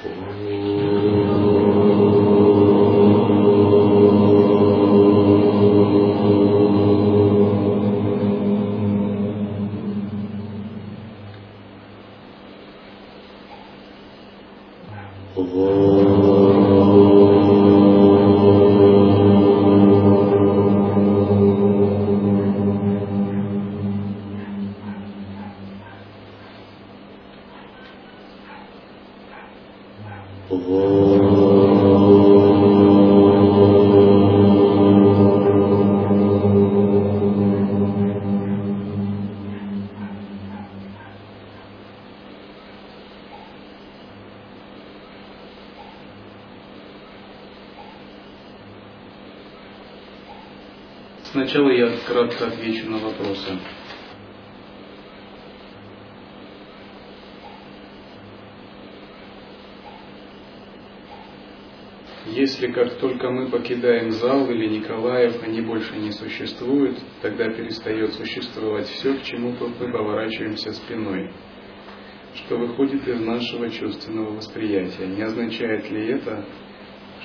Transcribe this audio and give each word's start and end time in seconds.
Сначала 0.00 0.67
кратко 52.38 52.46
отвечу 52.46 52.88
на 52.90 52.98
вопросы. 52.98 53.58
Если 62.26 62.70
как 62.70 62.98
только 62.98 63.30
мы 63.30 63.48
покидаем 63.48 64.10
зал 64.12 64.48
или 64.50 64.66
Николаев, 64.66 65.42
они 65.42 65.60
больше 65.62 65.96
не 65.96 66.12
существуют, 66.12 66.98
тогда 67.22 67.48
перестает 67.50 68.12
существовать 68.12 68.86
все, 68.86 69.14
к 69.14 69.22
чему 69.22 69.54
мы 69.58 69.92
поворачиваемся 69.92 70.72
спиной, 70.72 71.32
что 72.34 72.58
выходит 72.58 73.08
из 73.08 73.20
нашего 73.20 73.70
чувственного 73.70 74.34
восприятия. 74.34 75.06
Не 75.06 75.22
означает 75.22 75.90
ли 75.90 76.12
это, 76.12 76.44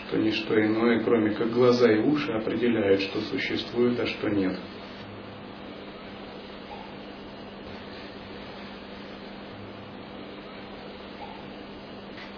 что 0.08 0.18
ничто 0.18 0.60
иное, 0.60 1.04
кроме 1.04 1.32
как 1.32 1.52
глаза 1.52 1.92
и 1.92 2.00
уши, 2.00 2.32
определяют, 2.32 3.02
что 3.02 3.20
существует, 3.22 4.00
а 4.00 4.06
что 4.06 4.30
нет? 4.30 4.58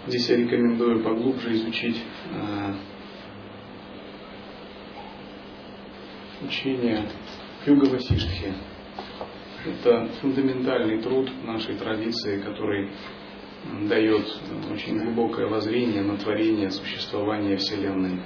Здесь 0.06 0.28
я 0.28 0.36
рекомендую 0.36 1.02
поглубже 1.02 1.52
изучить 1.54 2.00
э, 2.30 2.74
учение 6.46 7.08
Юга 7.66 7.86
Васиштхи. 7.86 8.54
Это 9.64 10.06
фундаментальный 10.20 11.02
труд 11.02 11.28
нашей 11.44 11.74
традиции, 11.74 12.40
который 12.40 12.88
дает 13.88 14.24
очень 14.72 14.96
глубокое 14.96 15.48
воззрение 15.48 16.02
на 16.02 16.16
творение, 16.18 16.70
существование 16.70 17.56
Вселенной. 17.56 18.20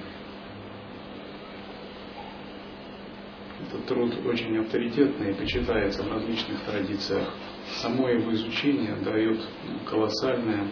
Этот 3.66 3.86
труд 3.86 4.14
очень 4.26 4.54
авторитетный 4.58 5.30
и 5.30 5.34
почитается 5.34 6.02
в 6.02 6.12
различных 6.12 6.62
традициях. 6.64 7.32
Само 7.80 8.10
его 8.10 8.34
изучение 8.34 8.96
дает 8.96 9.40
колоссальное 9.86 10.68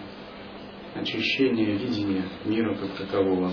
очищение 0.95 1.77
видения 1.77 2.25
мира 2.45 2.75
как 2.75 2.97
такового. 2.97 3.53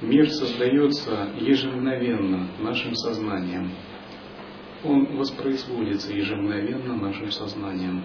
Мир 0.00 0.28
создается 0.30 1.30
ежемгновенно 1.40 2.48
нашим 2.60 2.94
сознанием. 2.94 3.70
Он 4.84 5.16
воспроизводится 5.16 6.12
ежемгновенно 6.12 6.96
нашим 6.96 7.30
сознанием. 7.30 8.04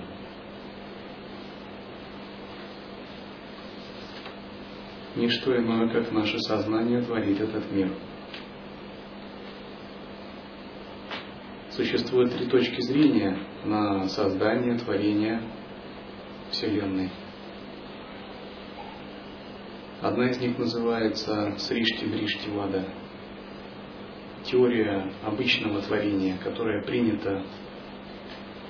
Ничто 5.15 5.55
иное, 5.57 5.89
как 5.89 6.11
наше 6.13 6.39
сознание 6.39 7.01
творит 7.01 7.41
этот 7.41 7.69
мир. 7.71 7.91
Существует 11.71 12.33
три 12.33 12.47
точки 12.47 12.79
зрения 12.81 13.37
на 13.65 14.07
создание, 14.07 14.77
творение 14.77 15.41
Вселенной. 16.61 17.09
Одна 19.99 20.29
из 20.29 20.37
них 20.37 20.59
называется 20.59 21.55
Сришти 21.57 22.05
Бришти 22.05 22.51
Вада. 22.51 22.85
Теория 24.43 25.11
обычного 25.23 25.81
творения, 25.81 26.37
которая 26.37 26.83
принята 26.83 27.43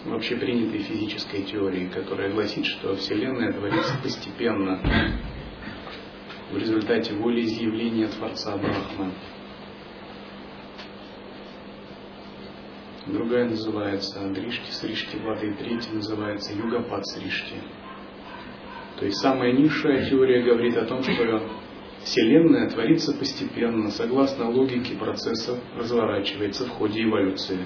в 0.06 0.14
общепринятой 0.14 0.80
физической 0.80 1.44
теории, 1.44 1.88
которая 1.88 2.32
гласит, 2.32 2.66
что 2.66 2.96
Вселенная 2.96 3.52
творится 3.52 4.00
постепенно 4.02 4.82
в 6.50 6.58
результате 6.58 7.14
волеизъявления 7.14 8.08
Творца 8.08 8.56
Брахма. 8.56 9.12
другая 13.08 13.50
называется 13.50 14.28
Дришти 14.30 14.72
Сришти 14.72 15.18
Вады, 15.18 15.50
и 15.50 15.54
третья 15.54 15.92
называется 15.92 16.54
Югапад 16.54 17.06
Сришти. 17.08 17.56
То 19.02 19.08
есть 19.08 19.18
самая 19.18 19.52
низшая 19.52 20.08
теория 20.08 20.44
говорит 20.44 20.78
о 20.78 20.86
том, 20.86 21.02
что 21.02 21.42
Вселенная 22.04 22.70
творится 22.70 23.18
постепенно, 23.18 23.90
согласно 23.90 24.48
логике 24.52 24.96
процесса 24.96 25.60
разворачивается 25.76 26.66
в 26.66 26.70
ходе 26.70 27.06
эволюции. 27.06 27.58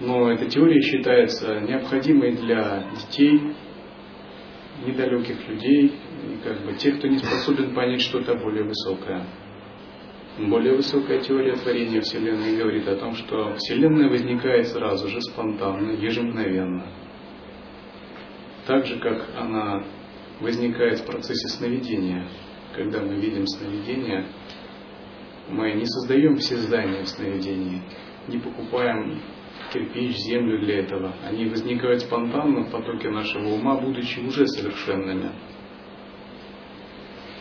Но 0.00 0.32
эта 0.32 0.46
теория 0.46 0.80
считается 0.80 1.60
необходимой 1.60 2.32
для 2.36 2.86
детей, 2.96 3.52
недалеких 4.86 5.46
людей, 5.46 5.88
и 5.88 6.42
как 6.42 6.64
бы 6.64 6.72
тех, 6.72 6.96
кто 6.96 7.08
не 7.08 7.18
способен 7.18 7.74
понять 7.74 8.00
что-то 8.00 8.34
более 8.34 8.64
высокое. 8.64 9.26
Более 10.38 10.74
высокая 10.74 11.20
теория 11.20 11.56
творения 11.56 12.00
Вселенной 12.00 12.56
говорит 12.56 12.88
о 12.88 12.96
том, 12.96 13.14
что 13.14 13.54
Вселенная 13.56 14.08
возникает 14.08 14.68
сразу 14.68 15.06
же, 15.08 15.20
спонтанно, 15.20 15.90
ежемгновенно. 15.90 16.86
Так 18.66 18.84
же, 18.86 18.98
как 18.98 19.28
она 19.36 19.84
возникает 20.40 21.00
в 21.00 21.06
процессе 21.06 21.48
сновидения. 21.48 22.26
Когда 22.74 23.00
мы 23.00 23.14
видим 23.16 23.46
сновидение, 23.46 24.26
мы 25.48 25.72
не 25.72 25.86
создаем 25.86 26.36
все 26.36 26.56
здания 26.56 27.02
в 27.02 27.08
сновидении, 27.08 27.82
не 28.28 28.38
покупаем 28.38 29.22
кирпич, 29.72 30.16
землю 30.16 30.60
для 30.60 30.80
этого. 30.80 31.14
Они 31.24 31.46
возникают 31.46 32.02
спонтанно 32.02 32.64
в 32.64 32.70
потоке 32.70 33.08
нашего 33.08 33.48
ума, 33.48 33.76
будучи 33.80 34.18
уже 34.20 34.46
совершенными. 34.46 35.30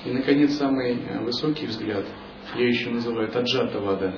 И, 0.06 0.12
наконец, 0.12 0.54
самый 0.54 0.96
высокий 1.24 1.66
взгляд– 1.66 2.06
ее 2.54 2.70
еще 2.70 2.90
называют 2.90 3.36
Аджатавада, 3.36 4.14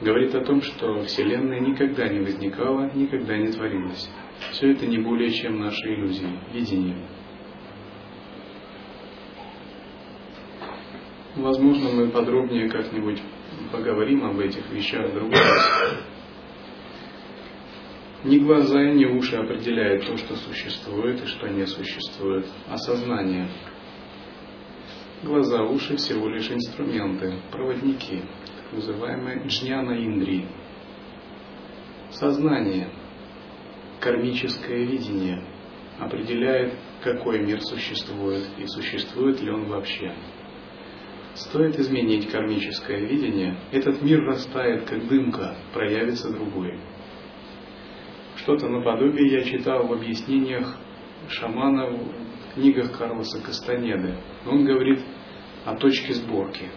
говорит 0.00 0.34
о 0.34 0.44
том, 0.44 0.62
что 0.62 1.02
Вселенная 1.02 1.60
никогда 1.60 2.08
не 2.08 2.20
возникала, 2.20 2.90
никогда 2.94 3.36
не 3.36 3.52
творилась. 3.52 4.08
Все 4.52 4.72
это 4.72 4.86
не 4.86 4.98
более 4.98 5.30
чем 5.30 5.60
наши 5.60 5.94
иллюзии, 5.94 6.38
видение. 6.52 6.96
Возможно, 11.36 11.90
мы 11.90 12.08
подробнее 12.08 12.68
как-нибудь 12.68 13.22
поговорим 13.70 14.24
об 14.24 14.38
этих 14.40 14.68
вещах 14.70 15.10
в 15.10 15.14
другой 15.14 15.38
раз. 15.38 16.02
Ни 18.24 18.38
глаза, 18.38 18.82
ни 18.82 19.04
уши 19.04 19.36
определяют 19.36 20.06
то, 20.06 20.16
что 20.16 20.34
существует 20.36 21.22
и 21.22 21.26
что 21.26 21.48
не 21.48 21.66
существует, 21.66 22.46
а 22.68 22.76
сознание– 22.76 23.48
Глаза, 25.20 25.64
уши 25.64 25.96
всего 25.96 26.28
лишь 26.28 26.48
инструменты, 26.48 27.40
проводники, 27.50 28.22
так 28.56 28.72
называемые 28.72 29.42
джняна 29.48 29.92
индрии. 30.06 30.46
Сознание, 32.10 32.88
кармическое 34.00 34.84
видение 34.84 35.42
определяет, 35.98 36.74
какой 37.02 37.40
мир 37.40 37.60
существует 37.60 38.44
и 38.58 38.66
существует 38.66 39.40
ли 39.40 39.50
он 39.50 39.64
вообще. 39.66 40.14
Стоит 41.34 41.78
изменить 41.78 42.30
кармическое 42.30 42.98
видение, 43.06 43.56
этот 43.70 44.02
мир 44.02 44.24
растает, 44.24 44.84
как 44.84 45.06
дымка, 45.06 45.56
проявится 45.72 46.30
другой. 46.30 46.80
Что-то 48.36 48.68
наподобие 48.68 49.30
я 49.30 49.44
читал 49.44 49.86
в 49.86 49.92
объяснениях 49.92 50.76
шамана 51.28 51.90
в 51.90 52.54
книгах 52.54 52.96
Карлоса 52.96 53.40
Кастанеды. 53.40 54.16
Он 54.46 54.64
говорит 54.64 55.00
о 55.64 55.76
точке 55.76 56.14
сборки. 56.14 56.68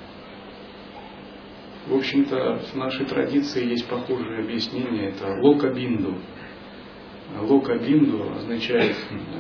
В 1.88 1.96
общем-то, 1.96 2.62
в 2.72 2.76
нашей 2.76 3.06
традиции 3.06 3.68
есть 3.68 3.88
похожее 3.88 4.44
объяснение. 4.44 5.10
Это 5.10 5.28
лока 5.42 5.70
бинду. 5.74 6.18
Лока 7.40 7.78
Бинду 7.78 8.32
означает 8.34 8.96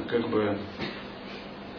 как 0.07 0.29
бы 0.29 0.57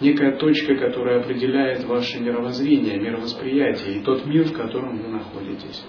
некая 0.01 0.37
точка, 0.37 0.77
которая 0.77 1.21
определяет 1.21 1.85
ваше 1.85 2.21
мировоззрение, 2.21 2.99
мировосприятие 2.99 3.97
и 3.97 4.03
тот 4.03 4.27
мир, 4.27 4.45
в 4.45 4.53
котором 4.53 4.99
вы 4.99 5.09
находитесь. 5.09 5.85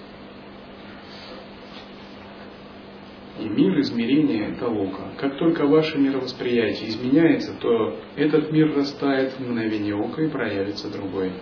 И 3.40 3.48
мир 3.48 3.80
измерения– 3.80 4.48
это 4.52 4.68
лока. 4.68 5.10
Как 5.18 5.36
только 5.38 5.66
ваше 5.66 5.98
мировосприятие 5.98 6.88
изменяется, 6.88 7.58
то 7.60 7.98
этот 8.14 8.52
мир 8.52 8.72
растает 8.76 9.32
в 9.32 9.40
мгновение 9.40 9.96
ока 9.96 10.22
и 10.22 10.28
проявится 10.28 10.90
другой. 10.90 11.32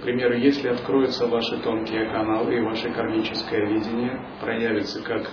К 0.00 0.02
примеру, 0.02 0.36
если 0.36 0.68
откроются 0.68 1.26
ваши 1.26 1.58
тонкие 1.58 2.10
каналы 2.10 2.56
и 2.56 2.60
ваше 2.60 2.90
кармическое 2.90 3.66
видение 3.68 4.26
проявится 4.40 5.02
как 5.02 5.30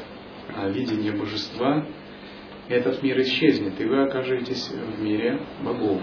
а, 0.56 0.70
видение 0.70 1.12
божества, 1.12 1.86
этот 2.70 3.02
мир 3.02 3.20
исчезнет, 3.22 3.80
и 3.80 3.86
вы 3.86 4.04
окажетесь 4.04 4.70
в 4.70 5.02
мире 5.02 5.40
богов, 5.64 6.02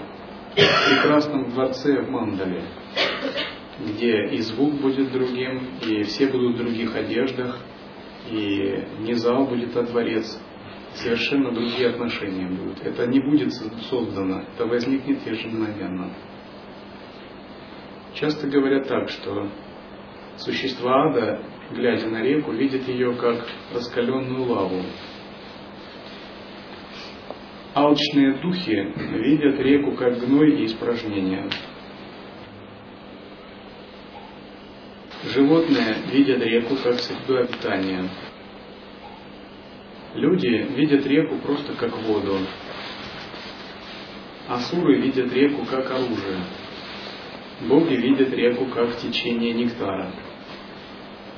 в 0.52 0.90
прекрасном 0.90 1.50
дворце 1.50 2.00
в 2.02 2.11
Мандале, 2.11 2.62
где 3.81 4.26
и 4.28 4.38
звук 4.38 4.75
будет 4.81 5.12
другим, 5.12 5.62
и 5.87 6.02
все 6.05 6.28
будут 6.28 6.55
в 6.55 6.58
других 6.58 6.94
одеждах, 6.94 7.58
и 8.31 8.84
не 9.00 9.14
зал 9.14 9.46
будет, 9.46 9.76
а 9.76 9.82
дворец. 9.82 10.40
Совершенно 10.94 11.50
другие 11.50 11.88
отношения 11.88 12.46
будут. 12.46 12.81
Это 12.82 13.06
не 13.08 13.19
будет 13.19 13.52
создано, 13.52 14.43
это 14.55 14.64
возникнет 14.64 15.26
ежемгновенно. 15.26 16.11
Часто 18.14 18.46
говорят 18.46 18.87
так, 18.87 19.08
что 19.08 19.49
существа 20.37 21.08
ада, 21.08 21.43
глядя 21.72 22.08
на 22.08 22.22
реку, 22.22 22.52
видят 22.52 22.87
ее 22.87 23.12
как 23.16 23.44
раскаленную 23.75 24.44
лаву, 24.44 24.82
Алчные 27.75 28.35
духи 28.35 28.93
видят 29.19 29.59
реку 29.59 29.97
как 29.97 30.21
гной 30.21 30.61
и 30.61 30.67
испражнение. 30.67 31.50
Животные 35.25 35.97
видят 36.12 36.41
реку 36.41 36.76
как 36.76 37.00
среду 37.00 37.37
обитания. 37.37 38.09
Люди 40.15 40.47
видят 40.47 41.05
реку 41.05 41.37
просто 41.38 41.73
как 41.75 41.99
воду. 41.99 42.38
Асуры 44.49 45.00
видят 45.00 45.32
реку 45.32 45.65
как 45.65 45.91
оружие. 45.91 46.44
Боги 47.62 47.94
видят 47.94 48.32
реку 48.35 48.67
как 48.67 48.97
течение 48.99 49.53
нектара. 49.53 50.12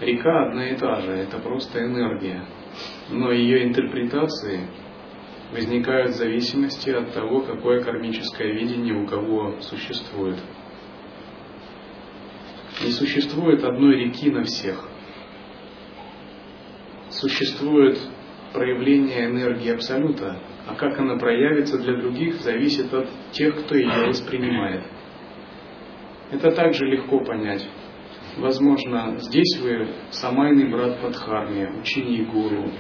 Река 0.00 0.49
одна 0.49 0.69
и 0.69 0.77
та 0.77 1.00
же, 1.00 1.12
это 1.12 1.38
просто 1.38 1.83
энергия. 1.83 2.44
Но 3.09 3.33
ее 3.33 3.65
интерпретации 3.65 4.69
возникают 5.53 6.13
в 6.13 6.17
зависимости 6.17 6.91
от 6.91 7.13
того, 7.13 7.43
какое 7.43 7.83
кармическое 7.83 8.53
видение 8.53 8.95
у 8.95 9.07
кого 9.07 9.61
существует. 9.61 10.39
Не 12.85 12.91
существует 12.91 13.65
одной 13.65 13.97
реки 13.97 14.31
на 14.31 14.43
всех. 14.43 14.89
Существует 17.09 17.99
проявление 18.53 19.27
энергии 19.27 19.73
Абсолюта, 19.73 20.39
а 20.67 20.75
как 20.75 20.99
она 20.99 21.17
проявится 21.17 21.79
для 21.79 21.97
других, 22.01 22.35
зависит 22.41 22.93
от 22.93 23.09
тех, 23.33 23.65
кто 23.65 23.77
ее 23.77 24.09
воспринимает. 24.09 24.85
Это 26.31 26.51
также 26.51 26.85
легко 26.87 27.21
понять. 27.21 27.67
Возможно, 28.37 29.17
здесь 29.19 29.59
вы 29.63 29.89
самайный 30.11 30.71
брат 30.71 31.01
Падхарми, 31.01 31.81
ученик 31.81 32.29
гуру, 32.31 32.71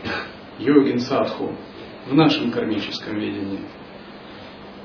йогин 0.58 0.98
садху, 0.98 1.56
в 2.06 2.14
нашем 2.14 2.50
кармическом 2.50 3.18
видении. 3.18 3.60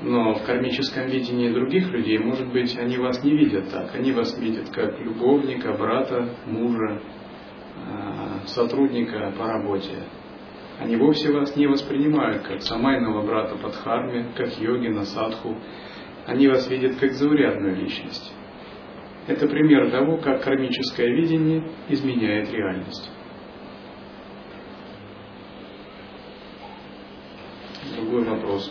Но 0.02 0.34
в 0.34 0.42
кармическом 0.44 1.06
видении 1.06 1.52
других 1.52 1.88
людей, 1.90 2.18
может 2.18 2.52
быть, 2.52 2.76
они 2.76 2.98
вас 2.98 3.22
не 3.22 3.36
видят 3.36 3.70
так. 3.70 3.94
Они 3.94 4.10
вас 4.10 4.36
видят 4.38 4.68
как 4.70 4.98
любовника, 4.98 5.72
брата, 5.74 6.34
мужа, 6.46 7.00
а, 7.76 8.46
сотрудника 8.46 9.32
по 9.38 9.46
работе. 9.46 10.02
Они 10.80 10.96
вовсе 10.96 11.30
вас 11.30 11.54
не 11.54 11.68
воспринимают 11.68 12.42
как 12.42 12.62
самайного 12.62 13.24
брата 13.24 13.56
Падхарме, 13.56 14.32
как 14.36 14.58
йогина, 14.58 15.04
садху. 15.04 15.56
Они 16.26 16.48
вас 16.48 16.68
видят 16.68 16.96
как 16.96 17.12
заурядную 17.12 17.76
личность. 17.76 18.32
Это 19.28 19.46
пример 19.46 19.90
того, 19.92 20.16
как 20.16 20.42
кармическое 20.42 21.06
видение 21.08 21.68
изменяет 21.88 22.52
реальность. 22.52 23.08
Другой 28.12 28.24
вопрос. 28.24 28.70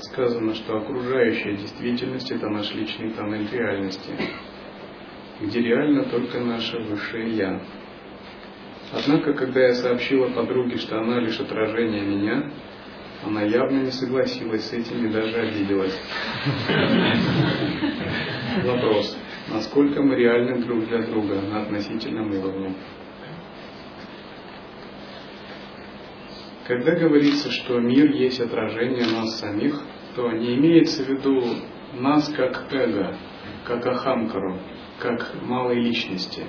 Сказано, 0.00 0.54
что 0.54 0.76
окружающая 0.76 1.56
действительность– 1.56 2.30
это 2.32 2.48
наш 2.48 2.74
личный 2.74 3.10
тоннель 3.12 3.48
реальности, 3.50 4.10
где 5.40 5.60
реально 5.60 6.04
только 6.04 6.40
наше 6.40 6.78
высшее 6.78 7.34
«я». 7.36 7.60
Однако, 8.92 9.32
когда 9.32 9.60
я 9.60 9.74
сообщила 9.74 10.28
подруге, 10.28 10.76
что 10.76 10.98
она 10.98 11.20
лишь 11.20 11.40
отражение 11.40 12.02
меня, 12.02 12.50
она 13.24 13.42
явно 13.42 13.78
не 13.78 13.90
согласилась 13.90 14.68
с 14.68 14.72
этим 14.74 15.06
и 15.06 15.10
даже 15.10 15.36
обиделась. 15.36 15.98
Вопрос. 18.64 19.16
Насколько 19.48 20.02
мы 20.02 20.16
реальны 20.16 20.62
друг 20.62 20.86
для 20.86 21.02
друга 21.02 21.40
на 21.40 21.62
относительном 21.62 22.32
уровне? 22.32 22.74
Когда 26.66 26.92
говорится, 26.94 27.50
что 27.50 27.80
мир 27.80 28.12
есть 28.12 28.40
отражение 28.40 29.04
нас 29.06 29.40
самих, 29.40 29.80
то 30.14 30.30
не 30.30 30.54
имеется 30.56 31.04
в 31.04 31.08
виду 31.08 31.42
нас 31.94 32.28
как 32.28 32.72
эго, 32.72 33.16
как 33.64 33.84
ахамкару, 33.84 34.58
как 35.00 35.34
малой 35.42 35.80
личности. 35.80 36.44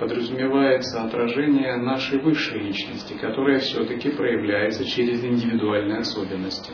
Подразумевается 0.00 1.02
отражение 1.04 1.76
нашей 1.76 2.20
высшей 2.20 2.60
личности, 2.60 3.14
которая 3.20 3.58
все-таки 3.60 4.10
проявляется 4.10 4.84
через 4.84 5.22
индивидуальные 5.22 5.98
особенности. 5.98 6.72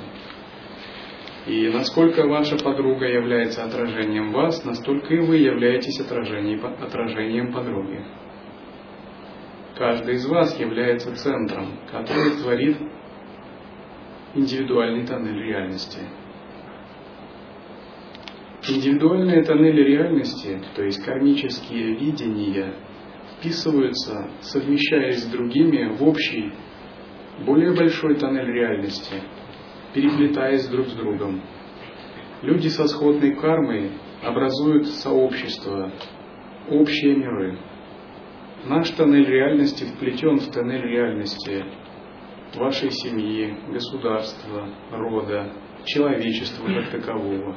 И 1.47 1.69
насколько 1.69 2.27
ваша 2.27 2.57
подруга 2.57 3.07
является 3.07 3.65
отражением 3.65 4.33
вас, 4.33 4.65
настолько 4.65 5.15
и 5.15 5.19
вы 5.19 5.37
являетесь 5.37 6.01
отражением, 6.01 6.65
отражением 6.65 7.53
подруги. 7.53 8.05
Каждый 9.77 10.15
из 10.15 10.27
вас 10.27 10.59
является 10.59 11.15
центром, 11.15 11.79
который 11.91 12.31
творит 12.43 12.79
индивидуальный 14.35 15.07
тоннель 15.07 15.43
реальности. 15.43 15.99
Индивидуальные 18.67 19.45
тоннели 19.45 19.83
реальности, 19.83 20.63
то 20.75 20.83
есть 20.83 21.05
кармические 21.05 21.95
видения, 21.95 22.75
вписываются, 23.37 24.31
совмещаясь 24.41 25.23
с 25.23 25.31
другими 25.31 25.95
в 25.95 26.03
общий, 26.03 26.53
более 27.45 27.75
большой 27.75 28.17
тоннель 28.17 28.51
реальности, 28.51 29.23
переплетаясь 29.93 30.67
друг 30.69 30.89
с 30.89 30.95
другом. 30.95 31.43
Люди 32.41 32.69
со 32.69 32.89
сходной 32.89 33.35
кармой 33.35 33.91
образуют 34.23 34.87
сообщество, 34.87 35.93
общие 36.71 37.15
миры, 37.15 37.59
Наш 38.69 38.91
тоннель 38.91 39.27
реальности 39.27 39.85
вплетен 39.85 40.39
в 40.41 40.51
тоннель 40.51 40.83
реальности 40.83 41.65
вашей 42.57 42.91
семьи, 42.91 43.57
государства, 43.71 44.69
рода, 44.91 45.53
человечества 45.85 46.67
как 46.67 46.91
такового. 46.91 47.57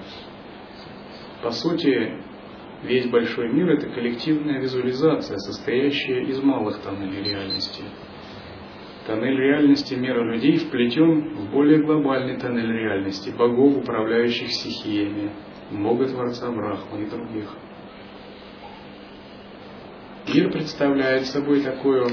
По 1.42 1.50
сути, 1.50 2.14
весь 2.84 3.10
большой 3.10 3.52
мир– 3.52 3.70
это 3.72 3.90
коллективная 3.90 4.62
визуализация, 4.62 5.38
состоящая 5.38 6.26
из 6.26 6.44
малых 6.44 6.80
тоннелей 6.82 7.24
реальности. 7.24 7.86
Тоннель 9.08 9.40
реальности 9.40 9.96
мира 9.96 10.24
людей 10.24 10.58
вплетен 10.58 11.34
в 11.34 11.52
более 11.52 11.82
глобальный 11.82 12.38
тоннель 12.38 12.72
реальности 12.72 13.32
богов, 13.32 13.78
управляющих 13.78 14.52
стихиями, 14.52 15.32
Бога 15.72 16.08
Творца 16.08 16.52
Брахма 16.52 17.00
и 17.00 17.10
других– 17.10 17.52
Мир 20.34 20.52
представляет 20.52 21.26
собой 21.26 21.62
такую 21.62 22.06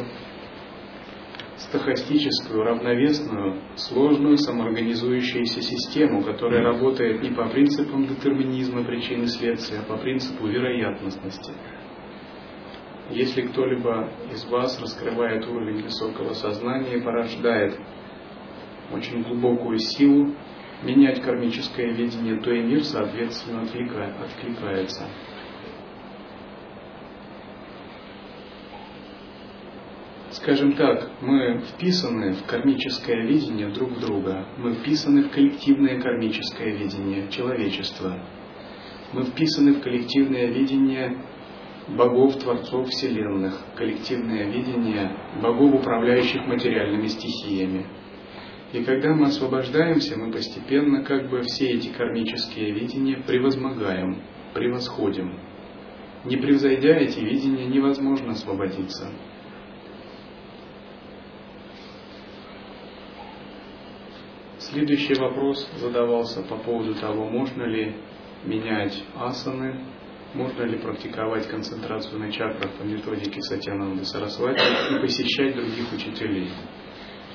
стохастическую, 1.58 2.62
равновесную, 2.62 3.60
сложную 3.76 4.38
самоорганизующуюся 4.38 5.60
систему, 5.60 6.22
которая 6.22 6.62
работает 6.62 7.22
не 7.22 7.30
по 7.30 7.46
принципам 7.48 8.06
детерминизма 8.06 8.84
причин 8.84 9.24
и 9.24 9.26
следствия, 9.26 9.80
а 9.80 9.82
по 9.82 9.98
принципу 9.98 10.46
вероятностности. 10.46 11.52
Если 13.10 13.42
кто-либо 13.42 14.10
из 14.32 14.46
вас 14.46 14.80
раскрывает 14.80 15.46
уровень 15.46 15.82
высокого 15.82 16.32
сознания 16.32 16.96
и 16.96 17.02
порождает 17.02 17.78
очень 18.92 19.22
глубокую 19.24 19.78
силу 19.78 20.34
менять 20.82 21.20
кармическое 21.20 21.92
видение, 21.92 22.40
то 22.40 22.50
и 22.50 22.62
мир, 22.62 22.82
соответственно, 22.82 23.66
скажем 30.36 30.72
так, 30.76 31.10
мы 31.22 31.60
вписаны 31.60 32.34
в 32.34 32.44
кармическое 32.44 33.26
видение 33.26 33.68
друг 33.68 33.98
друга, 33.98 34.46
мы 34.58 34.74
вписаны 34.74 35.24
в 35.24 35.30
коллективное 35.30 36.00
кармическое 36.00 36.74
видение 36.76 37.28
человечества, 37.30 38.18
мы 39.12 39.24
вписаны 39.24 39.74
в 39.74 39.80
коллективное 39.80 40.46
видение 40.46 41.16
богов, 41.88 42.38
творцов 42.38 42.88
вселенных, 42.88 43.58
коллективное 43.76 44.50
видение 44.50 45.10
богов, 45.42 45.80
управляющих 45.80 46.46
материальными 46.46 47.06
стихиями. 47.06 47.86
И 48.72 48.82
когда 48.82 49.14
мы 49.14 49.26
освобождаемся, 49.26 50.18
мы 50.18 50.32
постепенно 50.32 51.02
как 51.04 51.30
бы 51.30 51.42
все 51.42 51.70
эти 51.70 51.88
кармические 51.88 52.72
видения 52.72 53.22
превозмогаем, 53.26 54.22
превосходим. 54.52 55.38
Не 56.24 56.36
превзойдя 56.36 56.96
эти 56.96 57.20
видения, 57.20 57.66
невозможно 57.66 58.32
освободиться. 58.32 59.12
Следующий 64.70 65.14
вопрос 65.14 65.70
задавался 65.76 66.42
по 66.42 66.56
поводу 66.56 66.94
того, 66.96 67.28
можно 67.28 67.62
ли 67.62 67.94
менять 68.44 69.00
асаны, 69.14 69.80
можно 70.34 70.64
ли 70.64 70.78
практиковать 70.78 71.46
концентрацию 71.46 72.18
на 72.18 72.32
чакрах 72.32 72.72
по 72.72 72.82
методике 72.82 73.40
Сатьянанды 73.42 74.04
Сарасвати 74.04 74.60
и 74.92 75.00
посещать 75.00 75.54
других 75.54 75.92
учителей. 75.92 76.50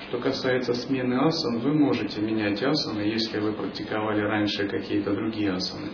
Что 0.09 0.17
касается 0.17 0.73
смены 0.73 1.13
асан, 1.25 1.59
вы 1.59 1.73
можете 1.73 2.19
менять 2.19 2.61
асаны, 2.61 2.99
если 2.99 3.39
вы 3.39 3.53
практиковали 3.53 4.19
раньше 4.19 4.67
какие-то 4.67 5.13
другие 5.13 5.53
асаны. 5.53 5.87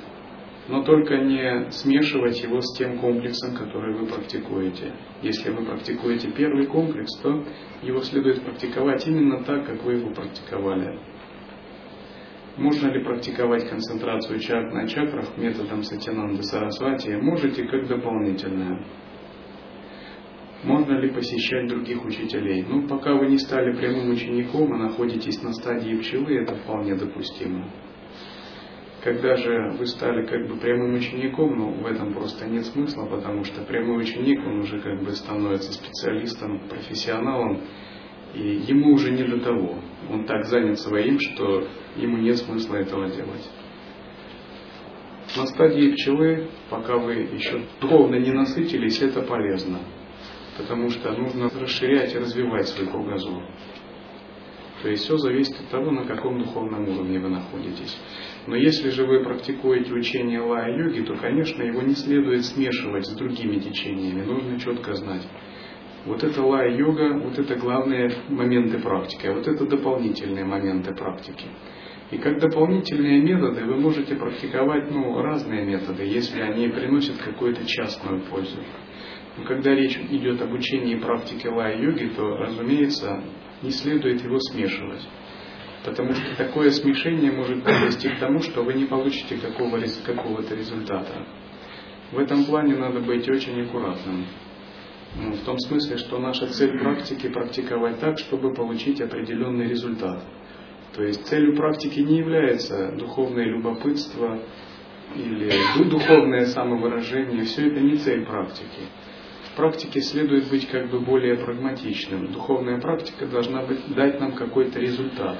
Но 0.68 0.82
только 0.82 1.18
не 1.18 1.70
смешивать 1.70 2.42
его 2.42 2.62
с 2.62 2.76
тем 2.80 2.98
комплексом, 2.98 3.56
который 3.56 3.96
вы 3.96 4.08
практикуете. 4.08 4.92
Если 5.22 5.52
вы 5.52 5.66
практикуете 5.66 6.32
первый 6.32 6.66
комплекс, 6.66 7.16
то 7.22 7.46
его 7.84 8.02
следует 8.02 8.42
практиковать 8.42 9.08
именно 9.08 9.44
так, 9.44 9.68
как 9.68 9.84
вы 9.84 9.94
его 9.94 10.10
практиковали. 10.10 11.00
Можно 12.58 12.88
ли 12.88 13.04
практиковать 13.04 13.70
концентрацию 13.70 14.40
чакр 14.40 14.74
на 14.74 14.88
чакрах 14.88 15.38
методом 15.38 15.84
Сатянанды 15.84 16.42
Сарасвати? 16.42 17.10
Можете 17.10 17.66
как 17.66 17.88
дополнительное. 17.88 18.84
Можно 20.64 20.94
ли 21.00 21.12
посещать 21.12 21.68
других 21.68 22.04
учителей? 22.04 22.66
Ну, 22.68 22.88
пока 22.88 23.14
вы 23.14 23.28
не 23.28 23.38
стали 23.38 23.76
прямым 23.78 24.10
учеником, 24.10 24.74
а 24.74 24.78
находитесь 24.78 25.40
на 25.44 25.54
стадии 25.54 25.98
пчелы, 25.98 26.42
это 26.42 26.56
вполне 26.56 26.96
допустимо. 26.96 27.70
Когда 29.04 29.36
же 29.36 29.76
вы 29.78 29.86
стали 29.86 30.26
как 30.26 30.48
бы 30.48 30.58
прямым 30.58 30.96
учеником, 30.96 31.56
ну, 31.60 31.72
в 31.74 31.86
этом 31.86 32.12
просто 32.12 32.48
нет 32.48 32.66
смысла, 32.66 33.06
потому 33.06 33.44
что 33.44 33.62
прямой 33.66 34.02
ученик, 34.02 34.40
он 34.48 34.62
уже 34.62 34.80
как 34.80 35.00
бы 35.04 35.12
становится 35.12 35.72
специалистом, 35.72 36.68
профессионалом, 36.68 37.62
и 38.34 38.64
ему 38.68 38.94
уже 38.94 39.12
не 39.12 39.24
до 39.24 39.40
того. 39.40 39.80
Он 40.10 40.26
так 40.26 40.46
занят 40.46 40.80
своим, 40.80 41.20
что 41.20 41.68
ему 41.96 42.18
нет 42.18 42.38
смысла 42.38 42.76
этого 42.76 43.10
делать. 43.10 43.50
На 45.36 45.46
стадии 45.46 45.92
пчелы, 45.94 46.48
пока 46.70 46.98
вы 46.98 47.14
еще 47.34 47.62
духовно 47.82 48.16
не 48.16 48.32
насытились, 48.32 49.02
это 49.02 49.22
полезно 49.22 49.80
потому 50.58 50.90
что 50.90 51.12
нужно 51.14 51.50
расширять 51.50 52.14
и 52.14 52.18
развивать 52.18 52.68
свой 52.68 52.88
кругозор. 52.88 53.44
То 54.82 54.90
есть 54.90 55.04
все 55.04 55.18
зависит 55.18 55.60
от 55.60 55.70
того, 55.70 55.92
на 55.92 56.06
каком 56.06 56.40
духовном 56.40 56.88
уровне 56.88 57.20
вы 57.20 57.30
находитесь. 57.30 57.98
Но 58.46 58.56
если 58.56 58.90
же 58.90 59.06
вы 59.06 59.24
практикуете 59.24 59.92
учение 59.92 60.40
лая-йоги, 60.40 61.02
то, 61.02 61.16
конечно, 61.16 61.64
его 61.64 61.82
не 61.82 61.96
следует 61.96 62.46
смешивать 62.46 63.08
с 63.08 63.16
другими 63.16 63.60
течениями. 63.60 64.24
Нужно 64.24 64.60
четко 64.60 64.94
знать. 64.94 65.28
Вот 66.08 66.24
это 66.24 66.42
лая-йога, 66.42 67.20
вот 67.20 67.38
это 67.38 67.56
главные 67.56 68.10
моменты 68.30 68.80
практики, 68.80 69.28
а 69.28 69.34
вот 69.34 69.46
это 69.46 69.66
дополнительные 69.66 70.46
моменты 70.46 70.96
практики. 70.96 71.46
И 72.12 72.18
как 72.18 72.40
дополнительные 72.40 73.22
методы 73.22 73.66
вы 73.66 73.76
можете 73.76 74.16
практиковать 74.16 74.90
ну, 74.90 75.22
разные 75.22 75.66
методы, 75.66 76.04
если 76.04 76.40
они 76.40 76.70
приносят 76.70 77.18
какую-то 77.18 77.66
частную 77.66 78.22
пользу. 78.22 78.60
Но 79.38 79.44
когда 79.44 79.76
речь 79.76 80.00
идет 80.10 80.42
об 80.42 80.54
учении 80.54 80.96
и 80.96 81.00
практике 81.00 81.50
лая-йоги, 81.50 82.14
то, 82.16 82.38
разумеется, 82.38 83.22
не 83.62 83.72
следует 83.72 84.24
его 84.24 84.40
смешивать. 84.40 85.06
Потому 85.84 86.14
что 86.14 86.38
такое 86.38 86.70
смешение 86.72 87.34
может 87.34 87.64
привести 87.64 88.08
к 88.08 88.20
тому, 88.20 88.40
что 88.40 88.64
вы 88.64 88.76
не 88.76 88.86
получите 88.86 89.36
какого, 89.36 89.82
какого-то 90.06 90.56
результата. 90.56 91.26
В 92.14 92.18
этом 92.18 92.46
плане 92.46 92.76
надо 92.76 93.02
быть 93.02 93.28
очень 93.28 93.62
аккуратным. 93.62 94.26
В 95.16 95.46
том 95.46 95.58
смысле, 95.60 95.98
что 95.98 96.20
наша 96.20 96.48
цель 96.48 96.80
практики 96.80 97.28
практиковать 97.28 98.00
так, 98.00 98.20
чтобы 98.20 98.54
получить 98.54 99.02
определенный 99.02 99.68
результат. 99.68 100.24
То 100.96 101.04
есть 101.04 101.26
целью 101.28 101.56
практики 101.56 102.00
не 102.00 102.18
является 102.18 102.92
духовное 102.94 103.46
любопытство 103.46 104.40
или 105.16 105.52
духовное 105.90 106.46
самовыражение. 106.46 107.44
Все 107.44 107.68
это 107.68 107.80
не 107.80 107.98
цель 107.98 108.26
практики 108.26 108.82
практике 109.58 110.02
следует 110.02 110.50
быть 110.50 110.70
как 110.70 110.90
бы 110.90 111.02
более 111.02 111.36
прагматичным. 111.36 112.32
Духовная 112.32 112.80
практика 112.80 113.26
должна 113.26 113.64
быть, 113.64 113.94
дать 113.94 114.20
нам 114.20 114.34
какой-то 114.34 114.80
результат. 114.80 115.40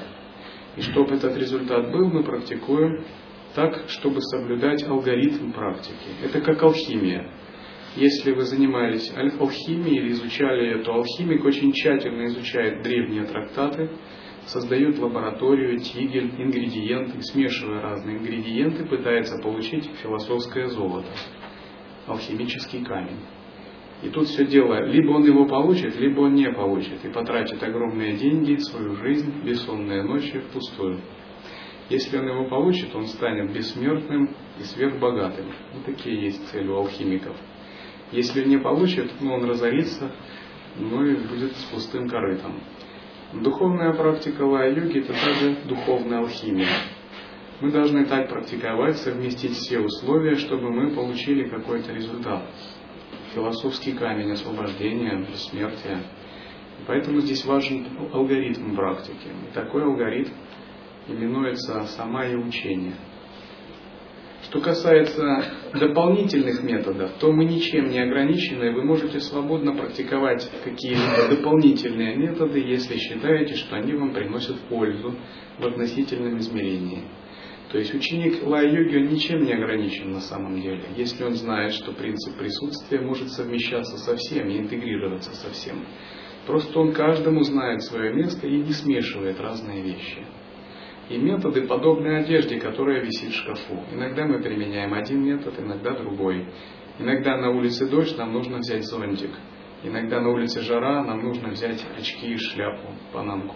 И 0.76 0.82
чтобы 0.82 1.14
этот 1.14 1.36
результат 1.38 1.90
был, 1.90 2.10
мы 2.10 2.24
практикуем 2.24 3.04
так, 3.54 3.84
чтобы 3.88 4.20
соблюдать 4.20 4.82
алгоритм 4.86 5.52
практики. 5.52 6.10
Это 6.22 6.40
как 6.40 6.62
алхимия. 6.62 7.30
Если 7.98 8.30
вы 8.30 8.42
занимались 8.44 9.12
алхимией 9.16 9.98
или 9.98 10.12
изучали 10.12 10.78
эту, 10.78 10.92
алхимик 10.92 11.44
очень 11.44 11.72
тщательно 11.72 12.26
изучает 12.26 12.80
древние 12.84 13.24
трактаты, 13.24 13.90
создает 14.46 15.00
лабораторию, 15.00 15.80
тигель, 15.80 16.30
ингредиенты, 16.38 17.20
смешивая 17.22 17.82
разные 17.82 18.18
ингредиенты, 18.18 18.86
пытается 18.86 19.42
получить 19.42 19.90
философское 20.00 20.68
золото, 20.68 21.08
алхимический 22.06 22.84
камень. 22.84 23.18
И 24.04 24.10
тут 24.10 24.28
все 24.28 24.46
дело, 24.46 24.84
либо 24.84 25.10
он 25.10 25.24
его 25.24 25.46
получит, 25.46 25.98
либо 25.98 26.20
он 26.20 26.34
не 26.34 26.52
получит, 26.52 27.04
и 27.04 27.08
потратит 27.08 27.60
огромные 27.60 28.12
деньги, 28.12 28.58
свою 28.58 28.94
жизнь, 28.94 29.42
бессонные 29.44 30.04
ночи 30.04 30.38
впустую. 30.38 31.00
Если 31.90 32.16
он 32.16 32.28
его 32.28 32.44
получит, 32.44 32.94
он 32.94 33.06
станет 33.08 33.52
бессмертным 33.52 34.36
и 34.60 34.62
сверхбогатым. 34.62 35.46
Вот 35.74 35.84
такие 35.84 36.26
есть 36.26 36.48
цели 36.50 36.68
у 36.68 36.76
алхимиков. 36.76 37.34
Если 38.12 38.44
не 38.44 38.58
получит, 38.58 39.12
ну 39.20 39.34
он 39.34 39.44
разорится, 39.44 40.12
ну 40.76 41.04
и 41.04 41.16
будет 41.16 41.56
с 41.56 41.64
пустым 41.64 42.08
корытом. 42.08 42.60
Духовная 43.34 43.92
практика 43.92 44.42
лая-йоги– 44.42 44.98
это 45.00 45.12
также 45.12 45.56
духовная 45.66 46.20
алхимия. 46.20 46.68
Мы 47.60 47.70
должны 47.70 48.06
так 48.06 48.28
практиковать, 48.28 48.96
совместить 48.98 49.52
все 49.52 49.80
условия, 49.80 50.36
чтобы 50.36 50.70
мы 50.70 50.94
получили 50.94 51.48
какой-то 51.48 51.92
результат 51.92 52.44
философский 53.34 53.92
камень 53.92 54.32
освобождения, 54.32 55.26
бессмертия. 55.28 56.02
Поэтому 56.86 57.20
здесь 57.20 57.44
важен 57.44 57.86
алгоритм 58.12 58.74
практики. 58.74 59.28
И 59.48 59.54
такой 59.54 59.84
алгоритм 59.84 60.32
именуется 61.06 61.84
сама 61.96 62.26
и 62.26 62.34
учение. 62.34 62.94
Что 64.48 64.62
касается 64.62 65.44
дополнительных 65.74 66.62
методов, 66.62 67.10
то 67.20 67.30
мы 67.30 67.44
ничем 67.44 67.90
не 67.90 68.00
ограничены, 68.00 68.72
вы 68.72 68.82
можете 68.82 69.20
свободно 69.20 69.74
практиковать 69.74 70.50
какие-либо 70.64 71.36
дополнительные 71.36 72.16
методы, 72.16 72.58
если 72.60 72.96
считаете, 72.96 73.56
что 73.56 73.76
они 73.76 73.92
вам 73.92 74.14
приносят 74.14 74.58
пользу 74.70 75.14
в 75.58 75.66
относительном 75.66 76.38
измерении. 76.38 77.02
То 77.70 77.76
есть 77.76 77.94
ученик 77.94 78.42
лай-йоги, 78.46 78.96
он 78.96 79.12
ничем 79.12 79.44
не 79.44 79.52
ограничен 79.52 80.12
на 80.12 80.20
самом 80.20 80.58
деле, 80.62 80.84
если 80.96 81.24
он 81.24 81.34
знает, 81.34 81.74
что 81.74 81.92
принцип 81.92 82.38
присутствия 82.38 83.02
может 83.02 83.30
совмещаться 83.30 83.98
со 83.98 84.16
всем 84.16 84.48
и 84.48 84.56
интегрироваться 84.56 85.34
со 85.34 85.50
всем. 85.50 85.84
Просто 86.46 86.80
он 86.80 86.94
каждому 86.94 87.42
знает 87.42 87.82
свое 87.82 88.14
место 88.14 88.46
и 88.46 88.56
не 88.56 88.72
смешивает 88.72 89.38
разные 89.38 89.82
вещи. 89.82 90.24
И 91.08 91.16
методы 91.16 91.66
подобны 91.66 92.18
одежде, 92.18 92.60
которая 92.60 93.02
висит 93.02 93.30
в 93.30 93.36
шкафу. 93.36 93.82
Иногда 93.92 94.26
мы 94.26 94.42
применяем 94.42 94.92
один 94.92 95.24
метод, 95.24 95.58
иногда 95.58 95.94
другой. 95.94 96.46
Иногда 96.98 97.36
на 97.38 97.50
улице 97.50 97.88
дождь, 97.88 98.16
нам 98.18 98.32
нужно 98.32 98.58
взять 98.58 98.84
зонтик. 98.84 99.30
Иногда 99.84 100.20
на 100.20 100.30
улице 100.30 100.60
жара, 100.62 101.02
нам 101.04 101.22
нужно 101.22 101.50
взять 101.50 101.84
очки 101.96 102.32
и 102.32 102.36
шляпу, 102.36 102.88
панамку. 103.12 103.54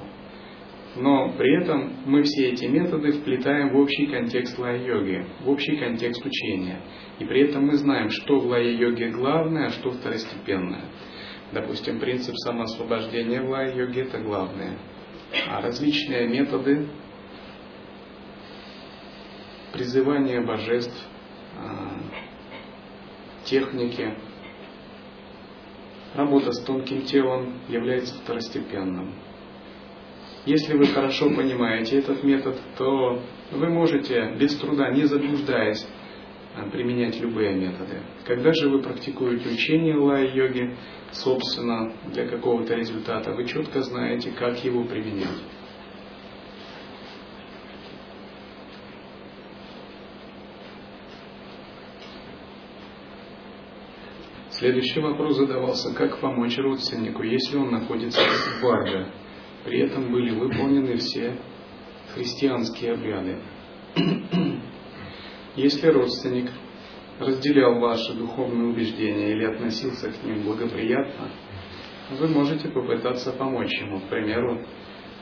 Но 0.95 1.33
при 1.39 1.63
этом 1.63 1.93
мы 2.05 2.23
все 2.23 2.51
эти 2.51 2.67
методы 2.67 3.13
вплетаем 3.13 3.71
в 3.71 3.77
общий 3.77 4.07
контекст 4.07 4.59
лая-йоги, 4.59 5.25
в 5.41 5.49
общий 5.49 5.77
контекст 5.77 6.25
учения. 6.25 6.81
И 7.19 7.25
при 7.25 7.49
этом 7.49 7.67
мы 7.67 7.75
знаем, 7.77 8.11
что 8.11 8.39
в 8.39 8.47
лая-йоге 8.47 9.11
главное, 9.11 9.67
а 9.67 9.71
что 9.71 9.91
второстепенное. 9.91 10.85
Допустим, 11.53 11.99
принцип 11.99 12.35
самоосвобождения 12.37 13.43
в 13.43 13.49
лая-йоге– 13.49 14.03
это 14.03 14.19
главное. 14.21 14.79
А 15.49 15.63
различные 15.63 16.29
методы 16.29 16.89
призывания 19.73 20.41
божеств, 20.41 20.95
а, 21.59 21.99
техники, 23.45 24.15
работа 26.15 26.53
с 26.53 26.61
тонким 26.63 27.03
телом 27.03 27.59
является 27.69 28.15
второстепенным. 28.17 29.15
Если 30.45 30.77
вы 30.77 30.87
хорошо 30.87 31.31
понимаете 31.31 31.99
этот 31.99 32.25
метод, 32.25 32.57
то 32.77 33.23
вы 33.53 33.69
можете 33.69 34.35
без 34.39 34.57
труда, 34.57 34.91
не 34.91 35.05
заблуждаясь, 35.05 35.87
э, 36.57 36.69
применять 36.71 37.21
любые 37.21 37.55
методы. 37.55 38.01
Когда 38.27 38.53
же 38.53 38.69
вы 38.69 38.83
практикуете 38.83 39.49
учение 39.49 39.95
лай-йоги, 39.97 40.77
собственно, 41.13 41.93
для 42.13 42.27
какого-то 42.27 42.75
результата, 42.75 43.33
вы 43.33 43.47
четко 43.47 43.83
знаете, 43.83 44.33
как 44.33 44.65
его 44.65 44.83
применять. 44.85 45.41
Следующий 54.63 55.01
вопрос 55.01 55.39
задавался, 55.39 55.93
как 55.93 56.21
помочь 56.21 56.57
родственнику, 56.57 57.25
если 57.25 57.57
он 57.57 57.73
находится 57.73 58.21
в 58.21 58.63
Барже. 58.63 59.09
При 59.65 59.81
этом 59.81 60.13
были 60.13 60.31
выполнены 60.31 60.99
все 60.99 61.37
христианские 62.15 62.93
обряды. 62.93 63.41
Если 65.57 65.89
родственник 65.89 66.53
разделял 67.19 67.81
ваши 67.81 68.15
духовные 68.15 68.69
убеждения 68.69 69.33
или 69.33 69.47
относился 69.47 70.13
к 70.13 70.23
ним 70.23 70.43
благоприятно, 70.45 71.31
вы 72.21 72.29
можете 72.29 72.69
попытаться 72.69 73.33
помочь 73.33 73.77
ему, 73.81 73.99
к 73.99 74.05
примеру, 74.05 74.65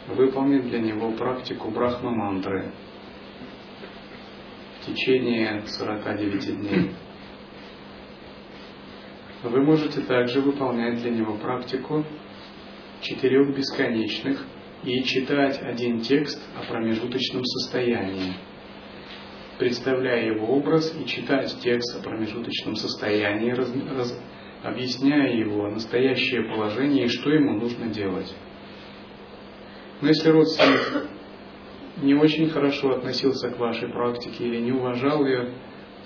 выполнить 0.08 0.68
для 0.68 0.80
него 0.80 1.12
практику 1.12 1.70
брахма-мантры 1.70 2.74
в 4.82 4.86
течение 4.86 5.62
49 5.64 6.56
дней. 6.58 6.90
Вы 9.42 9.62
можете 9.62 10.02
также 10.02 10.42
выполнять 10.42 11.00
для 11.00 11.10
него 11.10 11.34
практику 11.38 12.04
четырех 13.00 13.56
бесконечных 13.56 14.44
и 14.84 15.02
читать 15.04 15.58
один 15.62 16.00
текст 16.00 16.38
о 16.54 16.70
промежуточном 16.70 17.42
состоянии, 17.44 18.34
представляя 19.58 20.26
его 20.26 20.46
образ 20.46 20.94
и 20.94 21.06
читать 21.06 21.56
текст 21.62 21.98
о 21.98 22.02
промежуточном 22.02 22.76
состоянии, 22.76 23.52
раз, 23.52 23.72
раз, 23.96 24.22
объясняя 24.62 25.32
его 25.34 25.70
настоящее 25.70 26.42
положение 26.42 27.06
и 27.06 27.08
что 27.08 27.30
ему 27.30 27.58
нужно 27.58 27.86
делать. 27.86 28.30
Но 30.02 30.08
если 30.08 30.28
родственник 30.28 31.08
не 32.02 32.14
очень 32.14 32.50
хорошо 32.50 32.90
относился 32.90 33.48
к 33.48 33.58
вашей 33.58 33.88
практике 33.88 34.44
или 34.44 34.60
не 34.60 34.72
уважал 34.72 35.24
ее, 35.24 35.54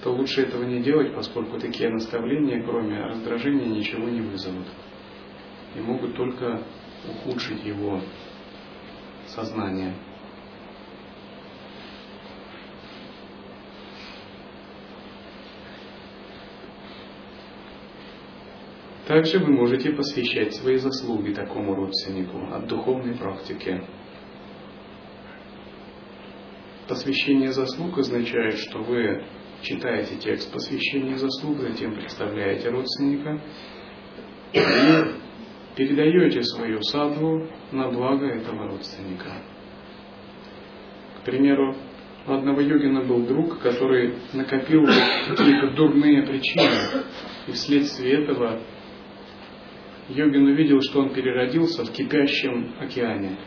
то 0.02 0.12
лучше 0.12 0.42
этого 0.42 0.64
не 0.64 0.82
делать, 0.82 1.14
поскольку 1.14 1.58
такие 1.58 1.88
наставления, 1.88 2.62
кроме 2.62 3.00
раздражения, 3.00 3.66
ничего 3.66 4.08
не 4.08 4.20
вызовут. 4.20 4.66
И 5.76 5.80
могут 5.80 6.16
только 6.16 6.62
ухудшить 7.08 7.64
его 7.64 8.00
сознание. 9.26 9.94
Также 19.06 19.38
вы 19.38 19.52
можете 19.52 19.90
посвящать 19.90 20.54
свои 20.54 20.76
заслуги 20.76 21.34
такому 21.34 21.74
родственнику 21.74 22.38
от 22.52 22.66
духовной 22.66 23.14
практики. 23.14 23.82
Посвящение 26.88 27.52
заслуг 27.52 27.98
означает, 27.98 28.58
что 28.58 28.78
вы 28.78 29.24
читаете 29.64 30.16
текст 30.16 30.52
посвящения 30.52 31.16
заслуг, 31.16 31.59
затем 31.59 31.94
представляете 31.94 32.68
родственника 32.68 33.40
и 34.52 34.61
передаете 35.75 36.42
свою 36.42 36.83
садву 36.83 37.49
на 37.73 37.90
благо 37.90 38.26
этого 38.26 38.68
родственника. 38.68 39.42
К 41.18 41.25
примеру, 41.25 41.75
у 42.26 42.33
одного 42.33 42.61
йогина 42.61 43.05
был 43.05 43.27
друг, 43.27 43.59
который 43.61 44.14
накопил 44.35 44.85
какие-то 45.29 45.70
дурные 45.74 46.22
причины, 46.22 47.05
и 47.48 47.53
вследствие 47.53 48.22
этого 48.22 48.61
йогин 50.11 50.46
увидел, 50.46 50.81
что 50.83 51.00
он 51.00 51.14
переродился 51.14 51.85
в 51.85 51.92
кипящем 51.92 52.74
океане. 52.79 53.38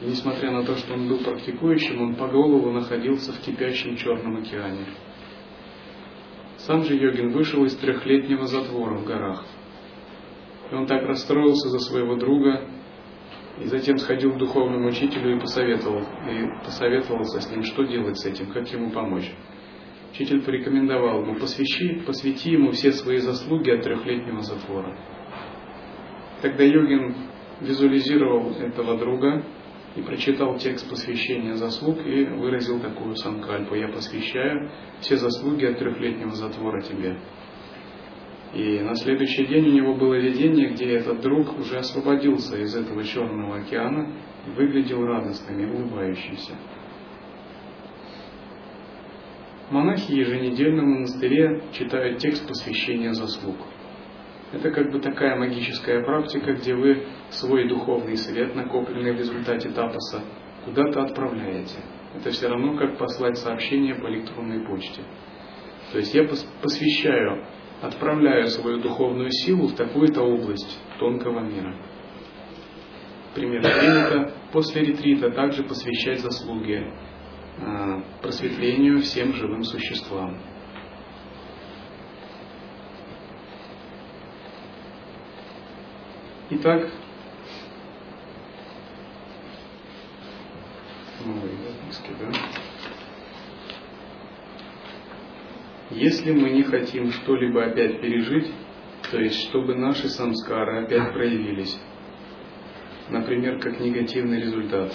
И 0.00 0.06
несмотря 0.06 0.50
на 0.50 0.64
то, 0.64 0.76
что 0.76 0.94
он 0.94 1.08
был 1.08 1.18
практикующим, 1.18 2.02
он 2.02 2.14
по 2.16 2.26
голову 2.26 2.70
находился 2.70 3.32
в 3.32 3.40
кипящем 3.40 3.96
черном 3.96 4.38
океане. 4.38 4.86
Сам 6.58 6.82
же 6.84 6.94
йогин 6.96 7.30
вышел 7.30 7.64
из 7.64 7.76
трехлетнего 7.76 8.46
затвора 8.46 8.96
в 8.96 9.04
горах. 9.04 9.44
И 10.70 10.74
он 10.74 10.86
так 10.86 11.04
расстроился 11.04 11.68
за 11.68 11.78
своего 11.78 12.16
друга, 12.16 12.68
и 13.60 13.66
затем 13.66 13.98
сходил 13.98 14.32
к 14.32 14.38
духовному 14.38 14.88
учителю 14.88 15.36
и 15.36 15.40
посоветовал, 15.40 16.00
и 16.00 16.64
посоветовался 16.64 17.40
с 17.40 17.50
ним, 17.50 17.62
что 17.62 17.84
делать 17.84 18.18
с 18.18 18.26
этим, 18.26 18.50
как 18.50 18.68
ему 18.72 18.90
помочь. 18.90 19.30
Учитель 20.12 20.42
порекомендовал 20.42 21.22
ему, 21.22 21.36
посвящи, 21.36 22.00
посвяти 22.06 22.52
ему 22.52 22.70
все 22.72 22.92
свои 22.92 23.18
заслуги 23.18 23.70
от 23.70 23.82
трехлетнего 23.82 24.40
затвора. 24.40 24.96
Тогда 26.40 26.64
йогин 26.64 27.14
визуализировал 27.60 28.52
этого 28.52 28.98
друга, 28.98 29.44
и 29.96 30.02
прочитал 30.02 30.58
текст 30.58 30.88
посвящения 30.90 31.54
заслуг 31.54 32.04
и 32.04 32.24
выразил 32.24 32.80
такую 32.80 33.16
санкальпу. 33.16 33.74
Я 33.74 33.88
посвящаю 33.88 34.70
все 35.00 35.16
заслуги 35.16 35.64
от 35.66 35.78
трехлетнего 35.78 36.32
затвора 36.32 36.82
тебе. 36.82 37.18
И 38.54 38.80
на 38.80 38.94
следующий 38.96 39.46
день 39.46 39.68
у 39.68 39.72
него 39.72 39.94
было 39.94 40.14
видение, 40.14 40.70
где 40.70 40.96
этот 40.96 41.20
друг 41.20 41.58
уже 41.58 41.78
освободился 41.78 42.56
из 42.58 42.74
этого 42.74 43.02
черного 43.04 43.58
океана 43.58 44.12
и 44.46 44.50
выглядел 44.50 45.04
радостным 45.04 45.60
и 45.60 45.70
улыбающимся. 45.70 46.52
Монахи 49.70 50.12
еженедельно 50.12 50.82
в 50.82 50.86
монастыре 50.86 51.62
читают 51.72 52.18
текст 52.18 52.46
посвящения 52.46 53.12
заслуг– 53.12 53.56
это 54.54 54.70
как 54.70 54.92
бы 54.92 55.00
такая 55.00 55.36
магическая 55.36 56.04
практика, 56.04 56.52
где 56.52 56.74
вы 56.74 57.06
свой 57.30 57.68
духовный 57.68 58.16
свет, 58.16 58.54
накопленный 58.54 59.12
в 59.12 59.18
результате 59.18 59.70
тапоса, 59.70 60.22
куда-то 60.64 61.02
отправляете. 61.02 61.76
Это 62.16 62.30
все 62.30 62.48
равно, 62.48 62.76
как 62.76 62.96
послать 62.96 63.36
сообщение 63.38 63.94
по 63.96 64.06
электронной 64.06 64.64
почте. 64.64 65.02
То 65.92 65.98
есть 65.98 66.14
я 66.14 66.24
посвящаю, 66.62 67.44
отправляю 67.82 68.46
свою 68.46 68.80
духовную 68.80 69.30
силу 69.30 69.66
в 69.66 69.74
такую-то 69.74 70.22
область 70.22 70.80
тонкого 70.98 71.40
мира. 71.40 71.76
Примерно 73.34 73.68
принято 73.68 74.32
после 74.52 74.82
ретрита 74.82 75.30
также 75.30 75.64
посвящать 75.64 76.20
заслуги 76.20 76.92
а, 77.60 78.02
просветлению 78.22 79.00
всем 79.00 79.34
живым 79.34 79.64
существам. 79.64 80.38
Итак, 86.50 86.90
новые 91.24 91.56
записки, 91.56 92.10
да? 92.20 92.30
Если 95.90 96.32
мы 96.32 96.50
не 96.50 96.62
хотим 96.62 97.12
что-либо 97.12 97.64
опять 97.64 98.02
пережить, 98.02 98.52
то 99.10 99.18
есть 99.18 99.48
чтобы 99.48 99.74
наши 99.74 100.10
самскары 100.10 100.84
опять 100.84 101.14
проявились, 101.14 101.80
например, 103.08 103.58
как 103.60 103.80
негативный 103.80 104.42
результат, 104.42 104.92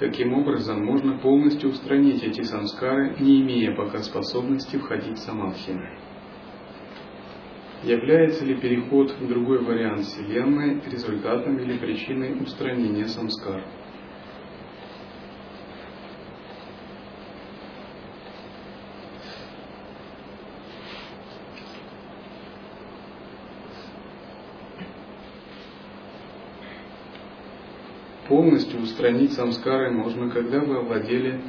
каким 0.00 0.32
образом 0.32 0.84
можно 0.84 1.16
полностью 1.18 1.70
устранить 1.70 2.24
эти 2.24 2.42
самскары, 2.42 3.14
не 3.20 3.40
имея 3.40 3.72
пока 3.76 3.98
способности 3.98 4.78
входить 4.78 5.16
в 5.16 5.22
самадхи? 5.22 5.78
Является 7.82 8.44
ли 8.44 8.56
переход 8.56 9.10
в 9.12 9.26
другой 9.26 9.64
вариант 9.64 10.04
Вселенной 10.04 10.82
результатом 10.84 11.58
или 11.58 11.78
причиной 11.78 12.38
устранения 12.42 13.06
самскар? 13.06 13.64
Полностью 28.28 28.82
устранить 28.82 29.32
самскары 29.32 29.90
можно, 29.90 30.30
когда 30.30 30.60
вы 30.60 30.76
овладели 30.76 31.42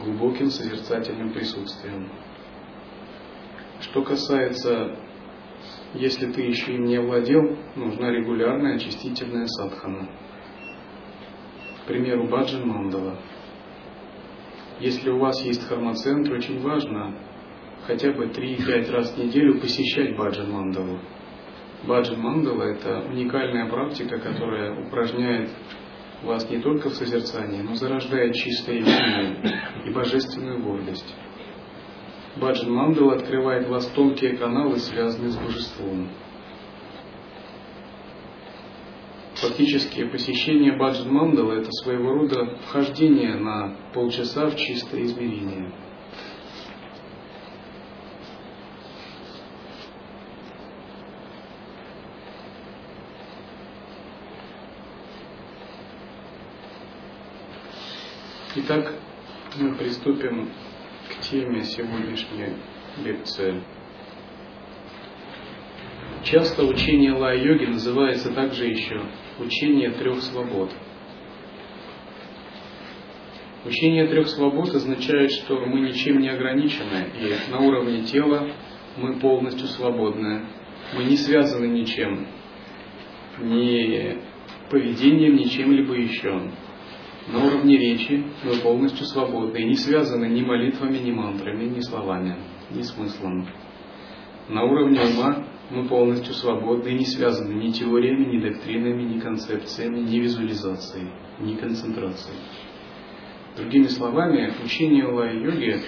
глубоким 0.00 0.50
созерцательным 0.50 1.32
присутствием. 1.32 2.10
Что 3.80 4.02
касается 4.02 4.98
если 5.94 6.30
ты 6.32 6.42
еще 6.42 6.74
им 6.74 6.84
не 6.84 6.96
овладел, 6.96 7.56
нужна 7.76 8.10
регулярная 8.10 8.76
очистительная 8.76 9.46
садхана. 9.46 10.08
К 11.82 11.86
примеру, 11.86 12.28
баджан 12.28 12.66
мандала. 12.66 13.18
Если 14.80 15.10
у 15.10 15.18
вас 15.18 15.44
есть 15.44 15.66
хармоцентр, 15.66 16.32
очень 16.32 16.60
важно 16.60 17.16
хотя 17.86 18.12
бы 18.12 18.26
3-5 18.26 18.90
раз 18.90 19.14
в 19.14 19.18
неделю 19.18 19.60
посещать 19.60 20.16
баджан 20.16 20.50
мандалу. 20.50 20.98
Баджан 21.86 22.18
Мандала– 22.18 22.62
это 22.64 23.00
уникальная 23.10 23.68
практика, 23.68 24.18
которая 24.18 24.86
упражняет 24.86 25.50
вас 26.22 26.48
не 26.48 26.58
только 26.60 26.88
в 26.88 26.94
созерцании, 26.94 27.60
но 27.60 27.74
зарождает 27.74 28.34
чистое 28.34 28.76
видение 28.76 29.52
и 29.84 29.90
божественную 29.90 30.62
гордость. 30.62 31.14
Баджан 32.36 32.72
Мандала 32.72 33.14
открывает 33.14 33.68
вас 33.68 33.86
тонкие 33.86 34.36
каналы, 34.36 34.78
связанные 34.78 35.30
с 35.30 35.36
божеством. 35.36 36.08
Фактически 39.36 40.04
посещение 40.04 40.76
Баджан 40.76 41.12
Мандала– 41.12 41.52
это 41.60 41.70
своего 41.70 42.12
рода 42.12 42.58
вхождение 42.66 43.34
на 43.34 43.76
полчаса 43.92 44.46
в 44.46 44.56
чистое 44.56 45.04
измерение– 45.04 45.72
Итак, 58.56 58.94
мы 59.56 59.74
приступим 59.74 60.48
теме 61.34 61.64
сегодняшней 61.64 62.54
лекции. 63.04 63.60
Часто 66.22 66.64
учение 66.64 67.12
Ла-йоги 67.12 67.64
называется 67.64 68.32
также 68.32 68.66
еще 68.66 69.02
учение 69.40 69.90
трех 69.90 70.22
свобод. 70.22 70.70
Учение 73.64 74.06
трех 74.06 74.28
свобод 74.28 74.68
означает, 74.76 75.32
что 75.32 75.58
мы 75.66 75.80
ничем 75.80 76.20
не 76.20 76.28
ограничены, 76.28 77.08
и 77.20 77.50
на 77.50 77.58
уровне 77.58 78.04
тела 78.04 78.48
мы 78.96 79.18
полностью 79.18 79.66
свободны. 79.66 80.46
Мы 80.94 81.04
не 81.04 81.16
связаны 81.16 81.66
ничем, 81.66 82.28
ни 83.40 84.18
поведением, 84.70 85.34
ни 85.34 85.44
чем-либо 85.44 85.94
еще 85.94 86.48
на 87.28 87.46
уровне 87.46 87.78
речи 87.78 88.22
мы 88.44 88.56
полностью 88.62 89.06
свободны 89.06 89.58
и 89.58 89.64
не 89.64 89.76
связаны 89.76 90.26
ни 90.26 90.42
молитвами, 90.42 90.98
ни 90.98 91.10
мантрами, 91.10 91.64
ни 91.64 91.80
словами, 91.80 92.36
ни 92.70 92.82
смыслом. 92.82 93.48
На 94.48 94.64
уровне 94.64 95.00
ума 95.00 95.46
мы 95.70 95.88
полностью 95.88 96.34
свободны 96.34 96.90
и 96.90 96.98
не 96.98 97.06
связаны 97.06 97.54
ни 97.54 97.70
теориями, 97.70 98.26
ни 98.26 98.40
доктринами, 98.40 99.02
ни 99.02 99.20
концепциями, 99.20 100.00
ни 100.00 100.18
визуализацией, 100.18 101.08
ни 101.40 101.54
концентрацией. 101.56 102.38
Другими 103.56 103.86
словами, 103.86 104.52
учение 104.62 105.06
лай-йоги 105.06 105.80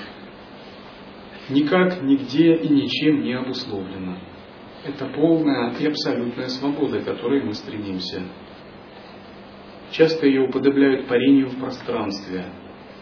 никак, 1.50 2.02
нигде 2.02 2.54
и 2.54 2.68
ничем 2.68 3.22
не 3.22 3.34
обусловлено. 3.34 4.16
Это 4.84 5.06
полная 5.06 5.74
и 5.78 5.86
абсолютная 5.86 6.48
свобода, 6.48 7.00
к 7.00 7.04
которой 7.04 7.42
мы 7.42 7.52
стремимся. 7.54 8.22
Часто 9.96 10.26
ее 10.26 10.42
уподобляют 10.42 11.08
парению 11.08 11.48
в 11.48 11.58
пространстве 11.58 12.44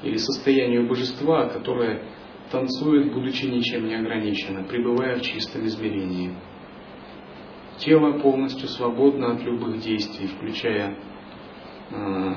или 0.04 0.16
состоянию 0.16 0.86
божества, 0.86 1.48
которое 1.48 2.04
танцует, 2.52 3.12
будучи 3.12 3.46
ничем 3.46 3.88
не 3.88 3.96
ограничено, 3.96 4.62
пребывая 4.62 5.16
в 5.16 5.22
чистом 5.22 5.66
измерении. 5.66 6.36
Тело 7.78 8.20
полностью 8.20 8.68
свободно 8.68 9.32
от 9.32 9.42
любых 9.42 9.80
действий, 9.80 10.28
включая 10.28 10.96
э, 11.90 12.32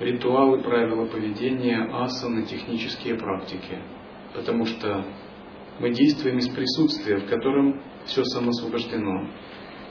ритуалы, 0.00 0.62
правила 0.62 1.04
поведения, 1.04 1.82
асаны, 1.92 2.46
технические 2.46 3.16
практики. 3.16 3.78
Потому 4.32 4.64
что 4.64 5.04
мы 5.80 5.90
действуем 5.90 6.38
из 6.38 6.48
присутствия, 6.48 7.18
в 7.18 7.28
котором 7.28 7.82
все 8.06 8.24
самосвобождено. 8.24 9.28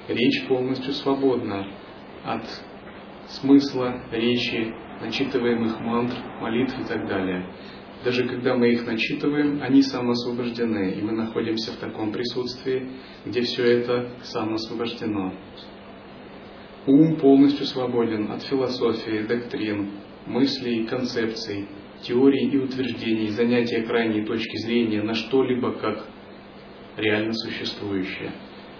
Речь 0.08 0.48
полностью 0.48 0.92
свободна 0.94 1.68
от 2.24 2.42
смысла 3.28 4.04
речи, 4.12 4.74
начитываемых 5.02 5.80
мантр, 5.80 6.16
молитв 6.42 6.80
и 6.80 6.84
так 6.86 7.08
далее. 7.08 7.46
Даже 8.04 8.28
когда 8.28 8.56
мы 8.56 8.72
их 8.74 8.86
начитываем, 8.86 9.62
они 9.62 9.82
самоосвобождены, 9.82 10.92
и 10.92 11.02
мы 11.02 11.14
находимся 11.14 11.72
в 11.72 11.78
таком 11.78 12.12
присутствии, 12.12 12.90
где 13.26 13.42
все 13.42 13.64
это 13.64 14.10
самоосвобождено. 14.24 15.34
Ум 16.86 17.16
полностью 17.16 17.66
свободен 17.66 18.30
от 18.30 18.44
философии, 18.44 19.26
доктрин, 19.26 19.92
мыслей, 20.26 20.86
концепций, 20.86 21.68
теорий 22.02 22.50
и 22.50 22.58
утверждений, 22.58 23.30
занятия 23.30 23.84
крайней 23.84 24.26
точки 24.26 24.58
зрения 24.58 25.02
на 25.02 25.14
что-либо 25.14 25.72
как 25.74 26.06
реально 26.98 27.34
существующее. 27.34 28.34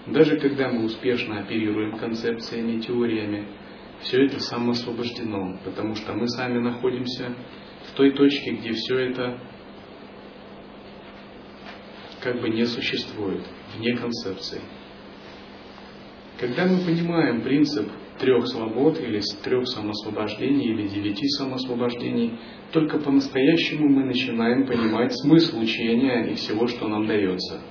Даже 0.08 0.38
когда 0.38 0.69
мы 0.69 0.84
успешно 0.84 1.39
оперируем 1.39 1.97
концепциями, 1.97 2.82
теориями, 2.82 3.47
все 4.03 4.25
это 4.25 4.39
самоосвобождено, 4.39 5.59
потому 5.63 5.95
что 5.95 6.13
мы 6.13 6.27
сами 6.27 6.59
находимся 6.59 7.35
в 7.87 7.91
той 7.95 8.11
точке, 8.11 8.51
где 8.51 8.73
все 8.73 8.97
это 8.97 9.39
как 12.21 12.39
бы 12.39 12.49
не 12.49 12.65
существует, 12.65 13.41
вне 13.75 13.95
концепции. 13.97 14.61
Когда 16.39 16.65
мы 16.65 16.79
понимаем 16.79 17.41
принцип 17.41 17.89
трех 18.19 18.47
свобод 18.47 18.99
или 18.99 19.21
трех 19.43 19.67
самосвобождений 19.67 20.71
или 20.71 20.87
девяти 20.87 21.27
самосвобождений, 21.27 22.39
только 22.71 22.99
по-настоящему 22.99 23.89
мы 23.89 24.05
начинаем 24.05 24.65
понимать 24.65 25.13
смысл 25.13 25.59
учения 25.59 26.31
и 26.31 26.35
всего, 26.35 26.67
что 26.67 26.87
нам 26.87 27.07
дается. 27.07 27.61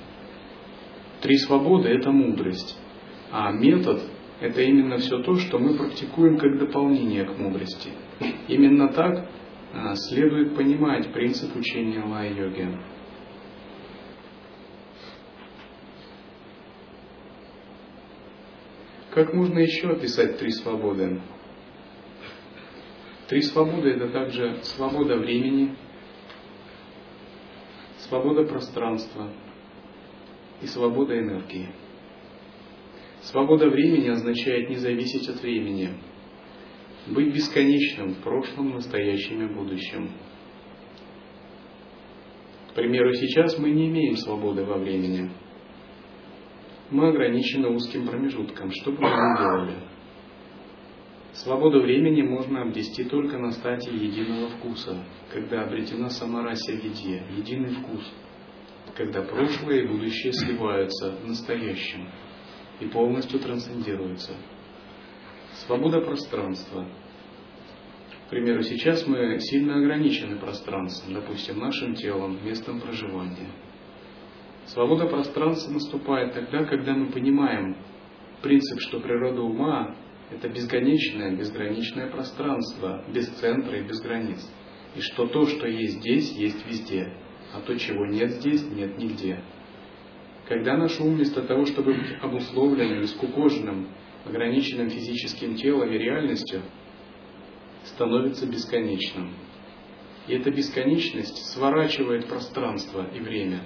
Три 1.23 1.37
свободы– 1.39 1.89
это 1.91 2.11
мудрость, 2.11 2.77
а 3.31 3.53
метод 3.53 4.03
это 4.43 4.61
именно 4.61 4.99
все 4.99 5.23
то, 5.23 5.37
что 5.37 5.61
мы 5.61 5.77
практикуем 5.79 6.37
как 6.37 6.59
дополнение 6.59 7.25
к 7.25 7.39
мудрости. 7.39 7.91
Именно 8.49 8.89
так 8.89 9.29
а, 9.73 9.95
следует 9.95 10.57
понимать 10.57 11.13
принцип 11.13 11.55
учения 11.55 12.03
лай-йоги. 12.05 12.77
Как 19.13 19.33
можно 19.33 19.61
еще 19.61 19.91
описать 19.91 20.39
три 20.39 20.51
свободы? 20.51 21.21
Три 23.29 23.43
свободы– 23.43 23.91
это 23.91 24.09
также 24.09 24.57
свобода 24.63 25.19
времени, 25.19 25.77
свобода 27.99 28.43
пространства 28.43 29.29
и 30.61 30.67
свобода 30.67 31.17
энергии. 31.17 31.69
Свобода 33.23 33.69
времени 33.69 34.09
означает 34.09 34.69
не 34.69 34.77
зависеть 34.77 35.29
от 35.29 35.41
времени, 35.43 35.91
быть 37.07 37.33
бесконечным 37.33 38.15
в 38.15 38.23
прошлом, 38.23 38.71
настоящем 38.71 39.43
и 39.43 39.55
будущем. 39.55 40.11
К 42.71 42.75
примеру, 42.75 43.13
сейчас 43.15 43.59
мы 43.59 43.71
не 43.71 43.89
имеем 43.89 44.17
свободы 44.17 44.65
во 44.65 44.77
времени. 44.77 45.31
Мы 46.91 47.09
ограничены 47.09 47.69
узким 47.69 48.09
промежутком, 48.09 48.71
что 48.73 48.91
бы 48.91 48.99
мы 49.01 49.09
ни 49.09 49.39
делали. 49.39 49.77
Свободу 51.35 51.81
времени 51.81 52.23
можно 52.23 52.63
обрести 52.63 53.05
только 53.05 53.39
на 53.39 53.53
стадии 53.53 54.05
единого 54.05 54.49
вкуса, 54.49 55.05
когда 55.33 55.63
обретена 55.63 56.11
сама 56.11 56.43
раса 56.43 56.73
в 56.73 56.85
еде, 56.85 57.23
единый 57.37 57.75
вкус, 57.77 58.13
когда 58.97 59.23
прошлое 59.23 59.83
и 59.83 59.87
будущее 59.87 60.33
сливаются 60.33 61.13
в 61.23 61.27
настоящем 61.27 62.09
и 62.81 62.87
полностью 62.87 63.41
трансцендируется. 63.41 64.33
Свобода 65.67 66.01
пространства. 66.01 66.89
К 68.27 68.31
примеру, 68.31 68.63
сейчас 68.63 69.07
мы 69.07 69.39
сильно 69.41 69.77
ограничены 69.77 70.39
пространством, 70.39 71.15
допустим, 71.15 71.59
нашим 71.59 71.95
телом, 71.95 72.45
местом 72.45 72.81
проживания. 72.81 73.51
Свобода 74.67 75.07
пространства 75.07 75.73
наступает 75.73 76.33
тогда, 76.33 76.65
когда 76.65 76.95
мы 76.95 77.13
понимаем 77.13 77.77
принцип, 78.43 78.81
что 78.81 79.01
природа 79.01 79.43
ума– 79.43 79.95
это 80.31 80.49
бесконечное, 80.49 81.37
безграничное 81.37 82.11
пространство, 82.11 83.05
без 83.13 83.29
центра 83.29 83.79
и 83.79 83.83
без 83.83 84.01
границ. 84.01 84.41
И 84.95 85.01
что 85.01 85.27
то, 85.27 85.47
что 85.47 85.67
есть 85.67 85.99
здесь, 85.99 86.33
есть 86.33 86.67
везде, 86.67 87.13
а 87.53 87.61
то, 87.61 87.79
чего 87.79 88.07
нет 88.07 88.31
здесь, 88.31 88.63
нет 88.71 88.97
нигде. 88.99 89.43
Когда 90.53 90.77
наш 90.77 91.01
ум 91.01 91.15
вместо 91.15 91.41
того, 91.45 91.65
чтобы 91.65 91.95
быть 91.95 92.15
обусловленным, 92.21 93.07
скукоженным, 93.07 93.89
ограниченным 94.27 94.91
физическим 94.91 95.55
телом 95.55 95.91
и 95.91 95.97
реальностью, 95.97 96.61
становится 97.85 98.47
бесконечным. 98.47 99.35
И 100.27 100.35
эта 100.35 100.51
бесконечность 100.51 101.39
сворачивает 101.55 102.27
пространство 102.27 103.09
и 103.15 103.21
время. 103.21 103.63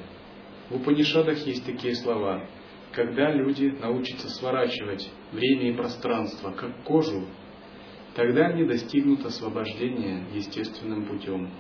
В 0.71 0.77
Упанишадах 0.77 1.45
есть 1.45 1.67
такие 1.67 1.97
слова. 1.97 2.49
Когда 2.93 3.33
люди 3.33 3.77
научатся 3.81 4.29
сворачивать 4.29 5.11
время 5.33 5.71
и 5.71 5.77
пространство, 5.77 6.53
как 6.53 6.85
кожу, 6.85 7.25
тогда 8.15 8.47
они 8.47 8.65
достигнут 8.65 9.27
освобождения 9.27 10.25
естественным 10.33 11.05
путем. 11.07 11.51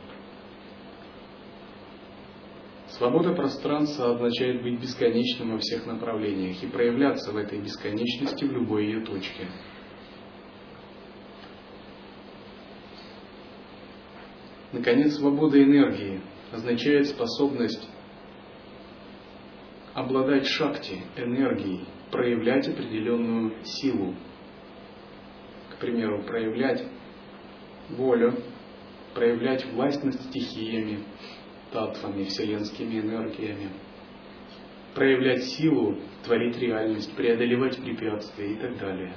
Свобода 2.97 3.35
пространства 3.35 4.15
означает 4.15 4.63
быть 4.63 4.81
бесконечным 4.81 5.53
во 5.53 5.59
всех 5.59 5.85
направлениях 5.85 6.63
и 6.63 6.67
проявляться 6.67 7.31
в 7.31 7.37
этой 7.37 7.59
бесконечности 7.59 8.45
в 8.47 8.53
любой 8.53 8.87
ее 8.87 9.01
точке. 9.01 9.49
Наконец, 14.73 15.15
свобода 15.17 15.63
энергии 15.63 16.23
означает 16.51 17.09
способность 17.09 17.87
обладать 19.93 20.47
шакти, 20.47 21.03
энергией, 21.17 21.85
проявлять 22.11 22.67
определенную 22.67 23.63
силу. 23.63 24.15
К 25.75 25.81
примеру, 25.81 26.23
проявлять 26.23 26.83
волю, 27.91 28.39
проявлять 29.13 29.67
власть 29.73 30.03
над 30.03 30.15
стихиями, 30.15 31.05
татвами, 31.73 32.25
вселенскими 32.25 33.01
энергиями, 33.01 33.71
проявлять 34.95 35.45
силу, 35.45 35.99
творить 36.25 36.59
реальность, 36.59 37.15
преодолевать 37.15 37.77
препятствия 37.79 38.53
и 38.53 38.57
так 38.57 38.79
далее. 38.79 39.15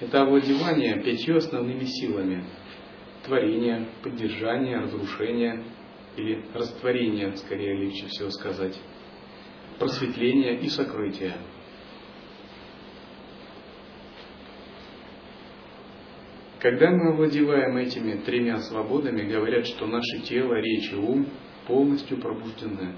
Это 0.00 0.22
овладевание 0.22 1.02
пятью 1.02 1.38
основными 1.38 1.84
силами– 1.84 2.44
творение, 3.24 3.88
поддержание, 4.02 4.78
разрушение 4.78 5.64
или 6.16 6.44
растворение, 6.54 7.34
скорее 7.36 7.74
легче 7.74 8.06
всего 8.06 8.30
сказать, 8.30 8.78
просветление 9.78 10.60
и 10.60 10.68
сокрытие– 10.68 11.36
Когда 16.66 16.90
мы 16.90 17.10
овладеваем 17.12 17.76
этими 17.76 18.20
тремя 18.22 18.58
свободами, 18.58 19.22
говорят, 19.22 19.68
что 19.68 19.86
наше 19.86 20.18
тело, 20.24 20.54
речь 20.54 20.90
и 20.90 20.96
ум 20.96 21.28
полностью 21.68 22.18
пробуждены. 22.18 22.96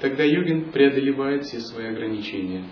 Тогда 0.00 0.22
йогин 0.22 0.70
преодолевает 0.70 1.42
все 1.42 1.58
свои 1.58 1.86
ограничения. 1.88 2.62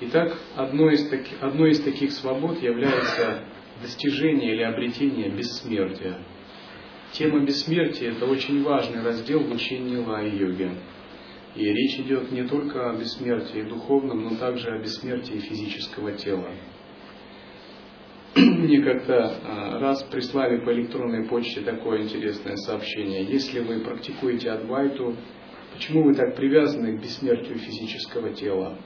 Итак, 0.00 0.34
одной 0.56 0.94
из, 0.94 1.10
таки, 1.10 1.34
одной 1.42 1.72
из 1.72 1.82
таких 1.82 2.12
свобод 2.12 2.62
является 2.62 3.44
достижение 3.82 4.54
или 4.54 4.62
обретение 4.62 5.28
бессмертия. 5.28 6.20
Тема 7.12 7.44
бессмертия– 7.44 8.12
это 8.12 8.24
очень 8.24 8.62
важный 8.62 9.02
раздел 9.02 9.40
в 9.40 9.52
учении 9.52 9.98
лай-йоги. 9.98 10.70
И 11.56 11.64
речь 11.64 12.00
идет 12.00 12.32
не 12.32 12.42
только 12.44 12.90
о 12.90 12.96
бессмертии 12.96 13.62
духовном, 13.62 14.24
но 14.24 14.36
также 14.36 14.70
о 14.70 14.78
бессмертии 14.78 15.38
физического 15.38 16.12
тела. 16.12 16.50
Мне 18.36 18.82
как-то 18.82 19.36
а, 19.44 19.78
раз 19.78 20.02
прислали 20.04 20.64
по 20.64 20.72
электронной 20.72 21.28
почте 21.28 21.60
такое 21.60 22.02
интересное 22.02 22.56
сообщение. 22.56 23.22
Если 23.24 23.60
вы 23.60 23.80
практикуете 23.80 24.50
адвайту, 24.50 25.14
почему 25.72 26.02
вы 26.02 26.14
так 26.14 26.34
привязаны 26.34 26.98
к 26.98 27.00
бессмертию 27.00 27.58
физического 27.58 28.30
тела? 28.30 28.76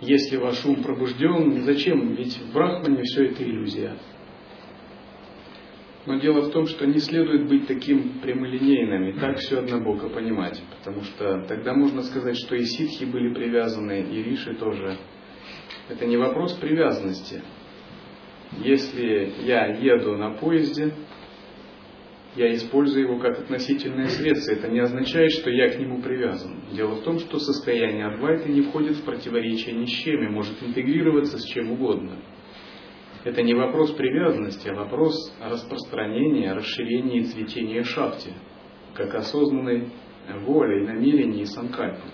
Если 0.00 0.36
ваш 0.36 0.64
ум 0.64 0.82
пробужден, 0.82 1.62
зачем? 1.64 2.14
Ведь 2.14 2.38
в 2.38 2.52
Брахмане 2.52 3.02
все 3.02 3.24
это 3.26 3.42
иллюзия. 3.42 3.96
Но 6.06 6.20
дело 6.20 6.42
в 6.42 6.52
том, 6.52 6.66
что 6.66 6.86
не 6.86 6.98
следует 6.98 7.48
быть 7.48 7.66
таким 7.66 8.20
прямолинейным 8.20 9.08
и 9.08 9.12
так 9.18 9.38
все 9.38 9.58
однобоко 9.58 10.08
понимать, 10.08 10.62
потому 10.78 11.02
что 11.02 11.44
тогда 11.48 11.74
можно 11.74 12.02
сказать, 12.02 12.36
что 12.36 12.54
и 12.54 12.64
ситхи 12.64 13.04
были 13.04 13.34
привязаны, 13.34 14.02
и 14.02 14.22
риши 14.22 14.54
тоже. 14.54 14.96
Это 15.88 16.06
не 16.06 16.16
вопрос 16.16 16.54
привязанности. 16.54 17.42
Если 18.58 19.32
я 19.44 19.66
еду 19.66 20.16
на 20.16 20.34
поезде, 20.34 20.92
я 22.36 22.54
использую 22.54 23.06
его 23.06 23.18
как 23.18 23.40
относительное 23.40 24.08
средство. 24.08 24.52
Это 24.52 24.68
не 24.68 24.78
означает, 24.78 25.32
что 25.32 25.50
я 25.50 25.70
к 25.70 25.78
нему 25.78 26.02
привязан. 26.02 26.64
Дело 26.72 26.96
в 26.96 27.02
том, 27.02 27.18
что 27.18 27.38
состояние 27.38 28.06
адвайта 28.06 28.48
не 28.48 28.60
входит 28.60 28.96
в 28.96 29.04
противоречие 29.04 29.74
ни 29.74 29.86
с 29.86 29.90
чем 29.90 30.22
и 30.22 30.28
может 30.28 30.62
интегрироваться 30.62 31.38
с 31.38 31.44
чем 31.44 31.72
угодно. 31.72 32.18
Это 33.26 33.42
не 33.42 33.54
вопрос 33.54 33.90
привязанности, 33.90 34.68
а 34.68 34.74
вопрос 34.74 35.34
распространения, 35.40 36.52
расширения 36.52 37.22
и 37.22 37.24
цветения 37.24 37.82
шахти, 37.82 38.30
как 38.94 39.12
осознанной 39.16 39.88
воли, 40.44 40.86
намерений 40.86 41.42
и 41.42 41.46
санкальпы. 41.46 42.08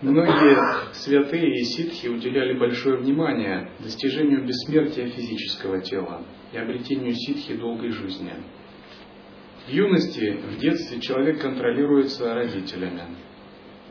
Многие 0.00 0.94
святые 0.94 1.60
и 1.60 1.64
ситхи 1.64 2.06
уделяли 2.06 2.58
большое 2.58 3.00
внимание 3.00 3.72
достижению 3.80 4.46
бессмертия 4.46 5.08
физического 5.08 5.82
тела 5.82 6.24
и 6.54 6.56
обретению 6.56 7.12
ситхи 7.12 7.54
долгой 7.54 7.90
жизни. 7.90 8.32
В 9.66 9.70
юности, 9.70 10.40
в 10.48 10.56
детстве 10.56 11.00
человек 11.02 11.42
контролируется 11.42 12.32
родителями, 12.32 13.02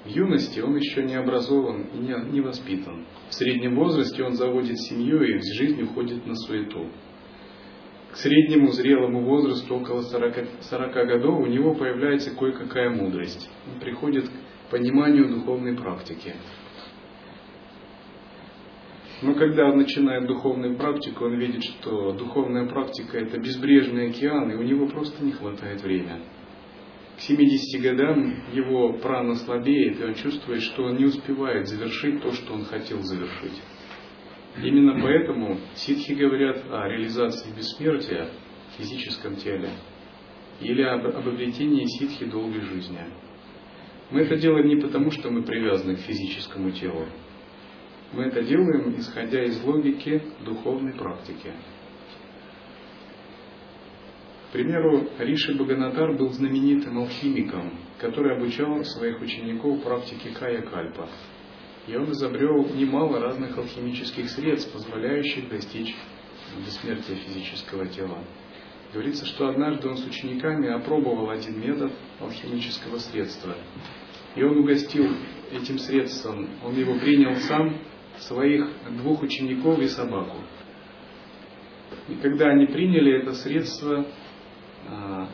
в 0.06 0.08
юности 0.08 0.60
он 0.60 0.76
еще 0.76 1.04
не 1.04 1.16
образован 1.16 1.88
и 1.94 1.98
не, 1.98 2.42
воспитан. 2.42 3.08
В 3.28 3.34
среднем 3.34 3.76
возрасте 3.76 4.24
он 4.24 4.36
заводит 4.36 4.78
семью 4.78 5.24
и 5.24 5.40
в 5.40 5.44
жизнь 5.58 5.82
уходит 5.82 6.28
на 6.28 6.36
суету. 6.36 6.90
К 8.12 8.18
среднему 8.18 8.72
зрелому 8.72 9.24
возрасту, 9.24 9.76
около 9.76 10.02
40, 10.02 10.62
40 10.62 10.94
годов, 10.94 11.40
у 11.42 11.48
него 11.48 11.74
появляется 11.74 12.36
кое-какая 12.36 12.92
мудрость. 12.92 13.50
Он 13.74 13.80
приходит 13.80 14.30
к 14.30 14.72
пониманию 14.72 15.28
духовной 15.28 15.76
практики. 15.76 16.36
Но 19.24 19.34
когда 19.34 19.66
он 19.66 19.78
начинает 19.78 20.28
духовную 20.28 20.78
практику, 20.78 21.26
он 21.26 21.40
видит, 21.40 21.64
что 21.64 22.12
духовная 22.12 22.68
практика 22.68 23.18
это 23.18 23.40
безбрежный 23.40 24.12
океан, 24.12 24.52
и 24.52 24.56
у 24.56 24.62
него 24.62 24.88
просто 24.88 25.26
не 25.26 25.32
хватает 25.32 25.82
времени 25.82 26.22
к 27.18 27.22
70 27.22 27.82
годам 27.82 28.44
его 28.52 28.94
прана 28.94 29.36
слабеет, 29.36 30.00
и 30.00 30.04
он 30.04 30.16
чувствует, 30.16 30.62
что 30.64 30.84
он 30.84 30.98
не 30.98 31.06
успевает 31.06 31.68
завершить 31.68 32.22
то, 32.22 32.32
что 32.34 32.54
он 32.54 32.66
хотел 32.66 33.02
завершить. 33.02 33.62
Именно 34.62 35.02
поэтому 35.02 35.58
ситхи 35.76 36.14
говорят 36.14 36.64
о 36.70 36.88
реализации 36.88 37.54
бессмертия 37.56 38.30
в 38.70 38.78
физическом 38.78 39.36
теле 39.36 39.70
или 40.62 40.82
об, 40.82 41.06
об 41.08 41.28
обретении 41.28 41.86
ситхи 41.86 42.26
долгой 42.26 42.62
жизни. 42.62 43.00
Мы 44.12 44.22
это 44.22 44.36
делаем 44.38 44.68
не 44.68 44.78
потому, 44.78 45.12
что 45.12 45.30
мы 45.30 45.44
привязаны 45.44 45.96
к 45.96 46.00
физическому 46.00 46.72
телу. 46.72 47.06
Мы 48.14 48.24
это 48.24 48.44
делаем, 48.44 48.96
исходя 48.98 49.44
из 49.44 49.62
логики 49.64 50.22
духовной 50.46 50.94
практики 50.94 51.52
примеру, 54.56 55.10
Риши 55.20 55.54
Баганатар 55.54 56.14
был 56.14 56.30
знаменитым 56.30 56.98
алхимиком, 57.00 57.74
который 58.00 58.38
обучал 58.38 58.86
своих 58.86 59.22
учеников 59.22 59.84
практике 59.84 60.30
кая-кальпа. 60.30 61.10
И 61.88 61.96
он 61.96 62.10
изобрел 62.12 62.66
немало 62.74 63.20
разных 63.20 63.58
алхимических 63.58 64.30
средств, 64.30 64.72
позволяющих 64.72 65.50
достичь 65.50 65.94
бессмертия 66.66 67.18
физического 67.18 67.86
тела. 67.88 68.20
Говорится, 68.94 69.26
что 69.26 69.50
однажды 69.50 69.90
он 69.90 69.98
с 69.98 70.06
учениками 70.06 70.70
опробовал 70.70 71.30
один 71.30 71.60
метод 71.60 71.92
алхимического 72.22 73.00
средства. 73.00 73.56
И 74.38 74.44
он 74.44 74.60
угостил 74.60 75.06
этим 75.52 75.80
средством, 75.80 76.48
он 76.64 76.78
его 76.78 76.98
принял 77.00 77.36
сам, 77.42 77.78
своих 78.20 78.70
двух 79.02 79.22
учеников 79.22 79.80
и 79.80 79.88
собаку. 79.88 80.38
И 82.08 82.16
когда 82.22 82.52
они 82.52 82.68
приняли 82.68 83.22
это 83.22 83.34
средство, 83.34 84.06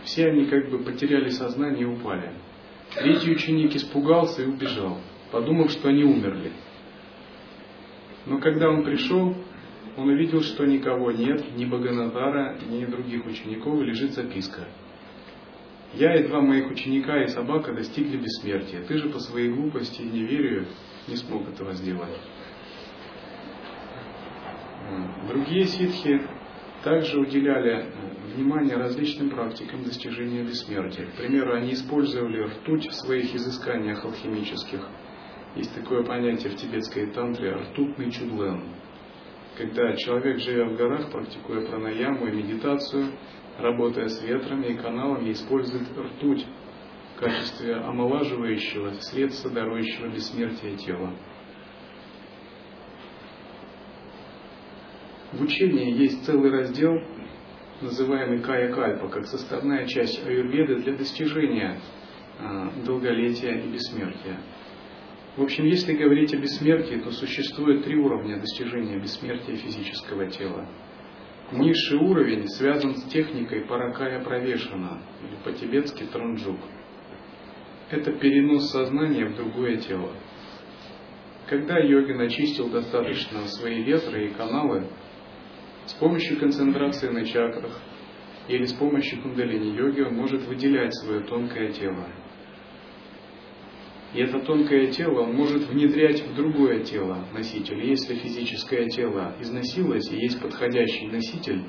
все 0.04 0.28
они 0.28 0.46
как 0.46 0.70
бы 0.70 0.80
потеряли 0.80 1.30
сознание 1.30 1.84
и 1.84 1.86
упали. 1.86 2.34
Третий 2.96 3.32
ученик 3.32 3.76
испугался 3.76 4.44
и 4.44 4.48
убежал, 4.48 5.00
подумав, 5.32 5.72
что 5.72 5.90
они 5.90 6.04
умерли. 6.04 6.52
Но 8.26 8.38
когда 8.38 8.70
он 8.70 8.84
пришел, 8.84 9.36
он 9.98 10.10
увидел, 10.10 10.42
что 10.42 10.66
никого 10.66 11.12
нет, 11.12 11.56
ни 11.56 11.66
Баганатара, 11.66 12.58
ни 12.70 12.86
других 12.86 13.26
учеников, 13.26 13.82
и 13.82 13.86
лежит 13.86 14.12
записка. 14.12 14.68
Я 15.94 16.16
и 16.16 16.28
два 16.28 16.42
моих 16.42 16.72
ученика 16.72 17.22
и 17.22 17.28
собака 17.28 17.74
достигли 17.74 18.18
бессмертия. 18.18 18.82
Ты 18.84 18.98
же 18.98 19.10
по 19.10 19.20
своей 19.20 19.50
глупости 19.50 20.02
и 20.02 20.06
неверию 20.06 20.68
не 21.08 21.18
смог 21.18 21.50
этого 21.50 21.74
сделать. 21.74 22.18
Другие 25.28 25.66
ситхи 25.66 26.22
также 26.84 27.20
уделяли 27.20 27.86
внимание 28.36 28.76
различным 28.76 29.30
практикам 29.30 29.84
достижения 29.84 30.44
бессмертия. 30.44 31.06
К 31.08 31.18
примеру, 31.18 31.54
они 31.54 31.74
использовали 31.74 32.44
ртуть 32.44 32.88
в 32.88 32.94
своих 32.94 33.36
изысканиях 33.36 34.04
алхимических. 34.04 34.88
Есть 35.56 35.76
такое 35.76 36.04
понятие 36.04 36.52
в 36.52 36.56
тибетской 36.56 37.08
тантре 37.08 37.52
ртутный 37.54 38.10
чудлен. 38.12 38.64
Когда 39.58 39.94
человек, 39.98 40.40
живя 40.40 40.66
в 40.66 40.78
горах, 40.78 41.12
практикуя 41.12 41.68
пранаяму 41.68 42.26
и 42.28 42.32
медитацию, 42.32 43.08
работая 43.60 44.08
с 44.08 44.24
ветрами 44.24 44.68
и 44.68 44.78
каналами, 44.78 45.34
использует 45.34 45.90
ртуть 45.98 46.46
в 47.16 47.20
качестве 47.20 47.76
омолаживающего 47.76 48.94
средства, 49.02 49.52
дарующего 49.52 50.08
бессмертие 50.08 50.78
тела. 50.78 51.14
В 55.34 55.42
учении 55.44 55.98
есть 55.98 56.26
целый 56.26 56.52
раздел, 56.52 57.02
называемый 57.82 58.40
Кая 58.40 58.74
Кальпа, 58.74 59.08
как 59.08 59.28
составная 59.28 59.88
часть 59.88 60.26
аюрведы 60.28 60.84
для 60.84 60.94
достижения 60.94 61.80
а, 62.38 62.70
долголетия 62.86 63.60
и 63.60 63.68
бессмертия. 63.70 64.42
В 65.38 65.44
общем, 65.44 65.64
если 65.64 65.94
говорить 65.94 66.34
о 66.34 66.38
бессмертии, 66.38 66.96
то 66.96 67.12
существует 67.12 67.86
три 67.86 67.96
уровня 67.96 68.42
достижения 68.42 69.00
бессмертия 69.00 69.56
физического 69.56 70.28
тела. 70.28 70.68
Низший 71.54 72.00
уровень 72.00 72.50
связан 72.50 72.98
с 72.98 73.04
техникой 73.06 73.62
паракая 73.62 74.22
провешена, 74.22 75.02
или 75.24 75.38
по-тибетски 75.46 76.04
транджук. 76.12 76.60
Это 77.90 78.12
перенос 78.12 78.70
сознания 78.70 79.26
в 79.28 79.36
другое 79.38 79.78
тело. 79.78 80.12
Когда 81.48 81.80
йогин 81.80 82.20
очистил 82.20 82.70
достаточно 82.70 83.48
свои 83.48 83.84
ветры 83.84 84.28
и 84.28 84.34
каналы, 84.34 84.88
с 85.86 85.94
помощью 85.94 86.40
концентрации 86.40 87.10
на 87.10 87.26
чакрах 87.26 87.80
или 88.48 88.66
с 88.66 88.74
помощью 88.74 89.22
кундалини-йоги 89.22 90.02
он 90.02 90.16
может 90.16 90.46
выделять 90.48 90.94
свое 90.96 91.22
тонкое 91.22 91.72
тело. 91.72 92.08
И 94.14 94.20
это 94.20 94.40
тонкое 94.40 94.88
тело 94.88 95.22
он 95.22 95.36
может 95.36 95.70
внедрять 95.70 96.22
в 96.22 96.36
другое 96.36 96.84
тело 96.84 97.26
носитель. 97.34 97.82
Если 97.86 98.16
физическое 98.16 98.90
тело 98.90 99.36
износилось 99.40 100.12
и 100.12 100.18
есть 100.18 100.42
подходящий 100.42 101.08
носитель, 101.08 101.64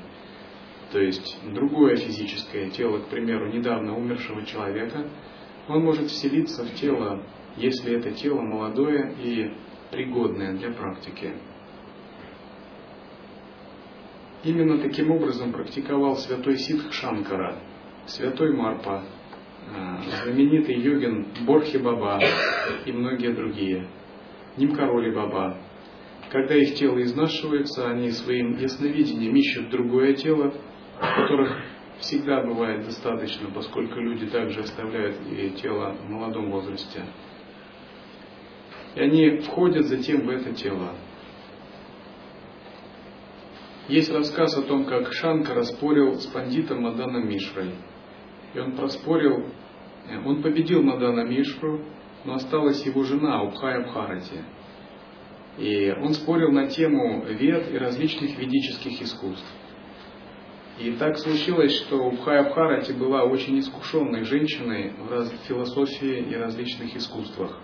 то 0.91 0.99
есть 0.99 1.39
другое 1.53 1.95
физическое 1.95 2.69
тело, 2.69 2.99
к 2.99 3.07
примеру, 3.07 3.51
недавно 3.51 3.97
умершего 3.97 4.45
человека, 4.45 5.09
он 5.69 5.83
может 5.83 6.09
вселиться 6.09 6.65
в 6.65 6.73
тело, 6.75 7.25
если 7.55 7.97
это 7.97 8.11
тело 8.11 8.41
молодое 8.41 9.15
и 9.23 9.53
пригодное 9.89 10.53
для 10.53 10.71
практики. 10.71 11.33
Именно 14.43 14.79
таким 14.79 15.09
образом 15.11 15.53
практиковал 15.53 16.17
святой 16.17 16.57
Сидх 16.57 16.91
Шанкара, 16.91 17.59
святой 18.07 18.53
Марпа, 18.53 19.03
э, 19.73 20.23
знаменитый 20.23 20.75
йогин 20.75 21.27
Борхи 21.45 21.77
Баба 21.77 22.19
и 22.85 22.91
многие 22.91 23.33
другие, 23.33 23.87
Нимкароли 24.57 25.11
Баба. 25.15 25.57
Когда 26.29 26.55
их 26.55 26.75
тело 26.75 27.01
изнашивается, 27.01 27.89
они 27.89 28.11
своим 28.11 28.57
ясновидением 28.57 29.33
ищут 29.33 29.69
другое 29.69 30.13
тело, 30.13 30.53
которых 30.99 31.63
всегда 31.99 32.41
бывает 32.41 32.85
достаточно, 32.85 33.49
поскольку 33.49 33.99
люди 34.01 34.27
также 34.27 34.59
оставляют 34.59 35.15
и 35.31 35.51
тело 35.61 35.95
в 36.03 36.09
молодом 36.09 36.51
возрасте. 36.51 37.05
И 38.95 38.99
они 38.99 39.37
входят 39.37 39.85
затем 39.85 40.25
в 40.25 40.29
это 40.29 40.53
тело. 40.53 40.93
Есть 43.89 44.11
рассказ 44.11 44.57
о 44.57 44.61
том, 44.61 44.85
как 44.85 45.11
Шанкара 45.11 45.63
спорил 45.63 46.15
с 46.15 46.25
пандитом 46.27 46.83
Маданом 46.83 47.27
Мишрой. 47.27 47.71
И 48.53 48.59
он 48.59 48.77
проспорил, 48.77 49.47
э, 50.07 50.19
он 50.25 50.41
победил 50.41 50.81
Мадана 50.81 51.25
Мишру, 51.25 51.81
но 52.23 52.35
осталась 52.35 52.85
его 52.85 53.03
жена 53.03 53.43
Убхая 53.43 53.85
Бхарати. 53.85 54.43
И 55.57 55.91
он 55.91 56.13
спорил 56.13 56.51
на 56.51 56.67
тему 56.67 57.25
вед 57.25 57.71
и 57.73 57.77
различных 57.77 58.37
ведических 58.37 59.01
искусств. 59.01 59.45
И 60.79 60.91
так 60.93 61.17
случилось, 61.17 61.75
что 61.81 61.97
Убхая 61.97 62.49
Бхарати 62.49 62.93
была 62.93 63.23
очень 63.23 63.59
искушенной 63.59 64.23
женщиной 64.23 64.93
в 64.97 65.27
философии 65.47 66.29
и 66.29 66.35
различных 66.35 66.95
искусствах. 66.95 67.59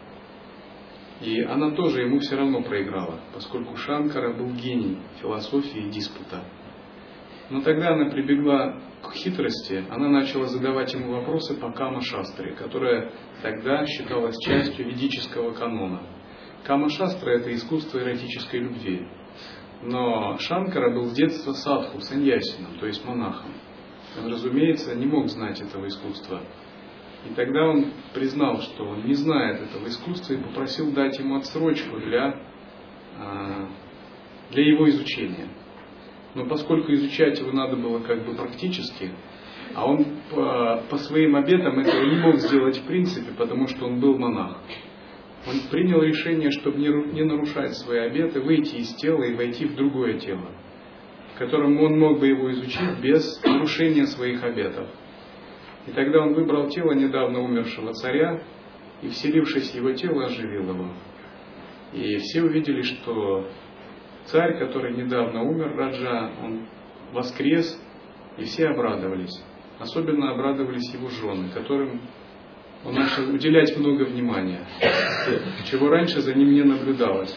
И 1.22 1.42
она 1.42 1.72
тоже 1.72 2.04
ему 2.04 2.20
все 2.20 2.38
равно 2.38 2.62
проиграла, 2.62 3.20
поскольку 3.34 3.76
Шанкара 3.76 4.34
был 4.34 4.52
гений 4.54 5.00
философии 5.22 5.88
и 5.88 5.90
диспута. 5.90 6.44
Но 7.50 7.62
тогда 7.62 7.94
она 7.94 8.10
прибегла 8.10 8.80
к 9.02 9.14
хитрости, 9.14 9.84
она 9.90 10.08
начала 10.08 10.46
задавать 10.46 10.94
ему 10.94 11.14
вопросы 11.14 11.60
по 11.60 11.72
Кама-шастре, 11.72 12.54
которая 12.54 13.12
тогда 13.42 13.86
считалась 13.86 14.38
частью 14.38 14.88
ведического 14.88 15.54
канона. 15.54 16.02
Кама-шастра– 16.64 17.32
это 17.40 17.54
искусство 17.54 18.00
эротической 18.00 18.60
любви. 18.60 19.08
Но 19.82 20.38
Шанкара 20.38 20.94
был 20.94 21.06
с 21.06 21.14
детства 21.14 21.54
садху, 21.54 22.00
саньясином, 22.02 22.78
то 22.80 22.86
есть 22.86 23.04
монахом. 23.06 23.54
Он, 24.18 24.32
разумеется, 24.32 24.96
не 24.96 25.06
мог 25.06 25.28
знать 25.30 25.62
этого 25.62 25.88
искусства. 25.88 26.42
И 27.26 27.34
тогда 27.34 27.68
он 27.68 27.92
признал, 28.14 28.62
что 28.62 28.86
он 28.86 29.06
не 29.06 29.14
знает 29.14 29.62
этого 29.62 29.88
искусства 29.88 30.34
и 30.34 30.38
попросил 30.38 30.92
дать 30.94 31.20
ему 31.20 31.36
отсрочку 31.36 32.00
для, 32.00 32.40
а, 33.20 33.68
для 34.52 34.64
его 34.64 34.90
изучения. 34.90 35.50
Но 36.36 36.46
поскольку 36.46 36.94
изучать 36.94 37.40
его 37.40 37.52
надо 37.52 37.76
было 37.76 38.00
как 38.00 38.26
бы 38.26 38.36
практически, 38.36 39.12
а 39.76 39.86
он 39.86 40.06
по, 40.32 40.84
по 40.90 40.98
своим 40.98 41.36
обетам 41.36 41.80
этого 41.80 42.04
не 42.06 42.18
мог 42.18 42.38
сделать 42.38 42.78
в 42.78 42.86
принципе, 42.86 43.32
потому 43.34 43.68
что 43.68 43.86
он 43.86 44.00
был 44.00 44.18
монах. 44.18 44.58
Он 45.48 45.56
принял 45.72 46.02
решение, 46.02 46.52
чтобы 46.52 46.80
не, 46.80 46.90
не 47.14 47.24
нарушать 47.24 47.76
свои 47.78 48.00
обеты, 48.00 48.42
выйти 48.42 48.76
из 48.76 48.94
тела 48.96 49.24
и 49.24 49.36
войти 49.36 49.66
в 49.66 49.76
другое 49.76 50.20
тело, 50.20 50.52
в 51.34 51.40
котором 51.40 51.80
он 51.82 51.98
мог 52.00 52.20
бы 52.20 52.28
его 52.28 52.52
изучить 52.52 53.00
без 53.02 53.42
нарушения 53.44 54.06
своих 54.06 54.44
обетов. 54.44 54.88
И 55.88 55.92
тогда 55.92 56.22
он 56.22 56.34
выбрал 56.34 56.70
тело 56.70 56.92
недавно 56.92 57.40
умершего 57.40 57.94
царя 57.94 58.42
и, 59.02 59.10
вселившись 59.10 59.72
в 59.72 59.76
его 59.76 59.94
тело, 59.94 60.26
оживил 60.26 60.70
его. 60.70 60.90
И 61.94 62.18
все 62.18 62.44
увидели, 62.44 62.82
что 62.82 63.48
царь, 64.26 64.60
который 64.60 64.96
недавно 64.96 65.44
умер, 65.44 65.76
Раджа, 65.76 66.32
он 66.44 66.68
воскрес, 67.14 67.82
и 68.38 68.44
все 68.44 68.68
обрадовались. 68.68 69.44
Особенно 69.80 70.32
обрадовались 70.32 70.94
его 70.94 71.10
жены, 71.10 71.50
которым 71.54 72.02
он 72.86 72.96
начал 72.96 73.30
уделять 73.34 73.76
много 73.78 74.04
внимания, 74.04 74.66
чего 75.66 75.90
раньше 75.90 76.22
за 76.22 76.34
ним 76.34 76.52
не 76.52 76.64
наблюдалось. 76.64 77.36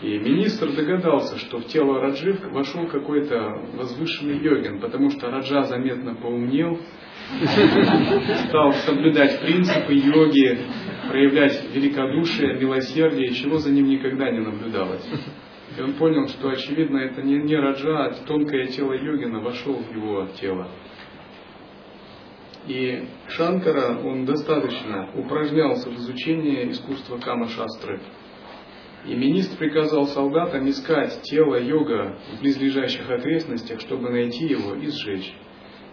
И 0.00 0.16
министр 0.16 0.72
догадался, 0.76 1.38
что 1.38 1.58
в 1.58 1.66
тело 1.66 2.00
Раджи 2.00 2.38
вошел 2.52 2.86
какой-то 2.86 3.60
возвышенный 3.74 4.38
йогин, 4.38 4.80
потому 4.80 5.10
что 5.10 5.28
Раджа 5.28 5.64
заметно 5.64 6.14
поумнел, 6.14 6.78
стал 8.46 8.72
соблюдать 8.74 9.40
принципы 9.40 9.94
йоги, 9.94 10.60
проявлять 11.08 11.74
великодушие, 11.74 12.60
милосердие, 12.60 13.34
чего 13.34 13.58
за 13.58 13.72
ним 13.72 13.86
никогда 13.86 14.30
не 14.30 14.38
наблюдалось. 14.38 15.04
И 15.76 15.82
он 15.82 15.94
понял, 15.94 16.28
что, 16.28 16.48
очевидно, 16.48 16.98
это 16.98 17.20
не, 17.22 17.38
не 17.38 17.56
Раджа, 17.56 18.06
а 18.06 18.14
тонкое 18.24 18.66
тело 18.66 18.92
йогина 18.92 19.40
вошел 19.40 19.74
в 19.74 19.94
его 19.94 20.28
тело. 20.40 20.68
И 22.68 23.04
Шанкара, 23.28 23.98
он 23.98 24.26
достаточно 24.26 25.10
упражнялся 25.14 25.90
в 25.90 25.94
изучении 25.96 26.70
искусства 26.70 27.18
Кама-шастры. 27.18 28.00
И 29.06 29.14
министр 29.14 29.56
приказал 29.58 30.06
солдатам 30.06 30.68
искать 30.68 31.22
тело 31.22 31.56
йога 31.56 32.18
в 32.32 32.40
близлежащих 32.40 33.08
окрестностях, 33.08 33.80
чтобы 33.80 34.10
найти 34.10 34.46
его 34.46 34.74
и 34.74 34.88
сжечь. 34.88 35.32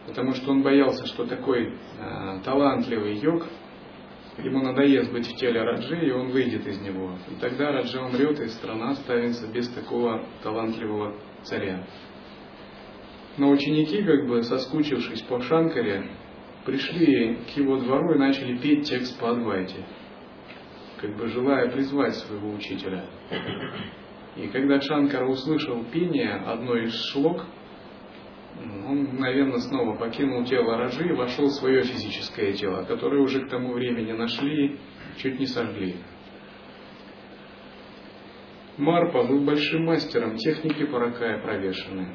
Потому 0.07 0.33
что 0.33 0.51
он 0.51 0.61
боялся, 0.61 1.05
что 1.05 1.25
такой 1.25 1.67
э, 1.67 2.39
талантливый 2.43 3.15
йог, 3.17 3.45
ему 4.37 4.61
надоест 4.61 5.11
быть 5.11 5.27
в 5.27 5.35
теле 5.37 5.61
Раджи, 5.61 6.07
и 6.07 6.11
он 6.11 6.29
выйдет 6.29 6.67
из 6.67 6.79
него. 6.81 7.17
И 7.31 7.39
тогда 7.39 7.71
Раджа 7.71 8.03
умрет, 8.03 8.39
и 8.39 8.47
страна 8.47 8.91
останется 8.91 9.47
без 9.47 9.69
такого 9.69 10.25
талантливого 10.43 11.15
царя. 11.43 11.85
Но 13.37 13.49
ученики, 13.49 14.03
как 14.03 14.27
бы 14.27 14.43
соскучившись 14.43 15.21
по 15.23 15.41
Шанкаре, 15.41 16.09
пришли 16.65 17.37
к 17.53 17.57
его 17.57 17.77
двору 17.77 18.15
и 18.15 18.19
начали 18.19 18.57
петь 18.57 18.87
текст 18.87 19.19
по 19.19 19.31
Адвайте 19.31 19.85
как 20.99 21.15
бы 21.17 21.27
желая 21.27 21.69
призвать 21.69 22.15
своего 22.15 22.53
учителя. 22.53 23.05
И 24.35 24.47
когда 24.47 24.81
Шанкара 24.81 25.25
услышал 25.27 25.83
пение 25.85 26.33
одной 26.33 26.85
из 26.85 26.95
шлок, 27.11 27.45
он 28.87 29.03
мгновенно 29.03 29.59
снова 29.59 29.97
покинул 29.97 30.43
тело 30.45 30.77
Раджи 30.77 31.07
и 31.07 31.13
вошел 31.13 31.45
в 31.47 31.53
свое 31.53 31.83
физическое 31.83 32.53
тело, 32.53 32.83
которое 32.83 33.21
уже 33.21 33.45
к 33.45 33.49
тому 33.49 33.73
времени 33.73 34.11
нашли, 34.11 34.77
чуть 35.17 35.39
не 35.39 35.45
сожгли. 35.45 35.95
Марпа 38.77 39.23
был 39.23 39.39
большим 39.45 39.85
мастером 39.85 40.35
техники 40.35 40.85
паракая 40.85 41.41
провешенной. 41.41 42.07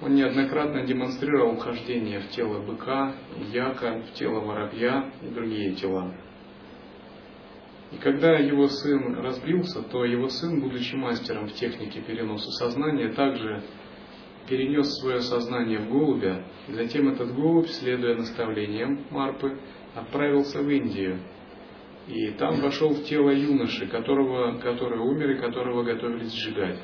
Он 0.00 0.14
неоднократно 0.14 0.86
демонстрировал 0.86 1.56
вхождение 1.56 2.20
в 2.20 2.28
тело 2.28 2.62
быка, 2.62 3.14
яка, 3.52 4.00
в 4.00 4.12
тело 4.14 4.40
воробья 4.40 5.12
и 5.22 5.26
другие 5.34 5.74
тела. 5.74 6.14
И 7.92 7.96
когда 7.96 8.38
его 8.38 8.68
сын 8.68 9.16
разбился, 9.16 9.82
то 9.82 10.04
его 10.04 10.28
сын, 10.28 10.60
будучи 10.60 10.94
мастером 10.94 11.48
в 11.48 11.54
технике 11.54 12.00
переноса 12.00 12.50
сознания, 12.52 13.12
также 13.12 13.62
перенес 14.48 14.86
свое 15.00 15.20
сознание 15.20 15.80
в 15.80 15.90
голубя, 15.90 16.44
затем 16.68 17.08
этот 17.08 17.34
голубь, 17.34 17.66
следуя 17.66 18.16
наставлениям 18.16 19.06
Марпы, 19.10 19.58
отправился 19.94 20.62
в 20.62 20.68
Индию. 20.68 21.20
И 22.06 22.30
там 22.32 22.60
вошел 22.60 22.90
в 22.90 23.04
тело 23.04 23.30
юноши, 23.30 23.86
которого, 23.86 24.58
который 24.58 24.98
умер 24.98 25.30
и 25.30 25.40
которого 25.40 25.82
готовились 25.82 26.32
сжигать. 26.32 26.78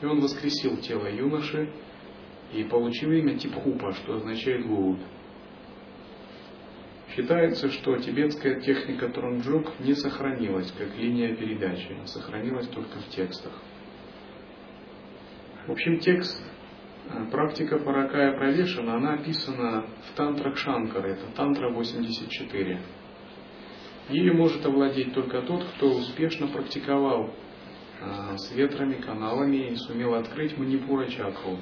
И 0.00 0.06
он 0.06 0.20
воскресил 0.20 0.76
тело 0.78 1.06
юноши 1.06 1.72
и 2.52 2.64
получил 2.64 3.10
имя 3.12 3.36
Типхупа, 3.36 3.92
что 3.92 4.16
означает 4.16 4.66
голубь. 4.66 5.00
Считается, 7.14 7.68
что 7.68 7.98
тибетская 7.98 8.60
техника 8.60 9.08
Тронджук 9.10 9.78
не 9.80 9.94
сохранилась 9.94 10.72
как 10.72 10.96
линия 10.96 11.36
передачи, 11.36 11.94
а 12.02 12.06
сохранилась 12.06 12.68
только 12.68 13.00
в 13.00 13.08
текстах. 13.08 13.52
В 15.66 15.72
общем, 15.72 15.98
текст, 15.98 16.42
э, 17.10 17.30
практика 17.30 17.78
Паракая 17.78 18.34
Правешана, 18.34 18.96
она 18.96 19.14
описана 19.14 19.84
в 20.08 20.16
тантрах 20.16 20.56
Шанкара, 20.56 21.08
это 21.08 21.26
тантра 21.36 21.68
84. 21.70 22.80
Ею 24.08 24.34
может 24.34 24.64
овладеть 24.64 25.12
только 25.12 25.42
тот, 25.42 25.64
кто 25.76 25.90
успешно 25.90 26.48
практиковал 26.48 27.34
э, 28.00 28.36
с 28.38 28.52
ветрами, 28.52 28.94
каналами 28.94 29.68
и 29.68 29.76
сумел 29.76 30.14
открыть 30.14 30.56
манипура 30.56 31.06
чакру, 31.08 31.58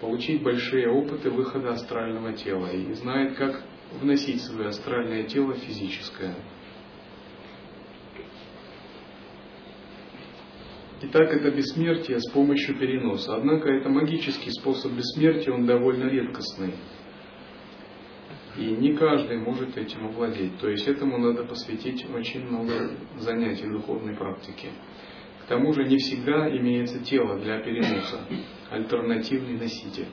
получить 0.00 0.42
большие 0.42 0.90
опыты 0.90 1.30
выхода 1.30 1.70
астрального 1.70 2.32
тела 2.32 2.66
и 2.66 2.92
знает, 2.94 3.36
как 3.36 3.62
вносить 4.00 4.42
свое 4.42 4.68
астральное 4.68 5.24
тело 5.24 5.54
физическое. 5.54 6.34
Итак, 11.04 11.32
это 11.32 11.50
бессмертие 11.50 12.20
с 12.20 12.30
помощью 12.30 12.78
переноса. 12.78 13.34
Однако 13.34 13.68
это 13.68 13.88
магический 13.88 14.50
способ 14.52 14.92
бессмертия, 14.92 15.52
он 15.52 15.66
довольно 15.66 16.04
редкостный. 16.08 16.74
И 18.56 18.66
не 18.66 18.94
каждый 18.94 19.38
может 19.38 19.76
этим 19.76 20.06
овладеть. 20.06 20.58
То 20.60 20.68
есть 20.68 20.86
этому 20.86 21.18
надо 21.18 21.44
посвятить 21.44 22.08
очень 22.08 22.46
много 22.46 22.92
занятий 23.18 23.66
духовной 23.66 24.14
практики. 24.14 24.68
К 25.42 25.48
тому 25.48 25.72
же 25.72 25.84
не 25.84 25.96
всегда 25.96 26.48
имеется 26.56 27.02
тело 27.02 27.38
для 27.40 27.58
переноса, 27.60 28.20
альтернативный 28.70 29.58
носитель. 29.58 30.08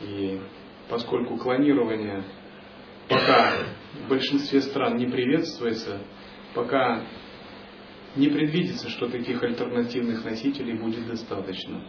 И 0.00 0.40
поскольку 0.92 1.38
клонирование 1.38 2.22
пока 3.08 3.64
в 4.04 4.08
большинстве 4.10 4.60
стран 4.60 4.98
не 4.98 5.06
приветствуется, 5.06 6.02
пока 6.54 7.06
не 8.14 8.28
предвидится, 8.28 8.90
что 8.90 9.08
таких 9.08 9.42
альтернативных 9.42 10.22
носителей 10.22 10.74
будет 10.74 11.06
достаточно. 11.06 11.82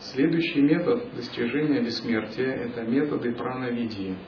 Следующий 0.00 0.60
метод 0.60 1.14
достижения 1.14 1.82
бессмертия– 1.82 2.50
это 2.66 2.82
методы 2.82 3.32
пранавидии. 3.32 4.18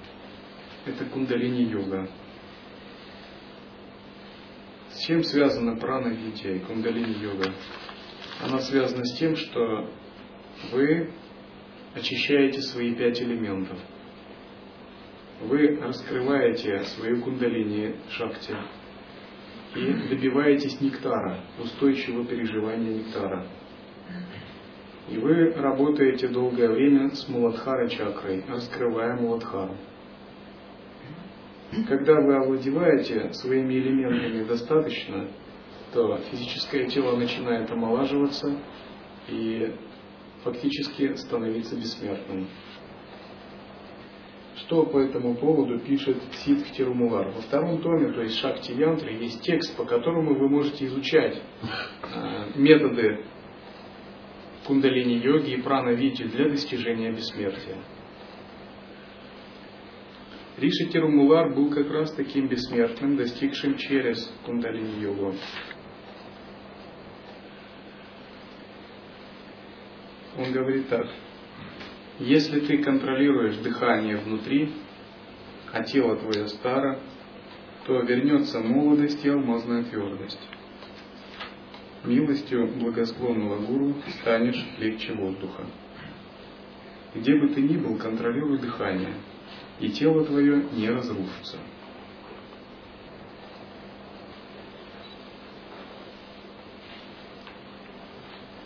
Это 0.84 1.06
кундалини-йога. 1.06 2.08
С 4.90 5.06
чем 5.06 5.24
связана 5.24 5.76
пранавидия 5.76 6.54
и 6.54 6.60
кундалини-йога? 6.60 7.52
Она 8.44 8.60
связана 8.60 9.04
с 9.04 9.18
тем, 9.18 9.34
что 9.34 9.90
вы 10.70 11.10
очищаете 11.96 12.60
свои 12.60 12.94
пять 12.94 13.20
элементов. 13.20 13.78
Вы 15.40 15.78
раскрываете 15.80 16.82
свою 16.84 17.22
кундалини 17.22 17.96
шахте 18.10 18.56
и 19.74 19.92
добиваетесь 20.08 20.80
нектара, 20.80 21.40
устойчивого 21.58 22.24
переживания 22.26 22.98
нектара. 22.98 23.46
И 25.08 25.18
вы 25.18 25.52
работаете 25.52 26.28
долгое 26.28 26.68
время 26.68 27.10
с 27.10 27.28
Муладхара 27.28 27.88
чакрой, 27.88 28.44
раскрывая 28.48 29.16
Муладхару. 29.16 29.76
Когда 31.88 32.20
вы 32.20 32.36
овладеваете 32.36 33.32
своими 33.32 33.74
элементами 33.74 34.44
достаточно, 34.44 35.28
то 35.92 36.16
физическое 36.30 36.86
тело 36.86 37.16
начинает 37.16 37.70
омолаживаться 37.70 38.58
и 39.28 39.72
фактически 40.46 41.14
становиться 41.16 41.76
бессмертным. 41.76 42.46
Что 44.58 44.84
по 44.84 44.98
этому 44.98 45.34
поводу 45.34 45.78
пишет 45.80 46.16
Сидх 46.32 46.70
Тирумулар? 46.72 47.30
Во 47.32 47.42
втором 47.42 47.82
томе, 47.82 48.12
то 48.12 48.22
есть 48.22 48.38
Шакти 48.38 48.72
Янтры, 48.72 49.12
есть 49.12 49.42
текст, 49.42 49.76
по 49.76 49.84
которому 49.84 50.34
вы 50.34 50.48
можете 50.48 50.86
изучать 50.86 51.36
э, 51.36 52.50
методы 52.54 53.24
кундалини-йоги 54.66 55.50
и 55.50 55.62
прана-вити 55.62 56.24
для 56.24 56.48
достижения 56.48 57.12
бессмертия. 57.12 57.76
Риши 60.58 60.86
Тирумулар 60.90 61.54
был 61.54 61.70
как 61.70 61.90
раз 61.90 62.12
таким 62.14 62.48
бессмертным, 62.48 63.16
достигшим 63.16 63.76
через 63.76 64.32
кундалини-йогу. 64.44 65.34
Он 70.38 70.52
говорит 70.52 70.88
так. 70.88 71.06
Если 72.18 72.60
ты 72.60 72.78
контролируешь 72.78 73.56
дыхание 73.56 74.16
внутри, 74.16 74.72
а 75.72 75.82
тело 75.82 76.16
твое 76.16 76.48
старо, 76.48 76.98
то 77.86 78.00
вернется 78.00 78.60
молодость 78.60 79.24
и 79.24 79.28
алмазная 79.28 79.84
твердость. 79.84 80.40
Милостью 82.04 82.68
благосклонного 82.76 83.58
гуру 83.66 83.94
станешь 84.20 84.64
легче 84.78 85.12
воздуха. 85.14 85.66
Где 87.14 87.34
бы 87.38 87.48
ты 87.48 87.62
ни 87.62 87.76
был, 87.76 87.96
контролируй 87.96 88.58
дыхание, 88.58 89.14
и 89.80 89.90
тело 89.90 90.24
твое 90.24 90.64
не 90.72 90.88
разрушится. 90.90 91.58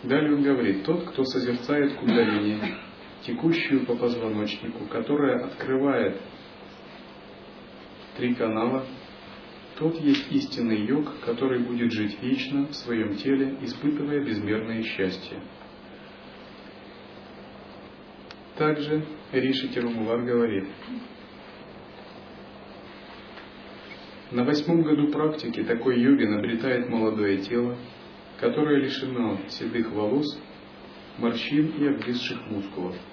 Далее 0.03 0.33
он 0.33 0.41
говорит, 0.41 0.83
тот, 0.83 1.09
кто 1.09 1.23
созерцает 1.23 1.93
кундалини, 1.93 2.59
текущую 3.23 3.85
по 3.85 3.95
позвоночнику, 3.95 4.85
которая 4.85 5.45
открывает 5.45 6.19
три 8.17 8.33
канала, 8.33 8.83
тот 9.77 9.99
есть 9.99 10.31
истинный 10.31 10.85
йог, 10.85 11.07
который 11.25 11.59
будет 11.59 11.91
жить 11.91 12.17
вечно 12.21 12.67
в 12.67 12.75
своем 12.75 13.15
теле, 13.15 13.57
испытывая 13.61 14.23
безмерное 14.23 14.81
счастье. 14.83 15.39
Также 18.57 19.03
Риши 19.31 19.69
Тирумулар 19.69 20.23
говорит, 20.23 20.67
на 24.31 24.43
восьмом 24.43 24.81
году 24.81 25.11
практики 25.11 25.63
такой 25.63 25.99
йогин 25.99 26.37
обретает 26.39 26.89
молодое 26.89 27.37
тело, 27.37 27.75
которое 28.41 28.81
лишено 28.81 29.37
седых 29.47 29.91
волос, 29.91 30.37
морщин 31.17 31.67
и 31.79 31.87
обвисших 31.87 32.45
мускулов– 32.47 32.95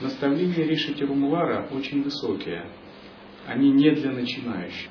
Наставления 0.00 0.66
Риши 0.66 0.92
Тирумулара 0.92 1.68
очень 1.70 2.02
высокие. 2.02 2.70
Они 3.46 3.70
не 3.70 3.92
для 3.92 4.12
начинающих. 4.12 4.90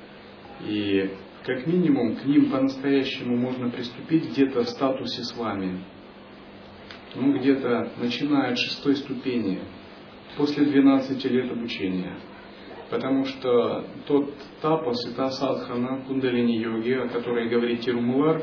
И 0.66 1.10
как 1.44 1.66
минимум 1.66 2.16
к 2.16 2.24
ним 2.24 2.50
по-настоящему 2.50 3.36
можно 3.36 3.70
приступить 3.70 4.30
где-то 4.30 4.64
в 4.64 4.68
статусе 4.68 5.22
с 5.22 5.36
вами. 5.36 5.84
Ну, 7.14 7.38
где-то 7.38 7.92
начиная 7.98 8.52
от 8.52 8.58
шестой 8.58 8.96
ступени, 8.96 9.60
после 10.36 10.64
12 10.64 11.24
лет 11.26 11.52
обучения. 11.52 12.18
Потому 12.90 13.26
что 13.26 13.86
тот 14.06 14.34
тапос 14.60 15.08
и 15.08 15.14
та 15.14 15.30
садхана 15.30 16.02
кундалини-йоги, 16.02 16.92
о 16.92 17.08
которой 17.08 17.48
говорит 17.48 17.80
Тирумулар, 17.80 18.42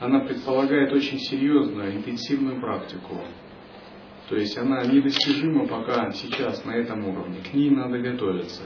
она 0.00 0.20
предполагает 0.20 0.92
очень 0.92 1.18
серьезную, 1.18 1.96
интенсивную 1.96 2.58
практику. 2.58 3.20
То 4.28 4.36
есть 4.36 4.56
она 4.56 4.82
недостижима 4.84 5.68
пока 5.68 6.10
сейчас 6.12 6.64
на 6.64 6.72
этом 6.72 7.06
уровне. 7.06 7.40
К 7.42 7.52
ней 7.52 7.70
надо 7.70 7.98
готовиться. 7.98 8.62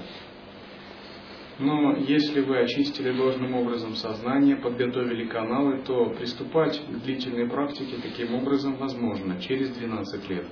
Но 1.59 1.97
если 1.97 2.41
вы 2.41 2.59
очистили 2.59 3.13
должным 3.13 3.55
образом 3.55 3.95
сознание, 3.95 4.57
подготовили 4.57 5.27
каналы, 5.27 5.83
то 5.85 6.11
приступать 6.11 6.81
к 6.81 7.05
длительной 7.05 7.49
практике 7.49 7.97
таким 8.03 8.35
образом 8.35 8.77
возможно 8.77 9.41
через 9.41 9.71
12 9.71 10.29
лет. 10.31 10.47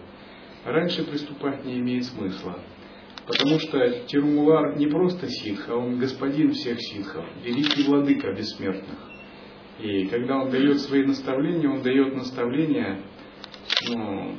Раньше 0.64 1.05
приступать 1.05 1.64
не 1.64 1.78
имеет 1.78 2.05
смысла. 2.05 2.59
Потому 3.26 3.61
что 3.61 3.89
Тирумулар 4.07 4.76
не 4.76 4.87
просто 4.87 5.28
ситх, 5.28 5.68
а 5.68 5.76
он 5.76 5.99
господин 5.99 6.53
всех 6.53 6.80
ситхов, 6.80 7.24
великий 7.45 7.85
владыка 7.85 8.33
бессмертных. 8.33 9.12
И 9.81 10.07
когда 10.07 10.39
он 10.39 10.51
дает 10.51 10.81
свои 10.81 11.05
наставления, 11.05 11.68
он 11.68 11.83
дает 11.83 12.14
наставления 12.14 13.03
ну, 13.89 14.37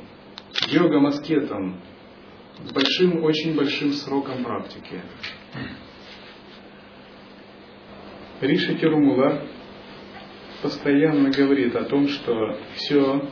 йогом 0.68 1.06
аскетом 1.06 1.80
с 2.64 2.72
большим, 2.72 3.22
очень 3.22 3.54
большим 3.54 3.92
сроком 3.92 4.44
практики. 4.44 5.02
Риша 8.40 8.74
Тирумула 8.74 9.42
постоянно 10.62 11.30
говорит 11.30 11.74
о 11.76 11.84
том, 11.84 12.08
что 12.08 12.58
все, 12.74 13.28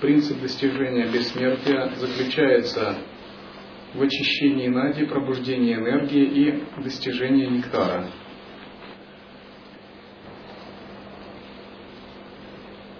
принцип 0.00 0.40
достижения 0.40 1.06
бессмертия 1.06 1.90
заключается 1.96 2.98
в 3.94 4.02
очищении 4.02 4.68
нади, 4.68 5.06
пробуждении 5.06 5.74
энергии 5.74 6.24
и 6.24 6.82
достижении 6.82 7.46
нектара. 7.46 8.10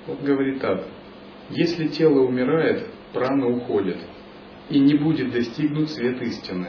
Он 0.09 0.17
говорит 0.25 0.61
так. 0.61 0.85
Если 1.51 1.89
тело 1.89 2.21
умирает, 2.21 2.87
прана 3.13 3.47
уходит, 3.47 3.99
и 4.69 4.79
не 4.79 4.95
будет 4.95 5.33
достигнут 5.33 5.91
свет 5.91 6.21
истины. 6.23 6.69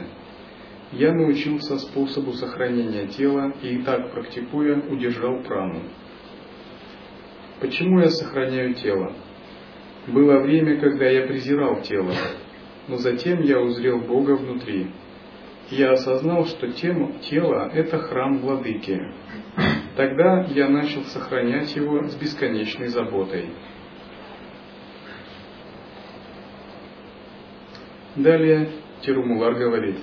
Я 0.92 1.12
научился 1.12 1.78
способу 1.78 2.32
сохранения 2.32 3.06
тела 3.08 3.52
и 3.62 3.78
так 3.82 4.12
практикуя 4.12 4.80
удержал 4.88 5.42
прану. 5.42 5.82
Почему 7.60 8.00
я 8.00 8.08
сохраняю 8.08 8.74
тело? 8.74 9.12
Было 10.06 10.38
время, 10.38 10.80
когда 10.80 11.08
я 11.08 11.26
презирал 11.26 11.82
тело, 11.82 12.14
но 12.86 12.96
затем 12.96 13.42
я 13.42 13.60
узрел 13.60 14.00
Бога 14.00 14.36
внутри. 14.36 14.90
Я 15.70 15.92
осознал, 15.92 16.46
что 16.46 16.72
тема, 16.72 17.12
тело– 17.28 17.70
это 17.74 17.98
храм 17.98 18.38
владыки. 18.38 19.02
Тогда 19.98 20.46
я 20.54 20.68
начал 20.68 21.02
сохранять 21.06 21.74
его 21.74 22.06
с 22.06 22.14
бесконечной 22.14 22.86
заботой. 22.86 23.50
Далее 28.14 28.70
Тирумулар 29.00 29.54
говорит, 29.54 29.96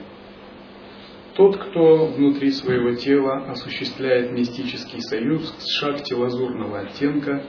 тот, 1.35 1.55
кто 1.55 2.07
внутри 2.07 2.51
своего 2.51 2.95
тела 2.95 3.49
осуществляет 3.49 4.33
мистический 4.33 4.99
союз 4.99 5.55
с 5.59 5.79
шахти 5.79 6.13
лазурного 6.13 6.79
оттенка, 6.79 7.45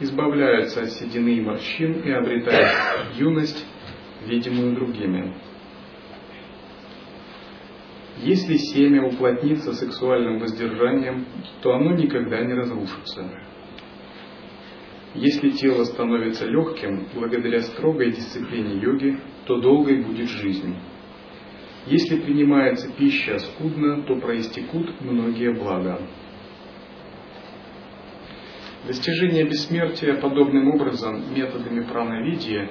избавляется 0.00 0.82
от 0.82 0.90
седины 0.90 1.30
и 1.30 1.40
морщин 1.40 2.02
и 2.02 2.10
обретает 2.10 3.16
юность, 3.16 3.64
видимую 4.26 4.74
другими. 4.74 5.32
Если 8.18 8.56
семя 8.56 9.06
уплотнится 9.06 9.72
сексуальным 9.72 10.38
воздержанием, 10.38 11.26
то 11.62 11.74
оно 11.74 11.94
никогда 11.94 12.44
не 12.44 12.52
разрушится. 12.52 13.30
Если 15.14 15.50
тело 15.50 15.84
становится 15.84 16.46
легким 16.46 17.06
благодаря 17.14 17.62
строгой 17.62 18.12
дисциплине 18.12 18.80
йоги, 18.80 19.18
то 19.46 19.60
долгой 19.60 20.02
будет 20.02 20.28
жизнь. 20.28 20.76
Если 21.86 22.20
принимается 22.20 22.92
пища 22.92 23.38
скудно, 23.38 24.02
то 24.02 24.16
проистекут 24.16 25.00
многие 25.00 25.52
блага. 25.52 25.98
Достижение 28.86 29.44
бессмертия 29.44 30.14
подобным 30.14 30.68
образом 30.68 31.34
методами 31.34 31.84
прановидия 31.84 32.70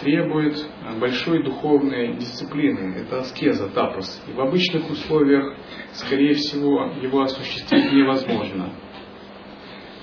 требует 0.00 0.56
большой 0.98 1.42
духовной 1.42 2.14
дисциплины. 2.14 2.96
Это 2.96 3.20
аскеза, 3.20 3.68
тапос. 3.68 4.22
И 4.28 4.32
в 4.32 4.40
обычных 4.40 4.90
условиях, 4.90 5.54
скорее 5.92 6.34
всего, 6.34 6.92
его 7.00 7.22
осуществить 7.22 7.92
невозможно. 7.92 8.72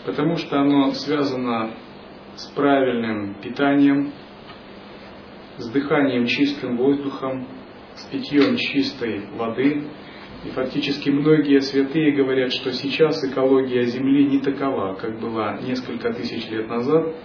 Потому 0.06 0.38
что 0.38 0.60
оно 0.62 0.92
связано 0.92 1.72
с 2.36 2.46
правильным 2.52 3.42
питанием, 3.42 4.14
с 5.58 5.70
дыханием 5.70 6.26
чистым 6.28 6.78
воздухом, 6.78 7.48
с 7.96 8.04
питьем 8.06 8.56
чистой 8.58 9.28
воды. 9.36 9.88
И 10.46 10.50
фактически 10.50 11.10
многие 11.10 11.60
святые 11.62 12.16
говорят, 12.16 12.54
что 12.54 12.72
сейчас 12.72 13.24
экология 13.24 13.84
Земли 13.86 14.28
не 14.28 14.40
такова, 14.40 14.94
как 14.94 15.20
была 15.20 15.58
несколько 15.62 16.14
тысяч 16.14 16.48
лет 16.52 16.68
назад, 16.68 17.16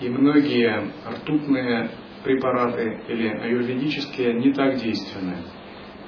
и 0.00 0.08
многие 0.08 0.90
ртутные 1.06 1.90
препараты 2.24 3.00
или 3.08 3.28
аюрведические 3.28 4.34
не 4.34 4.52
так 4.52 4.76
действенны, 4.76 5.36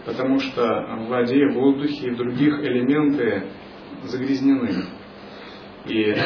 потому 0.04 0.40
что 0.40 0.62
в 0.98 1.08
воде, 1.08 1.46
в 1.48 1.54
воздухе 1.54 2.08
и 2.08 2.14
других 2.14 2.58
элементы 2.60 3.44
загрязнены. 4.04 4.86
И 5.84 6.16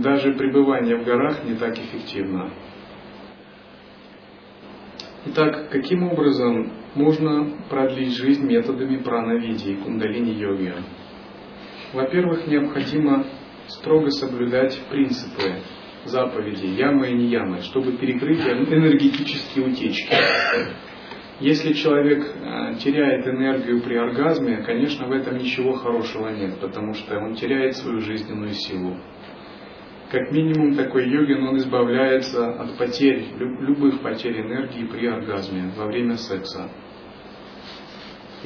даже 0.00 0.32
пребывание 0.32 0.96
в 0.96 1.04
горах 1.04 1.44
не 1.44 1.54
так 1.54 1.78
эффективно. 1.78 2.50
Итак, 5.26 5.70
каким 5.70 6.04
образом 6.04 6.72
можно 6.94 7.62
продлить 7.68 8.16
жизнь 8.16 8.46
методами 8.46 8.98
пранавиди 8.98 9.70
и 9.70 9.76
кундалини-йоги? 9.76 10.74
Во-первых, 11.92 12.46
необходимо 12.46 13.26
строго 13.68 14.10
соблюдать 14.10 14.80
принципы 14.88 15.62
заповеди 16.08 16.66
ямы 16.66 17.10
и 17.10 17.14
не 17.14 17.26
ямы, 17.26 17.60
чтобы 17.62 17.92
перекрыть 17.92 18.40
энергетические 18.40 19.66
утечки. 19.66 20.14
Если 21.40 21.74
человек 21.74 22.24
э, 22.34 22.74
теряет 22.82 23.26
энергию 23.26 23.82
при 23.82 23.96
оргазме, 23.96 24.62
конечно, 24.64 25.06
в 25.06 25.12
этом 25.12 25.36
ничего 25.36 25.74
хорошего 25.74 26.30
нет, 26.30 26.58
потому 26.60 26.94
что 26.94 27.18
он 27.18 27.34
теряет 27.34 27.76
свою 27.76 28.00
жизненную 28.00 28.52
силу. 28.54 28.96
Как 30.10 30.32
минимум, 30.32 30.76
такой 30.76 31.06
йогин, 31.08 31.46
он 31.46 31.58
избавляется 31.58 32.52
от 32.52 32.78
потерь, 32.78 33.26
любых 33.36 34.00
потерь 34.00 34.40
энергии 34.40 34.86
при 34.86 35.06
оргазме 35.06 35.72
во 35.76 35.86
время 35.86 36.16
секса. 36.16 36.70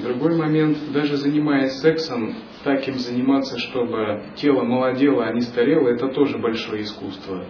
Другой 0.03 0.37
момент, 0.37 0.79
даже 0.93 1.17
занимаясь 1.17 1.81
сексом, 1.81 2.35
так 2.65 2.87
им 2.89 2.95
заниматься, 2.95 3.59
чтобы 3.59 4.23
тело 4.37 4.63
молодело, 4.63 5.25
а 5.25 5.33
не 5.33 5.41
старело, 5.43 5.89
это 5.89 6.09
тоже 6.09 6.39
большое 6.39 6.83
искусство. 6.83 7.45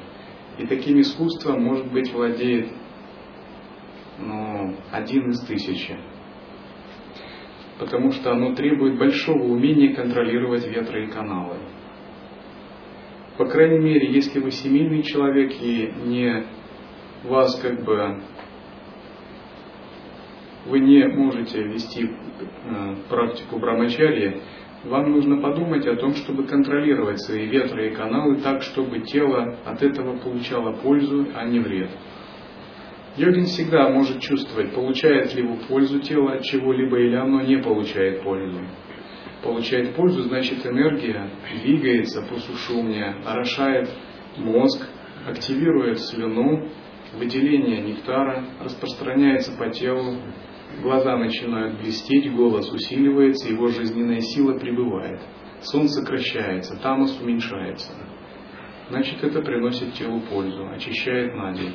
И 0.59 0.66
таким 0.66 1.01
искусством, 1.01 1.62
может 1.62 1.90
быть, 1.92 2.12
владеет 2.12 2.70
ну, 4.18 4.74
один 4.90 5.30
из 5.30 5.40
тысячи. 5.40 5.96
Потому 7.78 8.12
что 8.12 8.32
оно 8.32 8.55
требует 8.55 8.98
большого 8.98 9.42
умения 9.42 9.94
контролировать 9.94 10.66
ветры 10.66 11.07
и 11.07 11.11
каналы. 11.11 11.57
По 13.38 13.46
крайней 13.46 13.78
мере, 13.78 14.12
если 14.12 14.38
вы 14.38 14.51
семейный 14.51 15.03
человек 15.03 15.53
и 15.61 15.92
не 16.05 16.44
вас 17.24 17.59
как 17.61 17.84
бы 17.84 18.20
вы 20.70 20.80
не 20.80 21.06
можете 21.08 21.62
вести 21.64 22.04
э, 22.06 22.94
практику 23.08 23.58
брамачарьи, 23.58 24.40
вам 24.84 25.10
нужно 25.10 25.42
подумать 25.42 25.86
о 25.86 25.96
том, 25.96 26.14
чтобы 26.14 26.44
контролировать 26.44 27.20
свои 27.20 27.46
ветры 27.46 27.88
и 27.88 27.94
каналы 27.94 28.36
так, 28.36 28.62
чтобы 28.62 29.00
тело 29.00 29.58
от 29.66 29.82
этого 29.82 30.16
получало 30.18 30.72
пользу, 30.72 31.26
а 31.34 31.44
не 31.44 31.58
вред. 31.58 31.90
Йогин 33.16 33.44
всегда 33.44 33.90
может 33.90 34.20
чувствовать, 34.20 34.72
получает 34.72 35.34
ли 35.34 35.42
его 35.42 35.56
пользу 35.68 35.98
тело 35.98 36.32
от 36.32 36.42
чего-либо 36.44 36.98
или 36.98 37.16
оно 37.16 37.42
не 37.42 37.58
получает 37.58 38.22
пользу. 38.22 38.60
Получает 39.42 39.94
пользу, 39.94 40.22
значит 40.22 40.64
энергия 40.64 41.28
двигается 41.62 42.22
по 42.22 42.38
сушумне, 42.38 43.16
орошает 43.26 43.90
мозг, 44.36 44.86
активирует 45.26 45.98
слюну, 45.98 46.68
выделение 47.14 47.80
нектара, 47.82 48.44
распространяется 48.62 49.56
по 49.58 49.68
телу, 49.70 50.16
Глаза 50.82 51.16
начинают 51.16 51.78
блестеть, 51.78 52.32
голос 52.32 52.72
усиливается, 52.72 53.48
его 53.48 53.68
жизненная 53.68 54.20
сила 54.20 54.58
прибывает. 54.58 55.20
Сон 55.60 55.88
сокращается, 55.88 56.76
тамос 56.76 57.20
уменьшается. 57.20 57.92
Значит, 58.88 59.22
это 59.22 59.42
приносит 59.42 59.92
телу 59.94 60.20
пользу, 60.20 60.68
очищает 60.68 61.34
нади. 61.34 61.70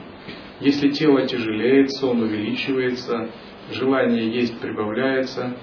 Если 0.59 0.89
тело 0.89 1.25
тяжелеет, 1.27 1.91
сон 1.91 2.21
увеличивается, 2.21 3.29
желание 3.71 4.29
есть 4.33 4.59
прибавляется, 4.59 5.55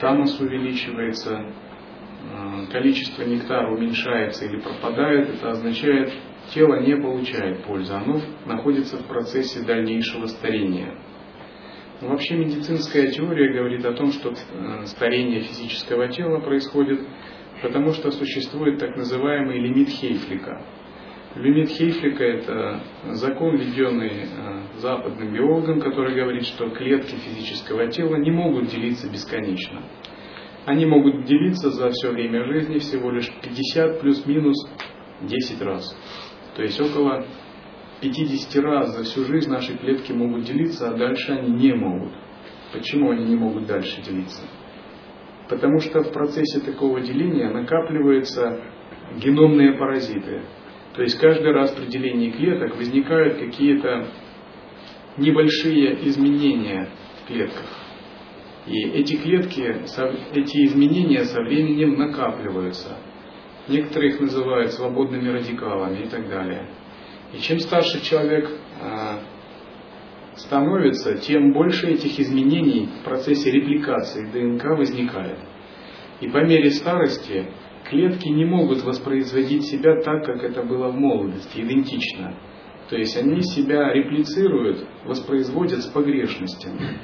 тамос 0.00 0.40
увеличивается, 0.40 1.38
э, 1.40 2.66
количество 2.72 3.22
нектара 3.22 3.72
уменьшается 3.72 4.44
или 4.46 4.58
пропадает, 4.58 5.28
это 5.30 5.50
означает, 5.50 6.12
тело 6.52 6.80
не 6.80 6.96
получает 6.96 7.64
пользы, 7.64 7.92
оно 7.92 8.20
находится 8.46 8.96
в 8.96 9.06
процессе 9.06 9.64
дальнейшего 9.64 10.26
старения. 10.26 10.94
Вообще 12.02 12.34
медицинская 12.34 13.12
теория 13.12 13.52
говорит 13.52 13.84
о 13.84 13.92
том, 13.92 14.10
что 14.10 14.30
э, 14.30 14.86
старение 14.86 15.42
физического 15.42 16.08
тела 16.08 16.40
происходит, 16.40 16.98
потому 17.62 17.92
что 17.92 18.10
существует 18.10 18.80
так 18.80 18.96
называемый 18.96 19.60
лимит 19.60 19.88
Хейфлика. 19.88 20.66
Лимит 21.36 21.68
Хейфлика– 21.68 22.24
это 22.24 22.80
закон, 23.12 23.56
введенный 23.56 24.24
э, 24.24 24.62
западным 24.78 25.32
биологом, 25.32 25.80
который 25.80 26.16
говорит, 26.16 26.44
что 26.46 26.70
клетки 26.70 27.14
физического 27.14 27.86
тела 27.86 28.16
не 28.16 28.32
могут 28.32 28.66
делиться 28.66 29.08
бесконечно. 29.08 29.82
Они 30.64 30.84
могут 30.84 31.24
делиться 31.24 31.70
за 31.70 31.90
все 31.90 32.10
время 32.10 32.44
жизни 32.46 32.78
всего 32.78 33.12
лишь 33.12 33.30
50 33.42 34.00
плюс-минус 34.00 34.56
10 35.20 35.62
раз. 35.62 35.96
То 36.56 36.62
есть 36.62 36.80
около 36.80 37.24
50 38.02 38.64
раз 38.64 38.96
за 38.96 39.04
всю 39.04 39.24
жизнь 39.24 39.48
наши 39.48 39.78
клетки 39.78 40.10
могут 40.10 40.44
делиться, 40.44 40.90
а 40.90 40.96
дальше 40.96 41.32
они 41.32 41.52
не 41.52 41.72
могут. 41.72 42.12
Почему 42.72 43.12
они 43.12 43.24
не 43.26 43.36
могут 43.36 43.66
дальше 43.66 44.02
делиться? 44.02 44.42
Потому 45.48 45.78
что 45.78 46.02
в 46.02 46.12
процессе 46.12 46.60
такого 46.60 47.00
деления 47.00 47.48
накапливаются 47.50 48.60
геномные 49.22 49.74
паразиты. 49.74 50.42
То 50.94 51.02
есть 51.02 51.18
каждый 51.18 51.52
раз 51.52 51.70
при 51.72 51.86
делении 51.86 52.30
клеток 52.30 52.76
возникают 52.76 53.38
какие-то 53.38 54.08
небольшие 55.16 56.08
изменения 56.08 56.88
в 57.22 57.28
клетках. 57.28 57.82
И 58.66 58.90
эти 58.90 59.16
клетки, 59.16 59.76
эти 60.34 60.66
изменения 60.66 61.24
со 61.24 61.40
временем 61.40 61.98
накапливаются. 61.98 62.96
Некоторые 63.68 64.14
их 64.14 64.20
называют 64.20 64.72
свободными 64.72 65.28
радикалами 65.28 66.04
и 66.04 66.08
так 66.08 66.28
далее. 66.28 66.68
И 67.32 67.38
чем 67.38 67.58
старше 67.60 68.04
человек 68.04 68.50
а, 68.80 69.20
становится, 70.36 71.16
тем 71.18 71.52
больше 71.52 71.88
этих 71.88 72.18
изменений 72.20 72.88
в 73.00 73.04
процессе 73.04 73.50
репликации 73.50 74.26
ДНК 74.26 74.64
возникает. 74.76 75.38
И 76.20 76.28
по 76.28 76.44
мере 76.44 76.70
старости 76.70 77.46
клетки 77.88 78.28
не 78.28 78.44
могут 78.44 78.82
воспроизводить 78.82 79.64
себя 79.64 80.00
так, 80.02 80.24
как 80.24 80.42
это 80.42 80.62
было 80.62 80.88
в 80.88 80.94
молодости, 80.94 81.60
идентично. 81.60 82.34
То 82.88 82.96
есть 82.96 83.16
они 83.16 83.40
себя 83.42 83.92
реплицируют, 83.92 84.86
воспроизводят 85.04 85.80
с 85.80 85.86
погрешностями. 85.86 86.98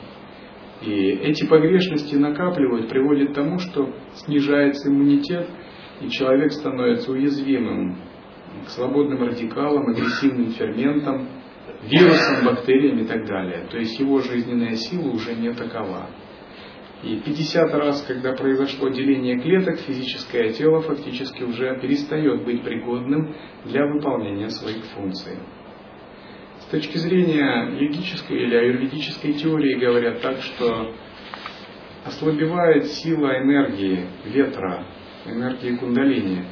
И 0.83 0.93
эти 0.93 1.47
погрешности 1.47 2.15
накапливают, 2.15 2.89
приводят 2.89 3.31
к 3.31 3.35
тому, 3.35 3.59
что 3.59 3.93
снижается 4.15 4.89
иммунитет, 4.89 5.49
и 6.01 6.09
человек 6.11 6.53
становится 6.53 7.11
уязвимым 7.11 7.99
к 8.67 8.71
свободным 8.71 9.23
радикалам, 9.23 9.89
агрессивным 9.89 10.53
ферментам, 10.53 11.29
вирусам, 11.83 12.45
бактериям 12.45 12.99
и 12.99 13.05
так 13.07 13.27
далее. 13.27 13.67
То 13.71 13.79
есть 13.79 13.99
его 13.99 14.21
жизненная 14.21 14.75
сила 14.75 15.11
уже 15.11 15.35
не 15.35 15.53
такова. 15.53 16.09
И 17.03 17.21
50 17.21 17.75
раз, 17.75 18.03
когда 18.03 18.33
произошло 18.33 18.89
деление 18.89 19.39
клеток, 19.39 19.79
физическое 19.79 20.53
тело 20.53 20.81
фактически 20.81 21.45
уже 21.45 21.79
перестает 21.81 22.45
быть 22.45 22.65
пригодным 22.65 23.37
для 23.65 23.87
выполнения 23.87 24.51
своих 24.51 24.85
функций. 24.87 25.39
С 26.61 26.65
точки 26.71 26.99
зрения 26.99 27.79
йогической 27.81 28.43
или 28.43 28.55
аюрведической 28.57 29.33
теории 29.35 29.79
говорят 29.79 30.21
так, 30.21 30.41
что 30.41 30.93
ослабевает 32.05 32.87
сила 32.87 33.39
энергии 33.39 34.07
ветра, 34.25 34.85
энергии 35.25 35.77
кундалини. 35.77 36.45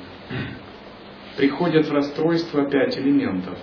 Приходят 1.36 1.86
в 1.86 1.92
расстройство 1.92 2.68
пять 2.70 2.96
элементов. 2.98 3.58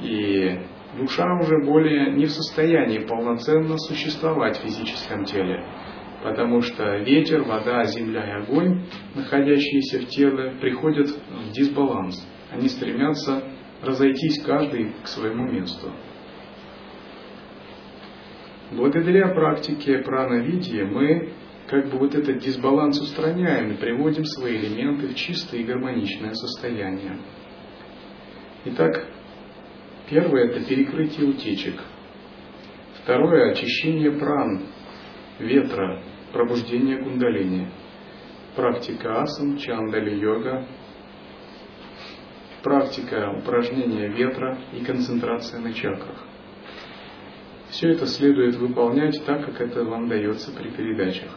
И 0.00 0.58
душа 0.98 1.26
уже 1.40 1.64
более 1.64 2.12
не 2.12 2.26
в 2.26 2.30
состоянии 2.30 3.00
полноценно 3.00 3.76
существовать 3.78 4.58
в 4.58 4.62
физическом 4.62 5.24
теле 5.24 5.64
потому 6.22 6.62
что 6.62 6.96
ветер, 6.98 7.42
вода, 7.42 7.84
земля 7.84 8.26
и 8.26 8.42
огонь, 8.42 8.84
находящиеся 9.14 10.00
в 10.00 10.08
теле, 10.08 10.56
приходят 10.60 11.08
в 11.08 11.52
дисбаланс. 11.52 12.16
Они 12.50 12.68
стремятся 12.68 13.42
разойтись 13.82 14.42
каждый 14.44 14.92
к 15.02 15.06
своему 15.06 15.46
месту. 15.50 15.92
Благодаря 18.72 19.28
практике 19.28 19.98
прановидия 19.98 20.84
мы 20.84 21.32
как 21.68 21.90
бы 21.90 21.98
вот 21.98 22.14
этот 22.14 22.38
дисбаланс 22.38 22.98
устраняем 23.00 23.72
и 23.72 23.76
приводим 23.76 24.24
свои 24.24 24.56
элементы 24.56 25.08
в 25.08 25.14
чистое 25.14 25.60
и 25.60 25.64
гармоничное 25.64 26.32
состояние. 26.32 27.18
Итак, 28.64 29.06
первое 30.08 30.46
это 30.46 30.66
перекрытие 30.66 31.28
утечек. 31.28 31.80
Второе– 33.02 33.50
очищение 33.52 34.12
пран, 34.12 34.66
ветра, 35.38 36.02
пробуждение 36.32 37.02
кундалини, 37.02 37.68
практика 38.56 39.22
асан, 39.22 39.58
чандали 39.58 40.18
йога, 40.18 40.66
практика 42.62 43.30
упражнения 43.38 44.08
ветра 44.08 44.58
и 44.72 44.84
концентрация 44.84 45.60
на 45.60 45.72
чакрах. 45.72 46.24
Все 47.70 47.90
это 47.90 48.06
следует 48.06 48.56
выполнять 48.56 49.22
так, 49.26 49.44
как 49.44 49.60
это 49.60 49.84
вам 49.84 50.08
дается 50.08 50.50
при 50.52 50.70
передачах. 50.70 51.30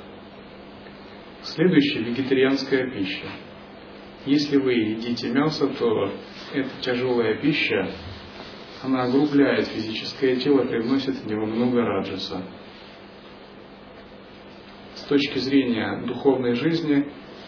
Следующее– 1.44 2.04
вегетарианская 2.06 2.92
пища. 2.92 3.28
Если 4.26 4.58
вы 4.58 4.74
едите 4.74 5.30
мясо, 5.30 5.68
то 5.68 6.12
эта 6.54 6.70
тяжелая 6.82 7.42
пища, 7.42 7.90
она 8.84 9.04
огрубляет 9.04 9.68
физическое 9.68 10.36
тело, 10.36 10.66
привносит 10.66 11.16
в 11.16 11.28
него 11.28 11.46
много 11.46 11.82
раджаса 11.82 12.44
точки 15.12 15.40
зрения 15.40 16.04
духовной 16.08 16.54
жизни 16.56 17.06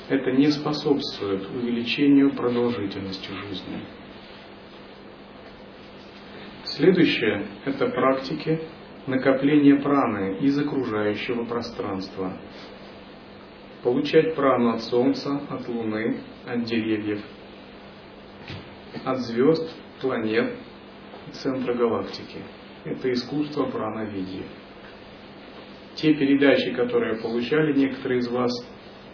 это 0.09 0.31
не 0.31 0.47
способствует 0.47 1.49
увеличению 1.49 2.35
продолжительности 2.35 3.31
жизни. 3.31 3.85
Следующее– 6.65 7.47
это 7.65 7.87
практики 7.87 8.59
накопления 9.07 9.77
праны 9.77 10.39
из 10.39 10.59
окружающего 10.59 11.45
пространства. 11.45 12.37
Получать 13.83 14.35
прану 14.35 14.69
от 14.69 14.81
Солнца, 14.83 15.41
от 15.49 15.67
Луны, 15.67 16.21
от 16.47 16.63
деревьев, 16.63 17.21
от 19.03 19.19
звезд, 19.19 19.69
планет, 20.01 20.55
центра 21.33 21.73
галактики. 21.73 22.39
Это 22.85 23.11
искусство 23.11 23.65
прановидия 23.65 24.45
те 25.95 26.13
передачи, 26.13 26.73
которые 26.73 27.15
получали 27.21 27.73
некоторые 27.73 28.19
из 28.19 28.27
вас, 28.27 28.51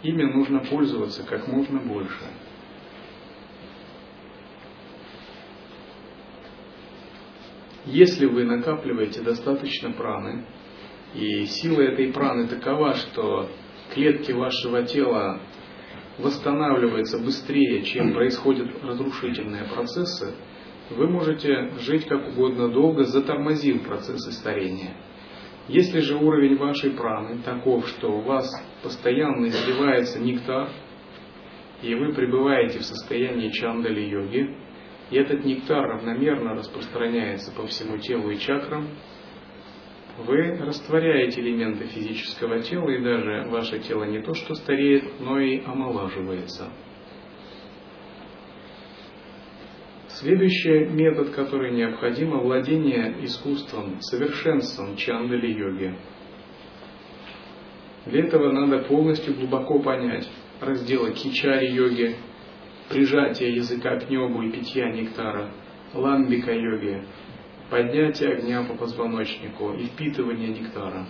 ими 0.02 0.24
нужно 0.24 0.60
пользоваться 0.60 1.24
как 1.24 1.46
можно 1.46 1.78
больше. 1.80 2.24
Если 7.86 8.26
вы 8.26 8.44
накапливаете 8.44 9.22
достаточно 9.22 9.92
праны, 9.92 10.44
и 11.14 11.44
сила 11.46 11.80
этой 11.80 12.12
праны 12.12 12.46
такова, 12.46 12.94
что 12.94 13.48
клетки 13.92 14.32
вашего 14.32 14.82
тела 14.84 15.40
восстанавливаются 16.18 17.18
быстрее, 17.18 17.82
чем 17.82 18.12
происходят 18.12 18.68
разрушительные 18.82 19.64
процессы, 19.64 20.34
вы 20.90 21.08
можете 21.08 21.70
жить 21.80 22.06
как 22.06 22.28
угодно 22.28 22.68
долго, 22.68 23.04
затормозив 23.04 23.82
процессы 23.84 24.32
старения– 24.32 24.94
если 25.70 26.00
же 26.00 26.16
уровень 26.16 26.56
вашей 26.56 26.90
праны 26.90 27.42
таков, 27.42 27.86
что 27.86 28.10
у 28.10 28.22
вас 28.22 28.50
постоянно 28.82 29.46
изливается 29.46 30.18
нектар, 30.18 30.68
и 31.80 31.94
вы 31.94 32.12
пребываете 32.12 32.80
в 32.80 32.84
состоянии 32.84 33.50
чандали 33.50 34.00
йоги, 34.00 34.56
и 35.12 35.16
этот 35.16 35.44
нектар 35.44 35.86
равномерно 35.86 36.54
распространяется 36.54 37.52
по 37.52 37.68
всему 37.68 37.98
телу 37.98 38.30
и 38.30 38.38
чакрам, 38.38 38.88
вы 40.26 40.56
растворяете 40.56 41.40
элементы 41.40 41.86
физического 41.86 42.60
тела, 42.60 42.90
и 42.90 43.02
даже 43.02 43.48
ваше 43.48 43.78
тело 43.80 44.04
не 44.04 44.20
то 44.20 44.34
что 44.34 44.54
стареет, 44.54 45.20
но 45.20 45.38
и 45.40 45.62
омолаживается. 45.64 46.70
Следующий 50.08 50.86
метод, 50.86 51.30
который 51.30 51.72
необходим, 51.72 52.38
владение 52.40 53.16
искусством, 53.24 54.00
совершенством 54.00 54.96
чандали-йоги. 54.96 55.94
Для 58.06 58.24
этого 58.24 58.52
надо 58.52 58.84
полностью 58.84 59.34
глубоко 59.34 59.78
понять 59.78 60.28
разделы 60.60 61.12
кичари-йоги, 61.12 62.16
прижатие 62.90 63.54
языка 63.54 63.98
к 63.98 64.10
небу 64.10 64.42
и 64.42 64.50
питья 64.50 64.90
нектара, 64.90 65.52
ламбика-йоги, 65.94 67.04
поднятие 67.70 68.34
огня 68.34 68.64
по 68.64 68.74
позвоночнику 68.74 69.72
и 69.72 69.84
впитывание 69.84 70.48
нектара. 70.48 71.06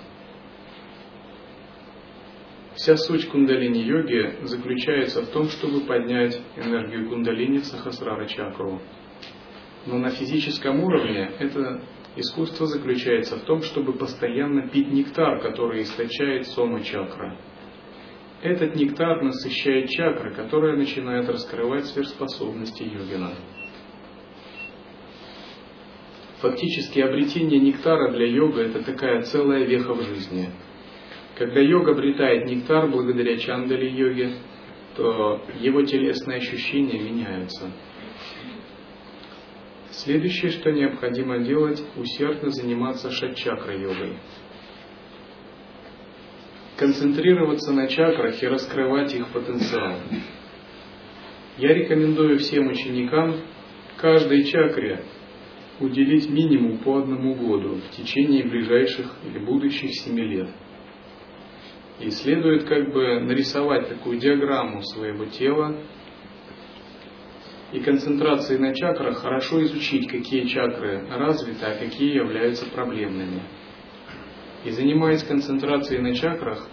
Вся 2.75 2.97
суть 2.97 3.29
кундалини-йоги 3.29 4.45
заключается 4.45 5.23
в 5.23 5.31
том, 5.31 5.49
чтобы 5.49 5.81
поднять 5.87 6.41
энергию 6.57 7.09
кундалини 7.09 7.59
в 7.59 7.65
сахасрара 7.65 8.27
чакру, 8.27 8.81
но 9.87 9.99
на 9.99 10.11
физическом 10.11 10.83
уровне 10.85 11.33
это 11.39 11.83
искусство 12.17 12.67
заключается 12.67 13.37
в 13.37 13.43
том, 13.43 13.63
чтобы 13.63 13.95
постоянно 13.95 14.69
пить 14.69 14.91
нектар, 14.93 15.41
который 15.41 15.83
источает 15.83 16.47
сома 16.47 16.83
чакра. 16.83 17.37
Этот 18.43 18.75
нектар 18.77 19.23
насыщает 19.23 19.91
чакры, 19.91 20.33
которая 20.33 20.77
начинает 20.77 21.29
раскрывать 21.29 21.87
сверхспособности 21.87 22.83
йогина. 22.83 23.35
Фактически 26.41 27.01
обретение 27.01 27.61
нектара 27.61 28.13
для 28.13 28.27
йога 28.27 28.63
это 28.63 28.83
такая 28.83 29.23
целая 29.23 29.65
веха 29.65 29.93
в 29.93 30.03
жизни. 30.03 30.49
Когда 31.37 31.61
йога 31.61 31.93
обретает 31.93 32.47
нектар 32.47 32.89
благодаря 32.89 33.37
чандали 33.37 33.91
йоге, 33.91 34.33
то 34.97 35.43
его 35.61 35.83
телесные 35.83 36.39
ощущения 36.39 36.99
меняются. 36.99 37.71
Следующее, 39.91 40.51
что 40.53 40.71
необходимо 40.71 41.41
делать, 41.41 41.83
усердно 41.97 42.51
заниматься 42.51 43.11
шат-чакра-йогой. 43.11 44.15
Концентрироваться 46.77 47.73
на 47.73 47.87
чакрах 47.87 48.43
и 48.43 48.47
раскрывать 48.47 49.13
их 49.15 49.29
потенциал. 49.29 49.99
Я 51.59 51.75
рекомендую 51.75 52.39
всем 52.39 52.69
ученикам 52.69 53.37
каждой 53.99 54.45
чакре 54.45 55.05
уделить 55.81 56.29
минимум 56.29 56.79
по 56.79 56.99
одному 56.99 57.35
году 57.35 57.77
в 57.77 57.97
течение 57.97 58.45
ближайших 58.45 59.17
или 59.27 59.39
будущих 59.39 59.91
семи 59.93 60.23
лет. 60.23 60.51
И 61.99 62.11
следует 62.11 62.65
как 62.65 62.93
бы 62.93 63.21
нарисовать 63.21 63.89
такую 63.89 64.19
диаграмму 64.19 64.83
своего 64.83 65.27
тела, 65.27 65.77
и 67.73 67.81
концентрации 67.81 68.57
на 68.57 68.75
чакрах 68.75 69.19
хорошо 69.19 69.63
изучить, 69.65 70.09
какие 70.09 70.47
чакры 70.47 71.07
развиты, 71.09 71.65
а 71.65 71.79
какие 71.79 72.17
являются 72.17 72.69
проблемными. 72.71 73.43
И 74.65 74.71
занимаясь 74.71 75.23
концентрацией 75.23 76.03
на 76.03 76.15
чакрах, 76.15 76.69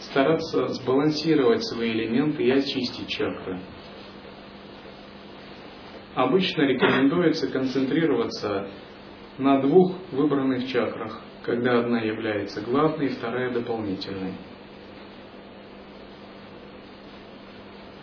стараться 0.00 0.68
сбалансировать 0.68 1.64
свои 1.64 1.92
элементы 1.92 2.44
и 2.44 2.50
очистить 2.50 3.08
чакры. 3.08 3.60
Обычно 6.14 6.62
рекомендуется 6.62 7.50
концентрироваться 7.50 8.68
на 9.38 9.60
двух 9.60 9.94
выбранных 10.10 10.68
чакрах, 10.68 11.22
когда 11.42 11.78
одна 11.78 12.00
является 12.00 12.60
главной, 12.60 13.08
вторая 13.08 13.50
дополнительной. 13.50 14.32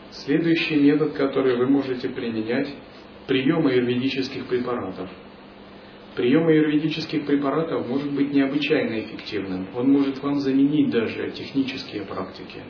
Следующий 0.10 0.76
метод, 0.76 1.14
который 1.14 1.55
вы 1.55 1.68
можете 1.68 2.10
применять, 2.10 2.74
прием 3.28 3.68
аюрведических 3.68 4.47
препаратов. 4.47 5.10
Прием 6.16 6.47
аюрведических 6.47 7.28
препаратов 7.28 7.88
может 7.88 8.12
быть 8.12 8.34
необычайно 8.34 8.99
эффективным. 8.99 9.68
Он 9.76 9.91
может 9.91 10.22
вам 10.24 10.39
заменить 10.39 10.89
даже 10.89 11.30
технические 11.30 12.03
практики. 12.05 12.62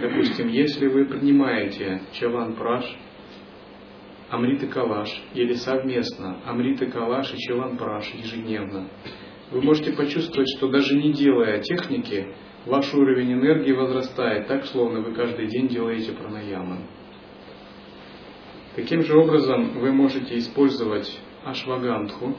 Допустим, 0.00 0.48
если 0.48 0.88
вы 0.88 1.04
принимаете 1.04 2.00
чаван 2.12 2.54
амрита 4.30 4.66
калаш 4.66 5.08
или 5.34 5.54
совместно 5.54 6.40
амрита 6.46 6.86
калаш 6.86 7.34
и 7.34 7.38
чаван 7.38 7.76
праш 7.76 8.14
ежедневно, 8.14 8.88
вы 9.50 9.62
можете 9.62 9.92
почувствовать, 9.92 10.48
что 10.56 10.68
даже 10.68 10.96
не 10.96 11.12
делая 11.12 11.60
техники, 11.60 12.28
ваш 12.66 12.94
уровень 12.94 13.32
энергии 13.32 13.72
возрастает 13.72 14.46
так, 14.46 14.64
словно 14.66 15.00
вы 15.00 15.12
каждый 15.14 15.46
день 15.46 15.68
делаете 15.68 16.12
пранаямы. 16.12 16.86
Таким 18.76 19.02
же 19.02 19.18
образом 19.18 19.80
вы 19.80 19.92
можете 19.92 20.38
использовать 20.38 21.20
ашвагандху. 21.44 22.36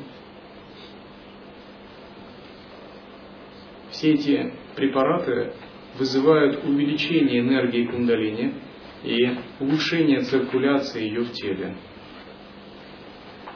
Все 3.89 4.13
эти 4.13 4.53
препараты 4.75 5.53
вызывают 5.99 6.63
увеличение 6.63 7.41
энергии 7.41 7.85
кундалини 7.85 8.53
и 9.03 9.37
улучшение 9.59 10.21
циркуляции 10.21 11.03
ее 11.03 11.21
в 11.21 11.31
теле. 11.31 11.75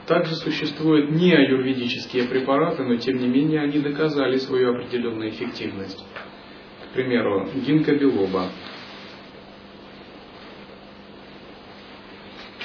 Также 0.08 0.36
существуют 0.36 1.12
не 1.12 1.34
аюрведические 1.34 2.28
препараты, 2.28 2.84
но 2.84 2.96
тем 2.98 3.18
не 3.18 3.28
менее 3.28 3.62
они 3.62 3.80
доказали 3.80 4.38
свою 4.38 4.76
определенную 4.76 5.30
эффективность 5.30 6.04
примеру, 6.96 7.50
гинка. 7.54 7.92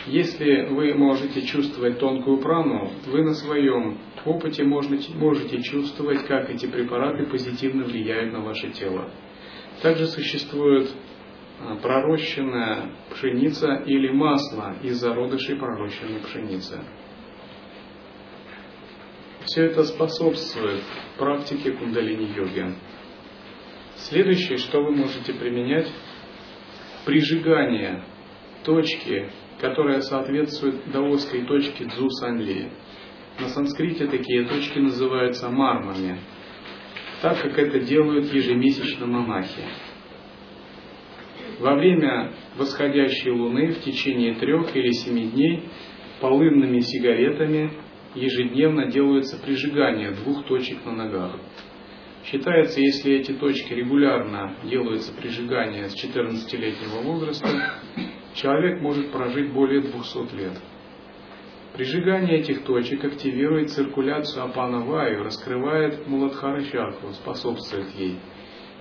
Если 0.06 0.66
вы 0.70 0.94
можете 0.94 1.42
чувствовать 1.42 1.98
тонкую 1.98 2.38
прану, 2.38 2.90
вы 3.06 3.22
на 3.22 3.34
своем 3.34 3.98
опыте 4.24 4.64
можете, 4.64 5.12
можете 5.14 5.60
чувствовать, 5.62 6.26
как 6.26 6.48
эти 6.48 6.66
препараты 6.66 7.26
позитивно 7.26 7.84
влияют 7.84 8.32
на 8.32 8.40
ваше 8.40 8.70
тело. 8.70 9.10
Также 9.82 10.06
существует 10.06 10.90
а, 10.90 10.94
пророщенная 11.82 12.92
пшеница 13.10 13.82
или 13.86 14.10
масло 14.10 14.76
из 14.82 14.96
зародышей 14.98 15.56
пророщенной 15.56 16.20
пшеницы. 16.20 16.80
Все 19.44 19.64
это 19.64 19.84
способствует 19.84 20.82
практике 21.18 21.72
кундалини-йоги. 21.72 22.74
Следующее, 23.96 24.58
что 24.58 24.82
вы 24.82 24.92
можете 24.92 25.34
применять, 25.34 25.90
прижигание 27.04 28.02
точки, 28.64 29.30
которая 29.60 30.00
соответствует 30.00 30.90
даосской 30.90 31.44
точке 31.44 31.84
Дзу 31.84 32.08
Санли. 32.10 32.70
На 33.38 33.48
санскрите 33.48 34.06
такие 34.06 34.46
точки 34.46 34.78
называются 34.78 35.48
мармами, 35.48 36.20
так 37.22 37.40
как 37.42 37.58
это 37.58 37.80
делают 37.80 38.32
ежемесячно 38.32 39.06
монахи. 39.06 39.64
Во 41.60 41.74
время 41.74 42.32
восходящей 42.56 43.32
луны 43.32 43.72
в 43.72 43.80
течение 43.80 44.34
трех 44.36 44.74
или 44.74 44.92
семи 44.92 45.26
дней 45.26 45.64
полынными 46.18 46.80
сигаретами 46.80 47.70
ежедневно 48.14 48.86
делаются 48.86 49.38
прижигания 49.38 50.10
двух 50.12 50.46
точек 50.46 50.84
на 50.86 50.92
ногах. 50.92 51.36
Считается, 52.24 52.80
если 52.80 53.12
эти 53.12 53.32
точки 53.32 53.74
регулярно 53.74 54.56
делаются 54.64 55.12
прижигание 55.12 55.90
с 55.90 56.02
14-летнего 56.02 57.02
возраста, 57.02 57.48
человек 58.34 58.80
может 58.80 59.12
прожить 59.12 59.52
более 59.52 59.82
200 59.82 60.34
лет. 60.36 60.58
Прижигание 61.74 62.40
этих 62.40 62.64
точек 62.64 63.04
активирует 63.04 63.70
циркуляцию 63.70 64.44
апанаваю, 64.44 65.24
раскрывает 65.24 66.06
муладхара 66.06 66.62
чакру, 66.64 67.12
способствует 67.12 67.88
ей. 67.96 68.16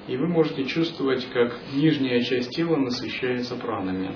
И 0.09 0.17
вы 0.17 0.27
можете 0.27 0.65
чувствовать, 0.65 1.23
как 1.31 1.55
нижняя 1.71 2.23
часть 2.23 2.49
тела 2.49 2.77
насыщается 2.77 3.55
пранами. 3.55 4.15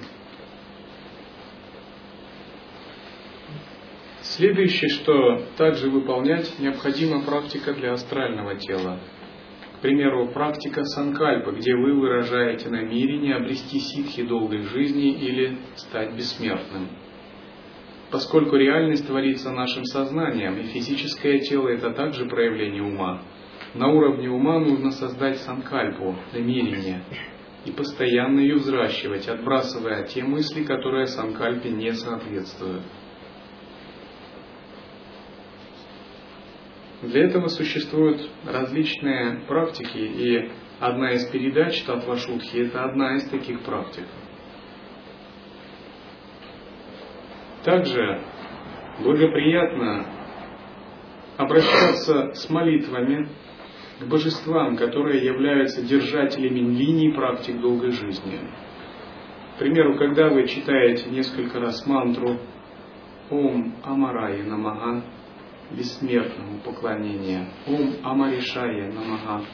Следующее, 4.21 4.89
что 4.89 5.43
также 5.55 5.91
выполнять, 5.91 6.57
необходима 6.57 7.21
практика 7.21 7.75
для 7.75 7.93
астрального 7.93 8.55
тела. 8.55 9.01
К 9.77 9.81
примеру, 9.81 10.29
практика 10.29 10.83
санкальпа, 10.83 11.51
где 11.51 11.75
вы 11.75 11.93
выражаете 11.93 12.69
намерение 12.69 13.35
обрести 13.35 13.77
ситхи 13.77 14.23
долгой 14.23 14.63
жизни 14.63 15.11
или 15.11 15.59
стать 15.75 16.15
бессмертным. 16.15 16.89
Поскольку 18.09 18.55
реальность 18.55 19.05
творится 19.05 19.51
нашим 19.51 19.83
сознанием, 19.85 20.57
и 20.57 20.63
физическое 20.63 21.37
тело– 21.41 21.67
это 21.69 21.91
также 21.91 22.25
проявление 22.25 22.81
ума, 22.81 23.21
на 23.73 23.87
уровне 23.87 24.29
ума 24.29 24.59
нужно 24.59 24.91
создать 24.91 25.37
санкальпу, 25.39 26.15
намерение, 26.31 27.03
и 27.65 27.71
постоянно 27.71 28.39
ее 28.39 28.55
взращивать, 28.55 29.27
отбрасывая 29.27 30.03
те 30.03 30.23
мысли, 30.23 30.63
которые 30.63 31.07
санкальпе 31.07 31.69
не 31.69 31.91
соответствуют. 31.93 32.83
Для 37.01 37.25
этого 37.25 37.47
существуют 37.47 38.29
различные 38.45 39.41
практики, 39.47 39.97
и 39.97 40.51
одна 40.79 41.11
из 41.11 41.25
передач 41.29 41.83
Татвашутхи– 41.83 42.57
это 42.67 42.85
одна 42.85 43.15
из 43.15 43.27
таких 43.29 43.61
практик. 43.63 44.05
Также 47.63 48.21
благоприятно 49.01 50.05
обращаться 51.37 52.33
с 52.33 52.49
молитвами 52.49 53.27
божествам, 54.07 54.77
которые 54.77 55.23
являются 55.25 55.81
держателями 55.81 56.59
линий 56.59 57.11
практик 57.11 57.59
долгой 57.59 57.91
жизни. 57.91 58.39
К 59.55 59.59
примеру, 59.59 59.97
когда 59.97 60.29
вы 60.29 60.47
читаете 60.47 61.09
несколько 61.09 61.59
раз 61.59 61.85
мантру 61.85 62.39
«Ом 63.29 63.75
Амарай 63.83 64.43
Намага», 64.43 65.03
бессмертному 65.71 66.59
поклонения. 66.59 67.47
Ом 67.67 67.95
Амаришая 68.03 68.91
Намага. 68.91 69.45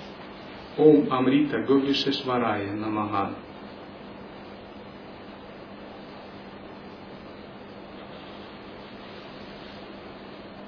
Ом 0.78 1.12
Амрита 1.12 1.60
Говишешварая 1.60 2.74
Намага. 2.74 3.36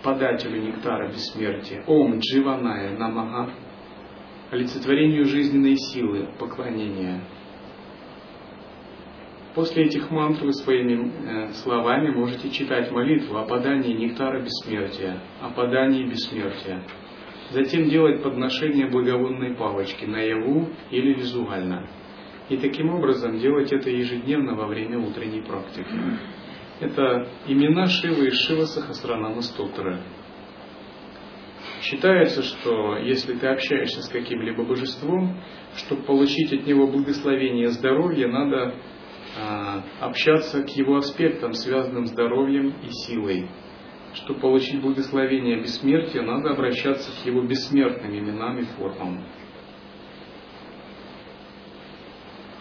Подателю 0.03 0.61
нектара 0.61 1.09
бессмертия. 1.09 1.83
Ом 1.85 2.19
Дживаная 2.19 2.97
Намага. 2.97 3.53
Олицетворению 4.51 5.25
жизненной 5.25 5.77
силы 5.77 6.27
поклонения. 6.37 7.21
После 9.55 9.85
этих 9.85 10.11
мантр 10.11 10.43
вы 10.43 10.53
своими 10.53 11.09
э, 11.09 11.53
словами 11.53 12.09
можете 12.09 12.49
читать 12.49 12.91
молитву 12.91 13.37
о 13.37 13.45
подании 13.45 13.93
нектара 13.93 14.41
бессмертия, 14.41 15.19
о 15.41 15.51
подании 15.51 16.03
бессмертия. 16.05 16.83
Затем 17.51 17.87
делать 17.87 18.21
подношение 18.23 18.87
благовонной 18.87 19.55
палочки 19.55 20.03
наяву 20.03 20.67
или 20.89 21.13
визуально. 21.13 21.87
И 22.49 22.57
таким 22.57 22.93
образом 22.93 23.39
делать 23.39 23.71
это 23.71 23.89
ежедневно 23.89 24.55
во 24.55 24.67
время 24.67 24.99
утренней 24.99 25.41
практики. 25.41 25.87
Это 26.81 27.25
имена 27.47 27.87
Шивы 27.87 28.27
и 28.27 28.31
Шива 28.31 28.65
Сахасранама 28.65 29.41
Стотры. 29.43 30.01
Считается, 31.81 32.43
что 32.43 32.97
если 32.97 33.33
ты 33.33 33.47
общаешься 33.47 34.01
с 34.03 34.09
каким-либо 34.09 34.63
божеством, 34.63 35.35
чтобы 35.77 36.03
получить 36.03 36.53
от 36.53 36.67
него 36.67 36.85
благословение 36.85 37.69
здоровья, 37.69 38.27
надо 38.27 38.75
а, 39.39 39.83
общаться 39.99 40.61
к 40.63 40.69
его 40.69 40.97
аспектам, 40.97 41.53
связанным 41.53 42.05
с 42.05 42.11
здоровьем 42.11 42.75
и 42.83 42.89
силой. 42.89 43.47
Чтобы 44.13 44.41
получить 44.41 44.79
благословение 44.79 45.59
бессмертия, 45.59 46.21
надо 46.21 46.51
обращаться 46.51 47.09
к 47.19 47.25
его 47.25 47.41
бессмертным 47.41 48.11
именам 48.11 48.59
и 48.59 48.63
формам. 48.63 49.25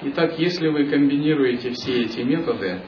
Итак, 0.03 0.39
если 0.39 0.69
вы 0.69 0.87
комбинируете 0.87 1.73
все 1.73 2.05
эти 2.05 2.21
методы, 2.21 2.81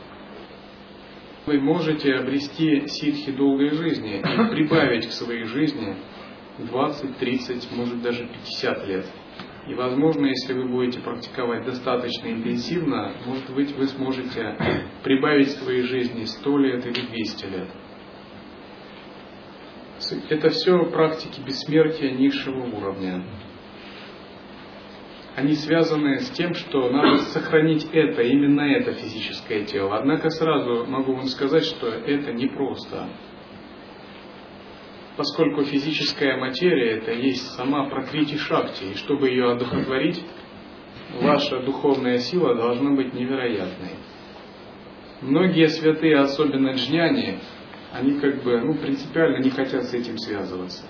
Вы 1.45 1.59
можете 1.59 2.15
обрести 2.15 2.87
ситхи 2.87 3.33
долгой 3.33 3.71
жизни 3.71 4.19
и 4.19 4.51
прибавить 4.55 5.09
к 5.09 5.13
своей 5.13 5.45
жизни 5.45 5.97
20, 6.67 7.19
30, 7.19 7.73
может 7.73 8.03
даже 8.03 8.27
50 8.27 8.87
лет. 8.87 9.07
И, 9.69 9.75
возможно, 9.75 10.27
если 10.27 10.55
вы 10.55 10.67
будете 10.67 11.01
практиковать 11.01 11.65
достаточно 11.65 12.29
интенсивно, 12.29 13.13
может 13.25 13.49
быть, 13.55 13.73
вы 13.77 13.87
сможете 13.87 14.57
прибавить 15.05 15.49
к 15.49 15.59
своей 15.63 15.83
жизни 15.83 16.25
100 16.25 16.59
лет 16.59 16.87
или 16.87 17.07
200 17.07 17.45
лет. 17.47 17.69
Это 20.31 20.51
все 20.51 20.85
практики 20.87 21.41
бессмертия 21.47 22.11
низшего 22.11 22.65
уровня. 22.77 23.25
Они 25.37 25.53
связаны 25.53 26.19
с 26.19 26.31
тем, 26.31 26.55
что 26.55 26.91
надо 26.91 27.19
сохранить 27.19 27.87
это, 27.93 28.21
именно 28.23 28.63
это 28.63 28.93
физическое 28.93 29.65
тело. 29.65 29.97
Однако 29.97 30.29
сразу 30.29 30.85
могу 30.87 31.15
вам 31.15 31.27
сказать, 31.27 31.65
что 31.65 31.87
это 31.87 32.33
непросто. 32.33 33.09
Поскольку 35.17 35.63
физическая 35.65 36.39
материя 36.39 36.99
это 36.99 37.13
есть 37.13 37.47
сама 37.53 37.89
прокрити 37.89 38.37
шакти, 38.37 38.85
и 38.85 38.95
чтобы 38.95 39.29
ее 39.29 39.51
одухотворить, 39.51 40.25
ваша 41.21 41.61
духовная 41.61 42.19
сила 42.19 42.55
должна 42.55 42.93
быть 42.93 43.13
невероятной. 43.13 43.97
Многие 45.21 45.69
святые, 45.69 46.17
особенно 46.17 46.73
джняне, 46.73 47.41
они 47.93 48.19
как 48.19 48.43
бы 48.43 48.61
ну, 48.61 48.75
принципиально 48.75 49.43
не 49.43 49.51
хотят 49.51 49.85
с 49.85 49.93
этим 49.93 50.17
связываться. 50.17 50.85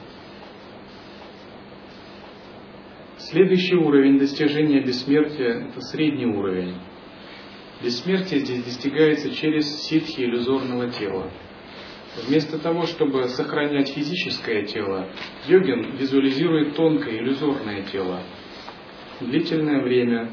Следующий 3.19 3.77
уровень 3.77 4.19
достижения 4.19 4.81
бессмертия– 4.83 5.69
это 5.71 5.81
средний 5.81 6.27
уровень. 6.27 6.77
Бессмертие 7.83 8.41
здесь 8.41 8.65
достигается 8.65 9.33
через 9.35 9.67
ситхи 9.83 10.21
иллюзорного 10.21 10.91
тела. 10.91 11.31
Вместо 12.15 12.59
того, 12.59 12.83
чтобы 12.83 13.27
сохранять 13.29 13.89
физическое 13.89 14.67
тело, 14.67 15.09
йогин 15.47 15.97
визуализирует 15.97 16.77
тонкое 16.77 17.19
иллюзорное 17.19 17.83
тело. 17.85 18.21
Длительное 19.21 19.83
время, 19.83 20.31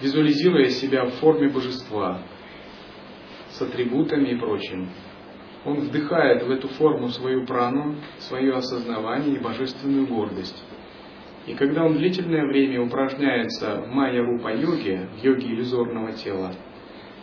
визуализируя 0.00 0.66
себя 0.70 1.04
в 1.04 1.10
форме 1.20 1.50
божества, 1.50 2.20
с 3.50 3.62
атрибутами 3.62 4.30
и 4.30 4.36
прочим. 4.36 4.90
Он 5.64 5.80
вдыхает 5.80 6.42
в 6.42 6.50
эту 6.50 6.68
форму 6.68 7.10
свою 7.10 7.46
прану, 7.46 7.96
свое 8.18 8.52
осознавание 8.54 9.36
и 9.36 9.40
божественную 9.40 10.08
гордость. 10.08 10.64
И 11.46 11.54
когда 11.54 11.84
он 11.84 11.96
длительное 11.96 12.44
время 12.44 12.82
упражняется 12.82 13.82
в 13.82 13.88
майя-рупа-йоге, 13.88 15.10
в 15.16 15.24
йоге 15.24 15.46
иллюзорного 15.46 16.12
тела, 16.12 16.52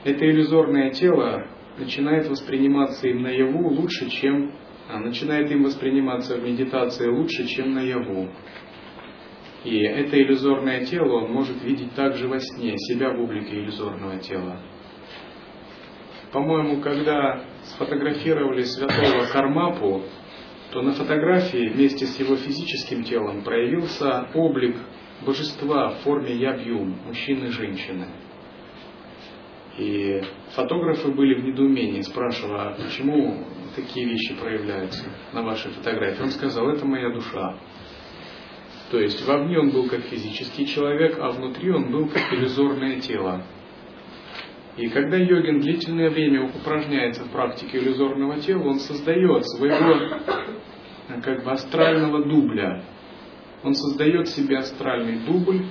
это 0.05 0.25
иллюзорное 0.25 0.91
тело 0.91 1.45
начинает 1.77 2.27
восприниматься 2.27 3.07
им 3.07 3.21
наяву 3.21 3.69
лучше, 3.69 4.09
чем 4.09 4.53
а, 4.89 4.99
начинает 4.99 5.49
им 5.51 5.63
восприниматься 5.63 6.37
в 6.37 6.43
медитации 6.43 7.07
лучше, 7.07 7.47
чем 7.47 7.73
наяву. 7.73 8.29
И 9.63 9.79
это 9.79 10.21
иллюзорное 10.21 10.85
тело 10.85 11.23
он 11.23 11.31
может 11.31 11.63
видеть 11.63 11.93
также 11.93 12.27
во 12.27 12.39
сне, 12.39 12.77
себя 12.77 13.11
в 13.11 13.21
облике 13.21 13.55
иллюзорного 13.55 14.17
тела. 14.19 14.59
По-моему, 16.33 16.81
когда 16.81 17.45
сфотографировали 17.63 18.63
святого 18.63 19.25
Кармапу, 19.31 20.03
то 20.71 20.81
на 20.81 20.93
фотографии 20.93 21.69
вместе 21.69 22.05
с 22.05 22.19
его 22.19 22.35
физическим 22.35 23.03
телом 23.03 23.43
проявился 23.43 24.27
облик 24.33 24.75
божества 25.25 25.89
в 25.89 25.99
форме 25.99 26.35
ябьюм, 26.35 26.97
мужчины 27.05 27.45
и 27.45 27.51
женщины. 27.51 28.07
И 29.77 30.21
фотографы 30.51 31.09
были 31.09 31.33
в 31.33 31.45
недоумении, 31.45 32.01
спрашивая, 32.01 32.69
а 32.69 32.75
почему 32.75 33.43
такие 33.75 34.05
вещи 34.05 34.35
проявляются 34.35 35.03
на 35.33 35.41
вашей 35.41 35.71
фотографии. 35.71 36.21
Он 36.21 36.29
сказал, 36.29 36.69
это 36.69 36.85
моя 36.85 37.09
душа. 37.11 37.57
То 38.91 38.99
есть 38.99 39.25
вовне 39.27 39.57
он 39.57 39.71
был 39.71 39.89
как 39.89 40.01
физический 40.01 40.67
человек, 40.67 41.17
а 41.19 41.31
внутри 41.31 41.71
он 41.71 41.91
был 41.91 42.07
как 42.07 42.31
иллюзорное 42.33 42.99
тело. 42.99 43.43
И 44.77 44.87
когда 44.89 45.17
йогин 45.17 45.59
длительное 45.59 46.09
время 46.09 46.45
упражняется 46.45 47.23
в 47.23 47.31
практике 47.31 47.79
иллюзорного 47.79 48.39
тела, 48.39 48.63
он 48.63 48.79
создает 48.79 49.45
своего 49.47 50.19
как 51.23 51.43
бы 51.43 51.51
астрального 51.51 52.23
дубля. 52.25 52.83
Он 53.63 53.73
создает 53.73 54.27
себе 54.29 54.57
астральный 54.57 55.25
дубль, 55.25 55.65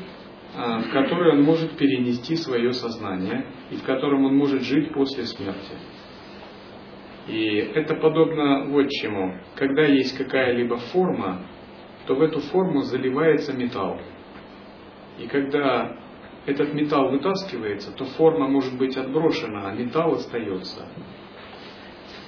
в 0.55 0.91
который 0.93 1.33
он 1.33 1.43
может 1.43 1.77
перенести 1.77 2.37
свое 2.37 2.73
сознание 2.73 3.47
и 3.71 3.77
в 3.77 3.85
котором 3.85 4.25
он 4.25 4.37
может 4.37 4.63
жить 4.63 4.93
после 4.93 5.25
смерти. 5.25 5.77
И 7.29 7.57
это 7.75 7.95
подобно 7.95 8.67
вот 8.67 8.89
чему. 8.91 9.35
Когда 9.55 9.83
есть 9.83 10.17
какая-либо 10.17 10.77
форма, 10.77 11.47
то 12.07 12.15
в 12.15 12.21
эту 12.21 12.41
форму 12.41 12.83
заливается 12.83 13.53
металл. 13.53 14.01
И 15.19 15.27
когда 15.27 15.97
этот 16.47 16.75
металл 16.75 17.11
вытаскивается, 17.11 17.93
то 17.93 18.05
форма 18.05 18.49
может 18.49 18.77
быть 18.77 18.97
отброшена, 18.97 19.69
а 19.69 19.75
металл 19.75 20.15
остается. 20.15 20.89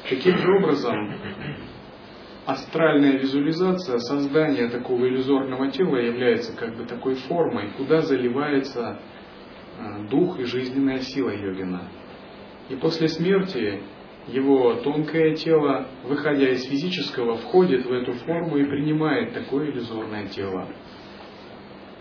Таким 0.09 0.37
же 0.37 0.57
образом, 0.59 1.15
астральная 2.47 3.19
визуализация, 3.19 3.99
создание 3.99 4.69
такого 4.69 5.07
иллюзорного 5.07 5.71
тела 5.71 5.97
является 5.97 6.57
как 6.57 6.77
бы 6.77 6.85
такой 6.85 7.15
формой, 7.15 7.71
куда 7.77 8.03
заливается 8.03 8.99
э, 9.79 10.09
дух 10.11 10.39
и 10.39 10.45
жизненная 10.45 11.01
сила 11.01 11.31
йогина. 11.31 11.89
И 12.69 12.77
после 12.77 13.09
смерти 13.09 13.81
его 14.29 14.75
тонкое 14.77 15.35
тело, 15.37 15.89
выходя 16.05 16.49
из 16.51 16.65
физического, 16.65 17.37
входит 17.37 17.85
в 17.85 17.93
эту 17.93 18.13
форму 18.13 18.57
и 18.57 18.65
принимает 18.65 19.35
такое 19.35 19.71
иллюзорное 19.71 20.29
тело. 20.29 20.69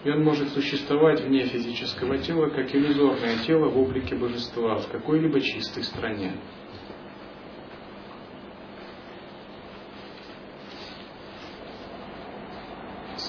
И 0.03 0.09
он 0.09 0.23
может 0.23 0.49
существовать 0.49 1.21
вне 1.21 1.45
физического 1.45 2.17
тела, 2.17 2.49
как 2.49 2.73
иллюзорное 2.75 3.37
тело 3.45 3.69
в 3.69 3.77
облике 3.77 4.15
божества 4.15 4.75
в 4.75 4.89
какой-либо 4.89 5.39
чистой 5.39 5.83
стране. 5.83 6.33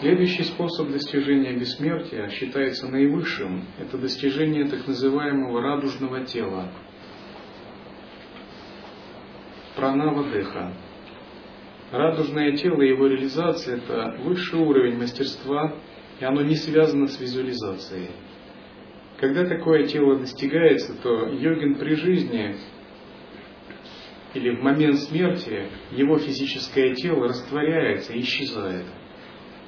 Следующий 0.00 0.42
способ 0.42 0.90
достижения 0.90 1.52
бессмертия 1.52 2.28
считается 2.28 2.88
наивысшим. 2.88 3.62
Это 3.78 3.96
достижение 3.96 4.64
так 4.64 4.88
называемого 4.88 5.62
радужного 5.62 6.24
тела. 6.24 6.68
Пранава 9.76 10.32
Деха. 10.32 10.72
Радужное 11.92 12.56
тело 12.56 12.82
и 12.82 12.88
его 12.88 13.06
реализация– 13.06 13.76
это 13.78 14.16
высший 14.18 14.58
уровень 14.58 14.98
мастерства 14.98 15.76
и 16.18 16.24
оно 16.24 16.42
не 16.42 16.56
связано 16.56 17.06
с 17.06 17.20
визуализацией. 17.20 18.10
Когда 19.20 19.46
такое 19.46 19.86
тело 19.86 20.18
достигается, 20.18 21.00
то 21.00 21.28
йогин 21.28 21.76
при 21.76 21.94
жизни 21.94 22.56
или 24.34 24.56
в 24.56 24.60
момент 24.60 24.98
смерти 24.98 25.68
его 25.92 26.18
физическое 26.18 26.94
тело 26.96 27.28
растворяется 27.28 28.12
и 28.12 28.22
исчезает. 28.22 28.86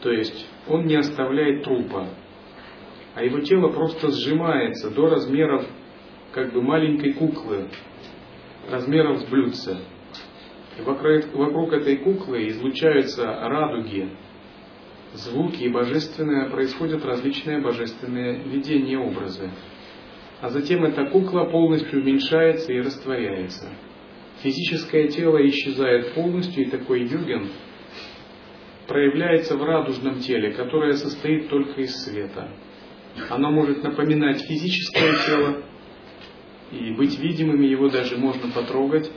То 0.02 0.10
есть 0.10 0.46
он 0.68 0.86
не 0.86 0.96
оставляет 0.96 1.64
трупа, 1.64 2.08
а 3.14 3.24
его 3.24 3.40
тело 3.40 3.68
просто 3.68 4.10
сжимается 4.10 4.90
до 4.90 5.08
размеров 5.08 5.64
как 6.32 6.52
бы 6.52 6.62
маленькой 6.62 7.14
куклы, 7.14 7.68
размеров 8.70 9.20
с 9.20 9.24
блюдца. 9.24 9.78
И 10.78 10.82
вокруг, 10.82 11.32
вокруг 11.32 11.72
этой 11.72 11.96
куклы 11.96 12.48
излучаются 12.48 13.24
радуги, 13.24 14.10
звуки 15.14 15.62
и 15.62 15.70
божественное, 15.70 16.50
происходят 16.50 17.04
различные 17.04 17.60
божественные 17.62 18.40
видения, 18.40 18.98
образы. 18.98 19.50
А 20.42 20.50
затем 20.50 20.84
эта 20.84 21.06
кукла 21.06 21.44
полностью 21.44 22.02
уменьшается 22.02 22.70
и 22.72 22.80
растворяется. 22.80 23.70
Физическое 24.42 25.08
тело 25.08 25.38
исчезает 25.48 26.12
полностью, 26.12 26.66
и 26.66 26.70
такой 26.70 27.04
юген 27.04 27.48
проявляется 28.86 29.56
в 29.56 29.64
радужном 29.64 30.20
теле, 30.20 30.52
которое 30.52 30.92
состоит 30.94 31.48
только 31.48 31.80
из 31.82 31.94
света. 32.04 32.48
Оно 33.30 33.50
может 33.50 33.82
напоминать 33.82 34.42
физическое 34.42 35.12
тело, 35.26 35.62
и 36.70 36.92
быть 36.92 37.18
видимым 37.18 37.60
его 37.60 37.88
даже 37.88 38.16
можно 38.16 38.50
потрогать. 38.52 39.10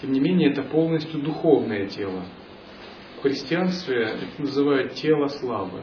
Тем 0.00 0.12
не 0.12 0.20
менее, 0.20 0.50
это 0.50 0.62
полностью 0.62 1.20
духовное 1.20 1.86
тело, 1.86 2.24
христианстве 3.24 4.02
это 4.02 4.42
называют 4.42 4.92
тело 4.92 5.28
славы. 5.28 5.80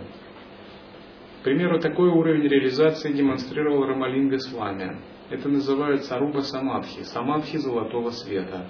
К 1.39 1.43
примеру, 1.43 1.79
такой 1.79 2.09
уровень 2.09 2.47
реализации 2.47 3.11
демонстрировал 3.13 3.83
Рамалинга 3.83 4.37
с 4.37 4.53
вами. 4.53 5.01
Это 5.31 5.49
называется 5.49 6.15
Аруба 6.15 6.41
Самадхи, 6.41 7.01
Самадхи 7.01 7.57
золотого 7.57 8.11
света. 8.11 8.69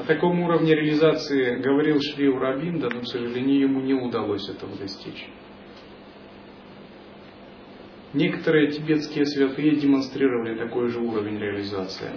О 0.00 0.04
таком 0.04 0.40
уровне 0.40 0.74
реализации 0.74 1.56
говорил 1.56 2.00
Шри 2.00 2.26
Урабинда, 2.26 2.88
но, 2.88 3.02
к 3.02 3.06
сожалению, 3.06 3.60
ему 3.60 3.80
не 3.82 3.92
удалось 3.92 4.48
этого 4.48 4.74
достичь. 4.74 5.28
Некоторые 8.14 8.68
тибетские 8.68 9.26
святые 9.26 9.76
демонстрировали 9.76 10.56
такой 10.56 10.88
же 10.88 11.00
уровень 11.00 11.38
реализации. 11.38 12.12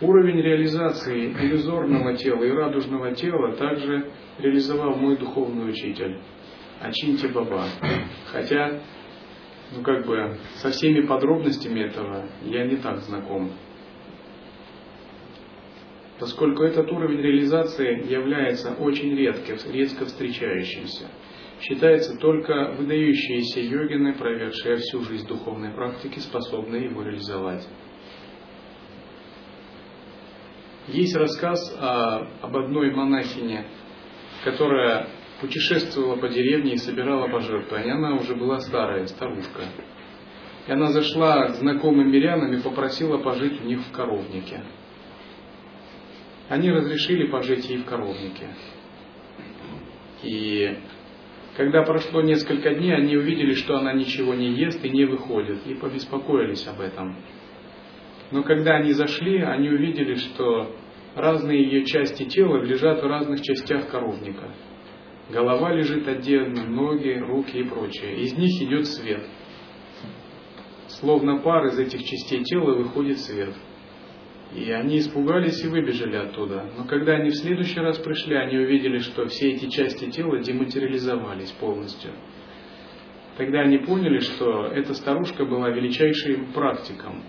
Уровень 0.00 0.40
реализации 0.40 1.32
иллюзорного 1.32 2.16
тела 2.16 2.44
и 2.44 2.50
радужного 2.50 3.12
тела 3.16 3.56
также 3.56 4.12
реализовал 4.38 4.94
мой 4.94 5.16
духовный 5.16 5.68
учитель 5.68 6.20
Ачинти 6.80 7.26
Баба. 7.26 7.64
Хотя, 8.30 8.82
ну 9.74 9.82
как 9.82 10.06
бы, 10.06 10.38
со 10.58 10.70
всеми 10.70 11.00
подробностями 11.08 11.80
этого 11.80 12.24
я 12.44 12.66
не 12.66 12.76
так 12.76 12.98
знаком. 12.98 13.50
Поскольку 16.18 16.62
этот 16.62 16.90
уровень 16.92 17.20
реализации 17.20 18.10
является 18.10 18.72
очень 18.74 19.16
редко, 19.16 19.56
редко 19.70 20.06
встречающимся. 20.06 21.08
Считается 21.60 22.16
только 22.18 22.74
выдающиеся 22.78 23.60
йогины, 23.60 24.14
проведшие 24.14 24.76
всю 24.76 25.02
жизнь 25.04 25.26
духовной 25.26 25.72
практики, 25.72 26.18
способны 26.20 26.76
его 26.76 27.02
реализовать. 27.02 27.66
Есть 30.88 31.16
рассказ 31.16 31.74
о, 31.80 32.28
об 32.42 32.56
одной 32.56 32.92
монахине, 32.92 33.66
которая 34.44 35.08
путешествовала 35.40 36.16
по 36.16 36.28
деревне 36.28 36.74
и 36.74 36.76
собирала 36.76 37.28
пожертвования. 37.28 37.94
Она 37.94 38.14
уже 38.16 38.36
была 38.36 38.60
старая, 38.60 39.06
старушка. 39.06 39.62
И 40.66 40.72
она 40.72 40.88
зашла 40.88 41.48
к 41.48 41.54
знакомым 41.56 42.10
мирянам 42.10 42.52
и 42.52 42.62
попросила 42.62 43.18
пожить 43.18 43.60
у 43.62 43.64
них 43.64 43.80
в 43.80 43.92
коровнике. 43.92 44.62
Они 46.48 46.70
разрешили 46.70 47.26
пожить 47.26 47.68
ей 47.68 47.78
в 47.78 47.84
коровнике. 47.84 48.48
И 50.22 50.76
когда 51.56 51.82
прошло 51.82 52.20
несколько 52.20 52.74
дней, 52.74 52.94
они 52.94 53.16
увидели, 53.16 53.54
что 53.54 53.76
она 53.76 53.92
ничего 53.92 54.34
не 54.34 54.52
ест 54.54 54.84
и 54.84 54.90
не 54.90 55.04
выходит, 55.04 55.66
и 55.66 55.74
побеспокоились 55.74 56.66
об 56.66 56.80
этом. 56.80 57.16
Но 58.30 58.42
когда 58.42 58.76
они 58.76 58.92
зашли, 58.92 59.40
они 59.40 59.68
увидели, 59.68 60.16
что 60.16 60.74
разные 61.14 61.62
ее 61.62 61.84
части 61.84 62.24
тела 62.24 62.62
лежат 62.62 63.02
в 63.02 63.06
разных 63.06 63.42
частях 63.42 63.88
коровника. 63.88 64.50
Голова 65.30 65.72
лежит 65.72 66.06
отдельно, 66.08 66.64
ноги, 66.64 67.18
руки 67.18 67.58
и 67.58 67.64
прочее. 67.64 68.20
Из 68.20 68.34
них 68.34 68.60
идет 68.62 68.86
свет. 68.86 69.24
Словно 70.88 71.38
пар 71.38 71.66
из 71.66 71.78
этих 71.78 72.04
частей 72.04 72.42
тела 72.42 72.74
выходит 72.74 73.18
свет. 73.20 73.54
И 74.54 74.70
они 74.70 74.98
испугались 74.98 75.64
и 75.64 75.68
выбежали 75.68 76.16
оттуда. 76.16 76.70
Но 76.76 76.84
когда 76.84 77.14
они 77.14 77.30
в 77.30 77.36
следующий 77.36 77.80
раз 77.80 77.98
пришли, 77.98 78.36
они 78.36 78.56
увидели, 78.56 78.98
что 78.98 79.26
все 79.26 79.50
эти 79.50 79.68
части 79.68 80.10
тела 80.10 80.38
дематериализовались 80.38 81.50
полностью. 81.52 82.12
Тогда 83.36 83.62
они 83.62 83.78
поняли, 83.78 84.20
что 84.20 84.66
эта 84.66 84.94
старушка 84.94 85.44
была 85.44 85.70
величайшим 85.70 86.52
практиком, 86.52 87.24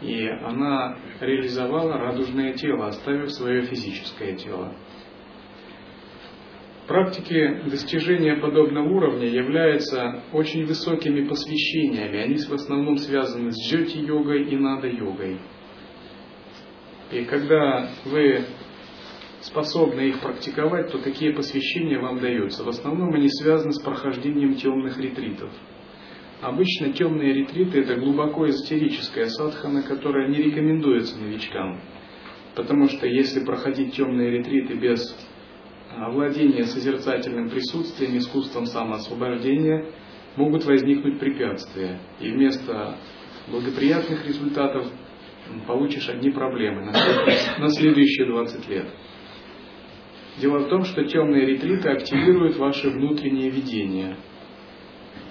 и 0.00 0.28
она 0.28 0.96
реализовала 1.20 1.98
радужное 1.98 2.52
тело, 2.52 2.86
оставив 2.86 3.32
свое 3.32 3.62
физическое 3.62 4.36
тело. 4.36 4.72
Практики 6.86 7.60
достижения 7.68 8.36
подобного 8.36 8.88
уровня 8.88 9.26
являются 9.26 10.22
очень 10.32 10.64
высокими 10.64 11.26
посвящениями. 11.26 12.18
Они 12.18 12.36
в 12.36 12.52
основном 12.52 12.96
связаны 12.96 13.50
с 13.50 13.70
джоти-йогой 13.70 14.44
и 14.44 14.56
нада-йогой. 14.56 15.38
И 17.10 17.24
когда 17.24 17.88
вы 18.04 18.44
способны 19.40 20.08
их 20.08 20.20
практиковать, 20.20 20.92
то 20.92 20.98
такие 20.98 21.32
посвящения 21.32 21.98
вам 21.98 22.20
даются. 22.20 22.64
В 22.64 22.68
основном 22.68 23.14
они 23.14 23.28
связаны 23.28 23.72
с 23.72 23.80
прохождением 23.80 24.54
темных 24.54 24.98
ретритов– 24.98 25.50
Обычно 26.40 26.92
темные 26.92 27.34
ретриты– 27.34 27.80
это 27.80 27.96
глубоко 27.96 28.48
эзотерическая 28.48 29.26
садхана, 29.26 29.82
которая 29.82 30.28
не 30.28 30.36
рекомендуется 30.36 31.18
новичкам. 31.18 31.80
Потому 32.54 32.88
что 32.88 33.08
если 33.08 33.44
проходить 33.44 33.94
темные 33.94 34.30
ретриты 34.30 34.74
без 34.74 35.00
овладения 35.96 36.64
созерцательным 36.64 37.50
присутствием, 37.50 38.16
искусством 38.18 38.66
самоосвобождения, 38.66 39.86
могут 40.36 40.64
возникнуть 40.64 41.18
препятствия. 41.18 41.98
И 42.20 42.30
вместо 42.30 42.98
благоприятных 43.48 44.24
результатов 44.24 44.86
получишь 45.66 46.08
одни 46.08 46.30
проблемы 46.30 46.92
на 47.58 47.68
следующие 47.68 48.26
20 48.26 48.68
лет. 48.68 48.86
Дело 50.40 50.58
в 50.58 50.68
том, 50.68 50.84
что 50.84 51.04
темные 51.04 51.46
ретриты 51.46 51.88
активируют 51.88 52.56
ваше 52.56 52.90
внутреннее 52.90 53.50
видение– 53.50 54.16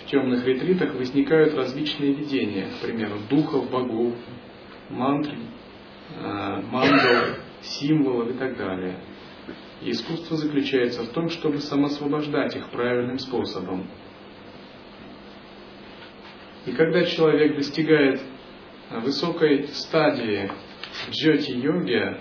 в 0.07 0.09
темных 0.09 0.45
ретритах 0.45 0.95
возникают 0.95 1.53
различные 1.53 2.13
видения, 2.13 2.69
к 2.69 2.85
примеру, 2.85 3.15
духов, 3.29 3.69
богов, 3.69 4.15
мантр, 4.89 5.35
э, 6.15 6.61
мандал, 6.71 7.25
символов 7.61 8.29
и 8.29 8.37
так 8.37 8.55
далее. 8.55 9.01
И 9.81 9.91
искусство 9.91 10.37
заключается 10.37 11.03
в 11.03 11.09
том, 11.09 11.27
чтобы 11.27 11.57
самосвобождать 11.57 12.55
их 12.55 12.69
правильным 12.69 13.19
способом. 13.19 13.89
И 16.65 16.71
когда 16.71 17.03
человек 17.03 17.57
достигает 17.57 18.21
высокой 18.91 19.67
стадии 19.69 20.49
джоти-йоги, 21.11 22.17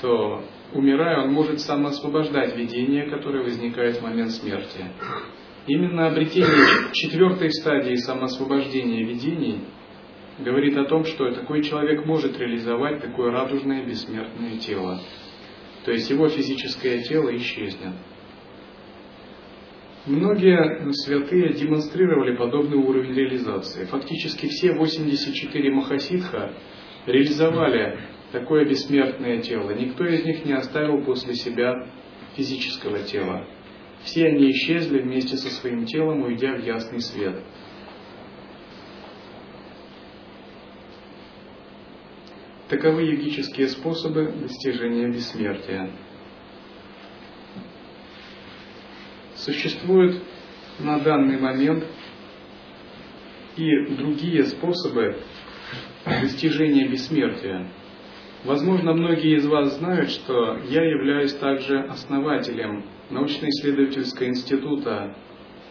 то, 0.00 0.42
умирая, 0.72 1.24
он 1.24 1.32
может 1.32 1.60
самоосвобождать 1.60 2.56
видения, 2.56 3.04
которые 3.04 3.44
возникают 3.44 3.96
в 3.96 4.02
момент 4.02 4.32
смерти. 4.32 4.84
Именно 5.66 6.08
обретение 6.08 6.92
четвертой 6.92 7.52
стадии 7.52 7.94
самоосвобождения 7.96 9.04
видений 9.04 9.60
говорит 10.38 10.76
о 10.76 10.84
том, 10.84 11.04
что 11.04 11.30
такой 11.32 11.62
человек 11.62 12.06
может 12.06 12.38
реализовать 12.38 13.02
такое 13.02 13.30
радужное 13.30 13.84
бессмертное 13.84 14.58
тело. 14.58 15.00
То 15.84 15.92
есть 15.92 16.10
его 16.10 16.28
физическое 16.28 17.02
тело 17.02 17.34
исчезнет. 17.36 17.94
Многие 20.06 20.92
святые 20.92 21.52
демонстрировали 21.52 22.34
подобный 22.34 22.78
уровень 22.78 23.12
реализации. 23.12 23.84
Фактически 23.84 24.46
все 24.48 24.72
84 24.72 25.70
махасидха 25.72 26.54
реализовали 27.06 28.00
такое 28.32 28.64
бессмертное 28.64 29.42
тело. 29.42 29.72
Никто 29.72 30.06
из 30.06 30.24
них 30.24 30.46
не 30.46 30.54
оставил 30.54 31.04
после 31.04 31.34
себя 31.34 31.86
физического 32.34 33.00
тела. 33.00 33.46
Все 34.04 34.28
они 34.28 34.50
исчезли 34.50 35.00
вместе 35.00 35.36
со 35.36 35.50
своим 35.50 35.84
телом, 35.84 36.22
уйдя 36.22 36.54
в 36.54 36.64
ясный 36.64 37.00
свет. 37.00 37.42
Таковы 42.70 43.02
йогические 43.02 43.68
способы 43.68 44.32
достижения 44.32 45.08
бессмертия. 45.08 45.90
Существуют 49.44 50.22
на 50.80 50.98
данный 50.98 51.38
момент 51.38 51.84
и 53.56 53.86
другие 53.96 54.44
способы 54.44 55.16
достижения 56.04 56.86
бессмертия. 56.88 57.66
Возможно, 58.44 58.92
многие 58.92 59.36
из 59.36 59.46
вас 59.46 59.78
знают, 59.78 60.10
что 60.10 60.58
я 60.68 60.82
являюсь 60.82 61.32
также 61.34 61.80
основателем 61.80 62.84
научно-исследовательского 63.08 64.26
института 64.26 65.16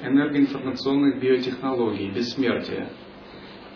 энергоинформационных 0.01 1.20
биотехнологий 1.20 2.09
«Бессмертие», 2.09 2.89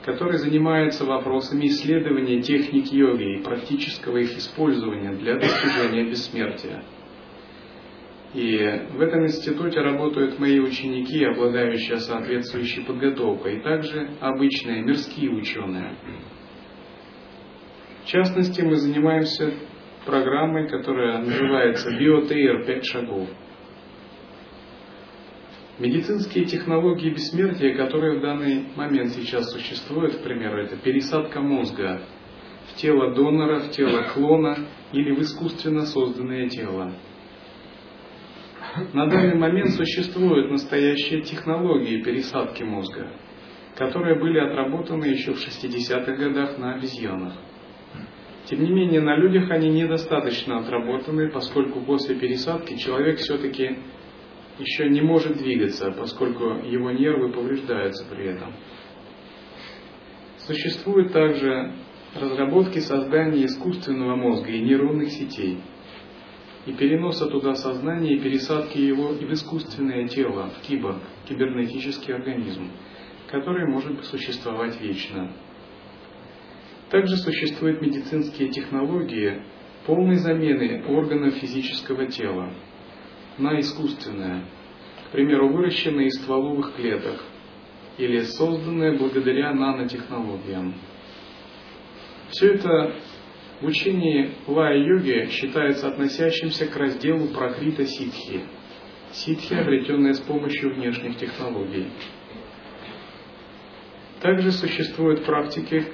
который 0.04 0.39
занимается 0.39 1.06
вопросами 1.06 1.68
исследования 1.68 2.41
техник 2.41 2.91
йоги 2.91 3.38
и 3.38 3.44
практического 3.44 4.18
их 4.18 4.36
использования 4.39 5.14
для 5.14 5.36
достижения 5.36 6.10
бессмертия. 6.10 6.84
И 8.34 8.58
в 8.94 9.02
этом 9.02 9.26
институте 9.26 9.80
работают 9.82 10.40
мои 10.40 10.60
ученики, 10.60 11.24
обладающие 11.24 11.98
соответствующей 11.98 12.82
подготовкой, 12.82 13.58
и 13.58 13.62
также 13.62 14.10
обычные 14.20 14.82
мирские 14.82 15.30
ученые. 15.30 15.96
В 18.04 18.08
частности, 18.08 18.62
мы 18.62 18.76
занимаемся 18.76 19.54
программой, 20.06 20.68
которая 20.68 21.20
называется 21.20 21.92
«Биотейр. 21.92 22.66
Пять 22.66 22.86
шагов». 22.86 23.30
Медицинские 25.80 26.46
технологии 26.46 27.12
бессмертия, 27.12 27.76
которые 27.76 28.18
в 28.18 28.22
данный 28.22 28.66
момент 28.76 29.12
сейчас 29.12 29.52
существуют, 29.52 30.16
к 30.16 30.24
примеру, 30.24 30.64
это 30.64 30.76
пересадка 30.78 31.40
мозга 31.40 32.02
в 32.70 32.76
тело 32.76 33.14
донора, 33.14 33.60
в 33.60 33.72
тело 33.72 34.04
клона 34.14 34.58
или 34.92 35.12
в 35.12 35.22
искусственно 35.22 35.86
созданное 35.86 36.48
тело. 36.50 36.94
На 38.93 39.05
данный 39.05 39.36
момент 39.36 39.69
существуют 39.71 40.49
настоящие 40.49 41.21
технологии 41.21 42.01
пересадки 42.01 42.63
мозга, 42.63 43.11
которые 43.76 44.19
были 44.19 44.39
отработаны 44.39 45.05
еще 45.05 45.34
в 45.34 45.38
60-х 45.38 46.11
годах 46.13 46.57
на 46.57 46.74
обезьянах. 46.74 47.34
Тем 48.45 48.63
не 48.63 48.71
менее, 48.71 49.01
на 49.01 49.15
людях 49.15 49.51
они 49.51 49.69
недостаточно 49.69 50.57
отработаны, 50.57 51.30
поскольку 51.30 51.82
после 51.82 52.15
пересадки 52.15 52.76
человек 52.76 53.19
все-таки 53.19 53.78
еще 54.57 54.89
не 54.89 55.01
может 55.01 55.38
двигаться, 55.38 55.91
поскольку 55.91 56.45
его 56.65 56.89
нервы 56.91 57.32
повреждаются 57.32 58.05
при 58.09 58.26
этом. 58.26 58.53
Существует 60.39 61.13
также 61.13 61.74
разработки 62.15 62.80
создания 62.80 63.45
искусственного 63.45 64.15
мозга 64.15 64.51
и 64.51 64.61
нейронных 64.61 65.11
сетей 65.11 65.59
и 66.66 66.74
переноса 66.74 67.28
туда 67.28 67.55
сознания 67.55 68.14
и 68.14 68.20
пересадки 68.20 68.78
его 68.78 69.09
в 69.09 69.34
искусственное 69.34 70.07
тело, 70.07 70.49
в 70.49 70.61
киборг, 70.66 71.01
кибернетический 71.28 72.14
организм, 72.14 72.72
который 73.28 73.68
может 73.68 74.03
существовать 74.05 74.80
вечно. 74.80 75.32
Также 76.89 77.18
существуют 77.18 77.82
медицинские 77.82 78.49
технологии 78.49 79.41
полной 79.86 80.16
замены 80.18 80.86
органов 80.88 81.34
физического 81.36 82.05
тела 82.05 82.53
на 83.38 83.59
искусственное, 83.59 84.45
к 85.07 85.11
примеру, 85.11 85.49
выращенные 85.49 86.07
из 86.07 86.22
стволовых 86.22 86.76
клеток 86.76 87.24
или 87.97 88.22
созданное 88.22 88.97
благодаря 88.97 89.53
нанотехнологиям. 89.53 90.76
Все 92.30 92.53
это 92.53 92.95
в 93.64 93.66
учении 93.66 94.32
лая-йоги 94.45 95.30
считается 95.32 95.88
относящимся 95.88 96.68
к 96.68 96.76
разделу 96.76 97.30
пракрита 97.30 97.86
ситхи. 97.86 98.41
Ситхи, 99.14 99.53
обретенные 99.53 100.16
с 100.16 100.20
помощью 100.20 100.76
внешних 100.76 101.16
технологий. 101.16 101.88
Также 104.20 104.51
существуют 104.51 105.26
практики, 105.26 105.86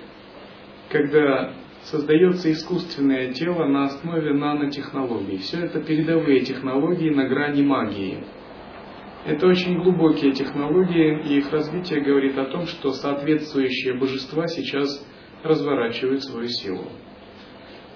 когда 0.90 1.54
создается 1.84 2.52
искусственное 2.52 3.34
тело 3.34 3.68
на 3.68 3.86
основе 3.86 4.34
нанотехнологий. 4.34 5.38
Все 5.38 5.66
это 5.66 5.80
передовые 5.80 6.40
технологии 6.40 7.12
на 7.12 7.28
грани 7.28 7.62
магии. 7.62 8.24
Это 9.28 9.46
очень 9.46 9.78
глубокие 9.78 10.32
технологии, 10.32 11.22
и 11.28 11.38
их 11.38 11.52
развитие 11.52 12.02
говорит 12.02 12.36
о 12.36 12.46
том, 12.46 12.66
что 12.66 12.94
соответствующие 12.94 13.94
божества 13.94 14.48
сейчас 14.48 15.06
разворачивают 15.44 16.24
свою 16.24 16.48
силу. 16.48 16.86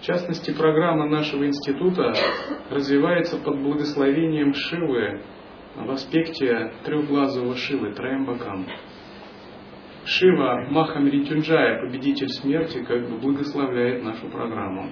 В 0.03 0.05
частности, 0.05 0.51
программа 0.51 1.07
нашего 1.07 1.47
института 1.47 2.13
развивается 2.69 3.37
под 3.37 3.61
благословением 3.61 4.53
Шивы 4.53 5.21
в 5.77 5.89
аспекте 5.89 6.73
трехглазого 6.83 7.55
Шивы, 7.55 7.93
Траембакам. 7.93 8.65
Шива 10.03 10.67
Махамритюнджая, 10.69 11.79
победитель 11.79 12.27
смерти, 12.27 12.83
как 12.83 13.09
бы 13.09 13.17
благословляет 13.17 14.03
нашу 14.03 14.27
программу. 14.27 14.91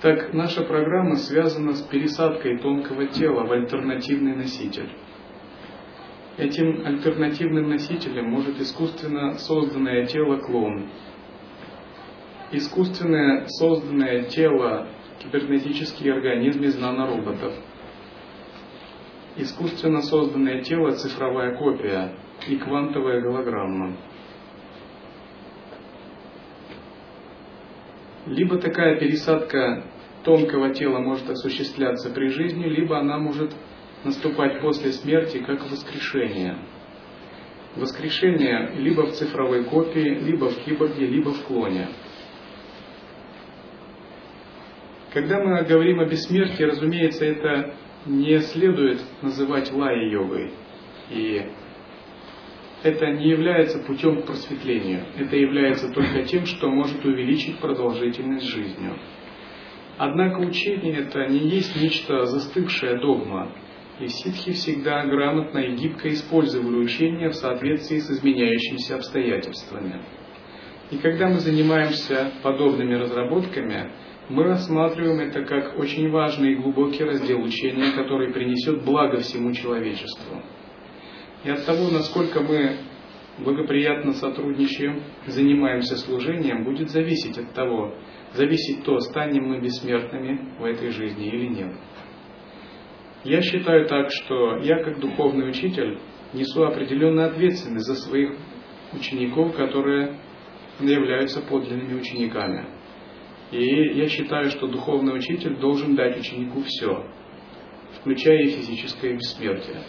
Так, 0.00 0.32
наша 0.32 0.62
программа 0.62 1.16
связана 1.16 1.72
с 1.72 1.82
пересадкой 1.82 2.58
тонкого 2.58 3.06
тела 3.06 3.44
в 3.44 3.50
альтернативный 3.50 4.36
носитель. 4.36 4.90
Этим 6.38 6.86
альтернативным 6.86 7.70
носителем 7.70 8.30
может 8.30 8.60
искусственно 8.60 9.34
созданное 9.34 10.06
тело 10.06 10.36
клон, 10.38 10.90
искусственное 12.56 13.46
созданное 13.46 14.24
тело 14.24 14.88
кибернетический 15.18 16.12
организм 16.12 16.62
из 16.62 16.76
нанороботов– 16.78 17.52
искусственно 19.36 20.02
созданное 20.02 20.62
тело 20.62 20.92
цифровая 20.92 21.56
копия 21.56 22.16
и 22.46 22.56
квантовая 22.56 23.20
голограмма. 23.20 23.96
Либо 28.26 28.58
такая 28.58 28.98
пересадка 28.98 29.84
тонкого 30.24 30.72
тела 30.72 30.98
может 30.98 31.28
осуществляться 31.28 32.10
при 32.10 32.28
жизни, 32.28 32.64
либо 32.64 32.98
она 32.98 33.18
может 33.18 33.54
наступать 34.04 34.60
после 34.60 34.92
смерти 34.92 35.38
как 35.38 35.70
воскрешение. 35.70 36.56
Воскрешение 37.76 38.72
либо 38.76 39.02
в 39.02 39.12
цифровой 39.12 39.64
копии, 39.64 40.18
либо 40.20 40.48
в 40.48 40.64
киборге, 40.64 41.06
либо 41.06 41.30
в 41.30 41.44
клоне. 41.44 41.88
Когда 45.14 45.38
мы 45.38 45.62
говорим 45.62 46.00
о 46.00 46.06
бессмертии, 46.06 46.64
разумеется, 46.64 47.24
это 47.24 47.74
не 48.04 48.36
следует 48.40 49.00
называть 49.22 49.72
лая-йогой. 49.72 50.50
И 51.10 51.46
это 52.82 53.06
не 53.12 53.28
является 53.28 53.78
путем 53.78 54.22
к 54.22 54.26
просветлению. 54.26 55.04
Это 55.16 55.36
является 55.36 55.92
только 55.92 56.24
тем, 56.24 56.46
что 56.46 56.68
может 56.68 57.04
увеличить 57.04 57.60
продолжительность 57.60 58.46
жизни. 58.46 58.90
Однако 59.98 60.40
учение 60.40 61.02
это 61.02 61.28
не 61.28 61.48
есть 61.48 61.80
нечто 61.80 62.24
застывшая 62.26 62.98
догма. 62.98 63.52
И 64.00 64.08
ситхи 64.08 64.50
всегда 64.50 65.06
грамотно 65.06 65.60
и 65.60 65.76
гибко 65.76 66.08
использовали 66.08 66.74
учение 66.74 67.28
в 67.28 67.34
соответствии 67.34 67.98
с 67.98 68.10
изменяющимися 68.10 68.96
обстоятельствами. 68.96 70.02
И 70.90 70.98
когда 70.98 71.28
мы 71.28 71.38
занимаемся 71.38 72.32
подобными 72.42 72.94
разработками, 72.94 73.92
мы 74.28 74.44
рассматриваем 74.44 75.20
это 75.20 75.44
как 75.44 75.78
очень 75.78 76.10
важный 76.10 76.52
и 76.52 76.56
глубокий 76.56 77.04
раздел 77.04 77.42
учения, 77.42 77.92
который 77.94 78.32
принесет 78.32 78.84
благо 78.84 79.18
всему 79.18 79.52
человечеству. 79.52 80.42
И 81.44 81.50
от 81.50 81.66
того, 81.66 81.90
насколько 81.90 82.40
мы 82.40 82.78
благоприятно 83.38 84.12
сотрудничаем, 84.12 85.02
занимаемся 85.26 85.96
служением, 85.96 86.64
будет 86.64 86.88
зависеть 86.88 87.36
от 87.36 87.52
того, 87.52 87.94
зависеть 88.32 88.84
то, 88.84 88.98
станем 89.00 89.48
мы 89.48 89.60
бессмертными 89.60 90.58
в 90.58 90.64
этой 90.64 90.90
жизни 90.90 91.26
или 91.26 91.48
нет. 91.48 91.72
Я 93.24 93.42
считаю 93.42 93.86
так, 93.86 94.10
что 94.10 94.58
я 94.58 94.82
как 94.82 95.00
духовный 95.00 95.48
учитель 95.48 95.98
несу 96.32 96.64
определенную 96.64 97.28
ответственность 97.28 97.86
за 97.86 97.94
своих 97.94 98.36
учеников, 98.92 99.54
которые 99.56 100.18
являются 100.80 101.40
подлинными 101.42 102.00
учениками. 102.00 102.66
И 103.54 103.96
я 104.00 104.08
считаю, 104.08 104.50
что 104.50 104.66
духовный 104.66 105.16
учитель 105.16 105.56
должен 105.58 105.94
дать 105.94 106.18
ученику 106.18 106.62
все, 106.62 107.06
включая 108.00 108.42
и 108.42 108.48
физическое 108.48 109.14
бессмертие. 109.14 109.80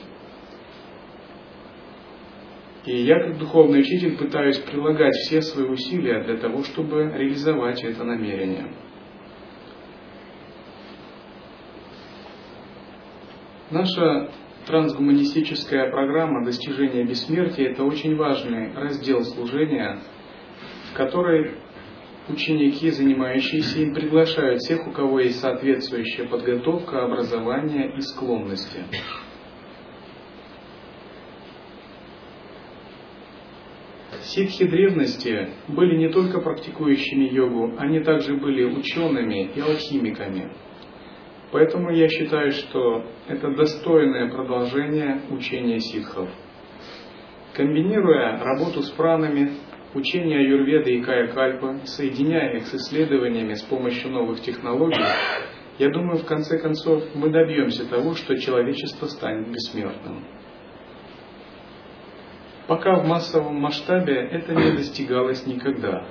И 2.86 2.96
я, 2.96 3.20
как 3.20 3.40
духовный 3.40 3.80
учитель, 3.80 4.18
пытаюсь 4.18 4.60
прилагать 4.60 5.16
все 5.16 5.42
свои 5.42 5.68
усилия 5.68 6.24
для 6.26 6.38
того, 6.38 6.62
чтобы 6.62 7.12
реализовать 7.12 7.84
это 7.84 8.04
намерение. 8.04 8.72
Наша 13.72 14.30
трансгуманистическая 14.68 15.90
программа 15.90 16.46
достижения 16.46 17.04
бессмертия– 17.04 17.70
это 17.72 17.84
очень 17.84 18.16
важный 18.16 18.72
раздел 18.74 19.24
служения, 19.24 20.02
в 20.92 20.94
который 20.96 21.56
ученики, 22.30 22.90
занимающиеся 22.90 23.80
им, 23.82 23.94
приглашают 23.94 24.60
всех, 24.62 24.88
у 24.88 24.92
кого 24.92 25.20
есть 25.20 25.40
соответствующая 25.40 26.26
подготовка, 26.26 27.04
образование 27.04 27.96
и 27.96 28.02
склонности. 28.02 28.84
Ситхи 34.22 34.66
древности 34.66 35.50
были 35.68 35.98
не 35.98 36.10
только 36.10 36.42
практикующими 36.42 37.26
йогу, 37.26 37.76
они 37.78 38.00
также 38.00 38.36
были 38.36 38.64
учеными 38.64 39.52
и 39.56 39.60
алхимиками. 39.60 40.52
Поэтому 41.52 41.92
я 41.92 42.10
считаю, 42.10 42.52
что 42.52 43.06
это 43.28 43.52
достойное 43.52 44.30
продолжение 44.30 45.22
учения 45.30 45.80
ситхов. 45.80 46.28
Комбинируя 47.54 48.38
работу 48.44 48.82
с 48.82 48.90
пранами, 48.90 49.52
Учения 49.96 50.40
Аюрведы 50.40 50.94
и 50.94 51.02
Кая 51.02 51.28
Кальпа, 51.28 51.80
соединяя 51.86 52.58
их 52.58 52.68
с 52.68 52.76
исследованиями 52.76 53.54
с 53.54 53.62
помощью 53.62 54.12
новых 54.12 54.42
технологий, 54.42 55.06
я 55.80 55.90
думаю, 55.90 56.18
в 56.18 56.26
конце 56.26 56.60
концов 56.60 57.02
мы 57.16 57.30
добьемся 57.30 57.90
того, 57.90 58.14
что 58.14 58.38
человечество 58.38 59.06
станет 59.06 59.48
бессмертным. 59.48 60.26
Пока 62.68 62.96
в 62.96 63.08
массовом 63.08 63.56
масштабе 63.56 64.16
это 64.16 64.54
не 64.54 64.74
достигалось 64.74 65.48
никогда. 65.48 66.06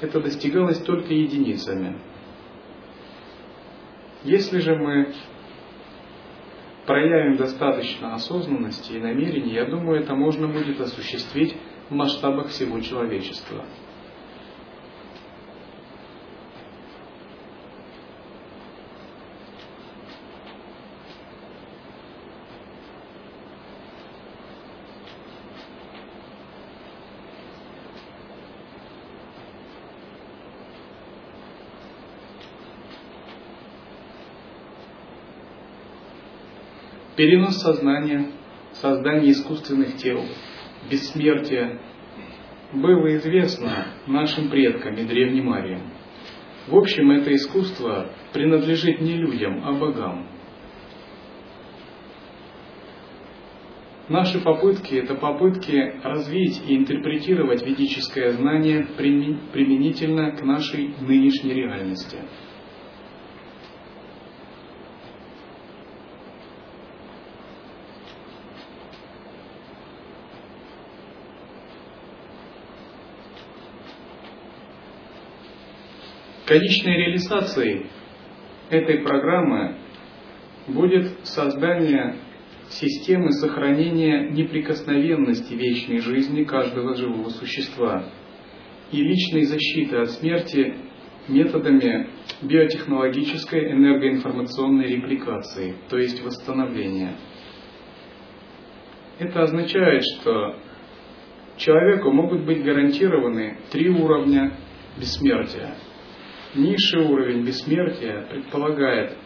Это 0.00 0.20
достигалось 0.20 0.78
только 0.84 1.12
единицами. 1.12 1.98
Если 4.22 4.60
же 4.60 4.76
мы 4.76 5.12
проявим 6.86 7.36
достаточно 7.36 8.14
осознанности 8.14 8.92
и 8.92 9.00
намерений, 9.00 9.54
я 9.54 9.64
думаю, 9.64 10.02
это 10.02 10.14
можно 10.14 10.46
будет 10.46 10.80
осуществить 10.80 11.56
в 11.90 11.94
масштабах 11.94 12.48
всего 12.48 12.80
человечества. 12.80 13.64
Перенос 37.16 37.60
сознания, 37.60 38.32
создание 38.80 39.30
искусственных 39.30 39.96
тел– 39.98 40.24
бессмертие 40.90 41.80
было 42.72 43.16
известно 43.16 43.86
нашим 44.06 44.50
предкам 44.50 44.94
и 44.96 45.04
древним 45.04 45.52
ариям. 45.52 45.82
В 46.66 46.76
общем, 46.76 47.10
это 47.10 47.34
искусство 47.34 48.10
принадлежит 48.32 49.00
не 49.00 49.16
людям, 49.16 49.62
а 49.64 49.72
богам. 49.72 50.26
Наши 54.08 54.38
попытки– 54.40 54.94
это 54.96 55.14
попытки 55.14 55.94
развить 56.02 56.62
и 56.68 56.76
интерпретировать 56.76 57.64
ведическое 57.64 58.32
знание 58.32 58.86
применительно 58.96 60.32
к 60.32 60.42
нашей 60.42 60.94
нынешней 61.00 61.54
реальности. 61.54 62.18
Конечной 76.54 76.98
реализацией 76.98 77.86
этой 78.70 78.98
программы 79.00 79.74
будет 80.68 81.26
создание 81.26 82.14
системы 82.68 83.32
сохранения 83.32 84.30
неприкосновенности 84.30 85.52
вечной 85.52 85.98
жизни 85.98 86.44
каждого 86.44 86.94
живого 86.94 87.28
существа 87.30 88.04
и 88.92 89.02
личной 89.02 89.42
защиты 89.46 89.96
от 89.96 90.10
смерти 90.12 90.76
методами 91.26 92.10
биотехнологической 92.42 93.72
энергоинформационной 93.72 94.86
репликации, 94.86 95.74
то 95.90 95.98
есть 95.98 96.22
восстановления. 96.22 97.16
Это 99.18 99.42
означает, 99.42 100.04
что 100.04 100.54
человеку 101.56 102.12
могут 102.12 102.44
быть 102.44 102.62
гарантированы 102.62 103.58
три 103.72 103.90
уровня 103.90 104.56
бессмертия. 104.96 105.74
Низший 106.54 107.04
уровень 107.04 107.44
бессмертия 107.44 108.26
предполагает 108.30 109.16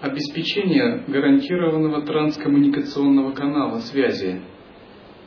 обеспечение 0.00 1.04
гарантированного 1.06 2.02
транскоммуникационного 2.02 3.32
канала 3.32 3.78
связи 3.78 4.42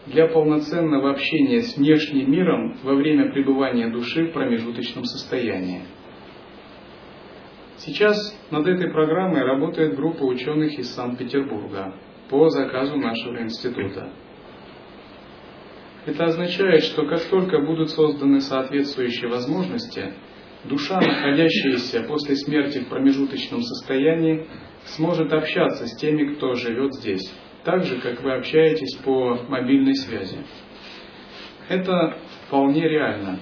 для 0.05 0.27
полноценного 0.27 1.11
общения 1.11 1.61
с 1.61 1.77
внешним 1.77 2.29
миром 2.29 2.77
во 2.83 2.93
время 2.95 3.31
пребывания 3.31 3.89
души 3.89 4.25
в 4.25 4.33
промежуточном 4.33 5.05
состоянии. 5.05 5.83
Сейчас 7.77 8.17
над 8.51 8.67
этой 8.67 8.91
программой 8.91 9.43
работает 9.43 9.95
группа 9.95 10.23
ученых 10.23 10.77
из 10.77 10.93
Санкт-Петербурга 10.93 11.95
по 12.29 12.49
заказу 12.49 12.97
нашего 12.97 13.41
института. 13.41 14.11
Это 16.07 16.23
означает, 16.23 16.83
что 16.83 17.05
как 17.05 17.21
только 17.25 17.59
будут 17.59 17.89
созданы 17.89 18.39
соответствующие 18.39 19.29
возможности, 19.29 20.13
душа, 20.63 21.01
находящаяся 21.01 22.03
после 22.03 22.37
смерти 22.37 22.79
в 22.79 22.87
промежуточном 22.87 23.61
состоянии, 23.61 24.47
сможет 24.95 25.33
общаться 25.33 25.85
с 25.85 25.97
теми, 25.97 26.33
кто 26.33 26.53
живет 26.53 26.93
здесь, 26.93 27.29
так 27.65 27.83
же, 27.83 27.99
как 27.99 28.23
вы 28.23 28.31
общаетесь 28.35 28.95
по 29.03 29.37
мобильной 29.49 29.95
связи. 29.95 30.37
Это 31.67 32.17
вполне 32.47 32.87
реально. 32.87 33.41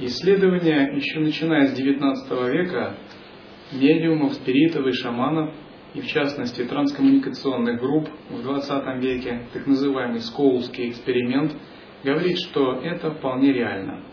Исследования, 0.00 0.90
еще 0.92 1.20
начиная 1.20 1.68
с 1.68 1.80
XIX 1.80 2.50
века, 2.50 2.96
медиумов, 3.70 4.34
спиритов 4.34 4.84
и 4.88 4.92
шаманов, 4.92 5.54
и 5.94 6.00
в 6.00 6.06
частности 6.08 6.64
транскоммуникационных 6.64 7.78
групп 7.78 8.08
в 8.28 8.40
XX 8.44 8.98
веке, 9.00 9.46
так 9.52 9.68
называемый 9.68 10.20
Скоулский 10.20 10.90
эксперимент, 10.90 11.52
говорит, 12.06 12.38
что 12.38 12.80
это 12.82 13.10
вполне 13.10 13.52
реально. 13.52 14.04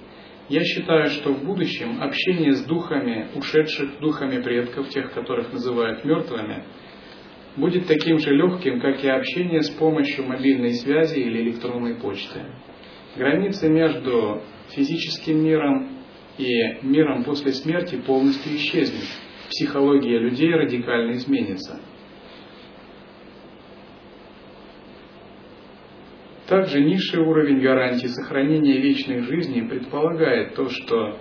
Я 0.50 0.64
считаю, 0.64 1.08
что 1.10 1.32
в 1.32 1.46
будущем 1.46 2.02
общение 2.02 2.54
с 2.54 2.66
духами, 2.66 3.28
ушедших 3.36 4.00
духами 4.00 4.42
предков, 4.42 4.90
тех, 4.90 5.14
которых 5.14 5.54
называют 5.54 6.04
мертвыми, 6.04 6.64
будет 7.56 7.86
таким 7.86 8.18
же 8.18 8.32
легким, 8.32 8.82
как 8.82 9.04
и 9.04 9.08
общение 9.08 9.62
с 9.62 9.70
помощью 9.70 10.26
мобильной 10.26 10.74
связи 10.74 11.20
или 11.20 11.44
электронной 11.44 11.96
почты. 11.96 12.42
Границы 13.16 13.70
между 13.70 14.42
физическим 14.72 15.44
миром 15.44 16.00
и 16.40 16.50
миром 16.82 17.24
после 17.24 17.54
смерти 17.54 17.96
полностью 17.96 18.56
исчезнет. 18.56 19.06
Психология 19.50 20.18
людей 20.18 20.52
радикально 20.52 21.12
изменится. 21.12 21.80
Также 26.48 26.82
низший 26.84 27.22
уровень 27.22 27.62
гарантии 27.62 28.08
сохранения 28.08 28.78
вечной 28.80 29.22
жизни 29.22 29.62
предполагает 29.62 30.56
то, 30.56 30.68
что 30.70 31.18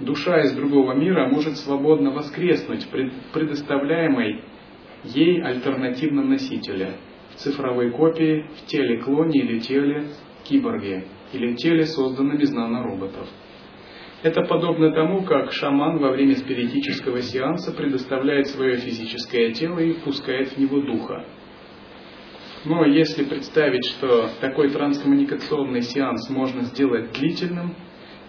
душа 0.00 0.40
из 0.40 0.52
другого 0.52 0.94
мира 0.94 1.28
может 1.28 1.58
свободно 1.58 2.10
воскреснуть 2.10 2.86
предоставляемой 3.34 4.40
ей 5.04 5.42
альтернативном 5.42 6.30
носителе, 6.30 6.92
в 7.34 7.36
цифровой 7.36 7.90
копии, 7.90 8.46
в 8.56 8.66
теле 8.66 8.98
клоне 8.98 9.40
или 9.40 9.58
теле 9.58 10.06
киборге, 10.44 11.04
или 11.34 11.54
теле, 11.54 11.84
созданном 11.84 12.38
из 12.38 12.50
нанороботов. 12.50 13.28
Это 14.22 14.40
подобно 14.42 14.92
тому, 14.92 15.22
как 15.24 15.52
шаман 15.52 15.98
во 15.98 16.12
время 16.12 16.36
спиритического 16.36 17.20
сеанса 17.20 17.72
предоставляет 17.72 18.46
свое 18.46 18.76
физическое 18.76 19.50
тело 19.52 19.80
и 19.80 19.92
впускает 19.92 20.48
в 20.48 20.58
него 20.58 20.80
духа– 20.80 21.26
но 22.64 22.84
если 22.84 23.24
представить, 23.24 23.84
что 23.86 24.30
такой 24.40 24.70
транскоммуникационный 24.70 25.82
сеанс 25.82 26.30
можно 26.30 26.62
сделать 26.62 27.12
длительным, 27.12 27.74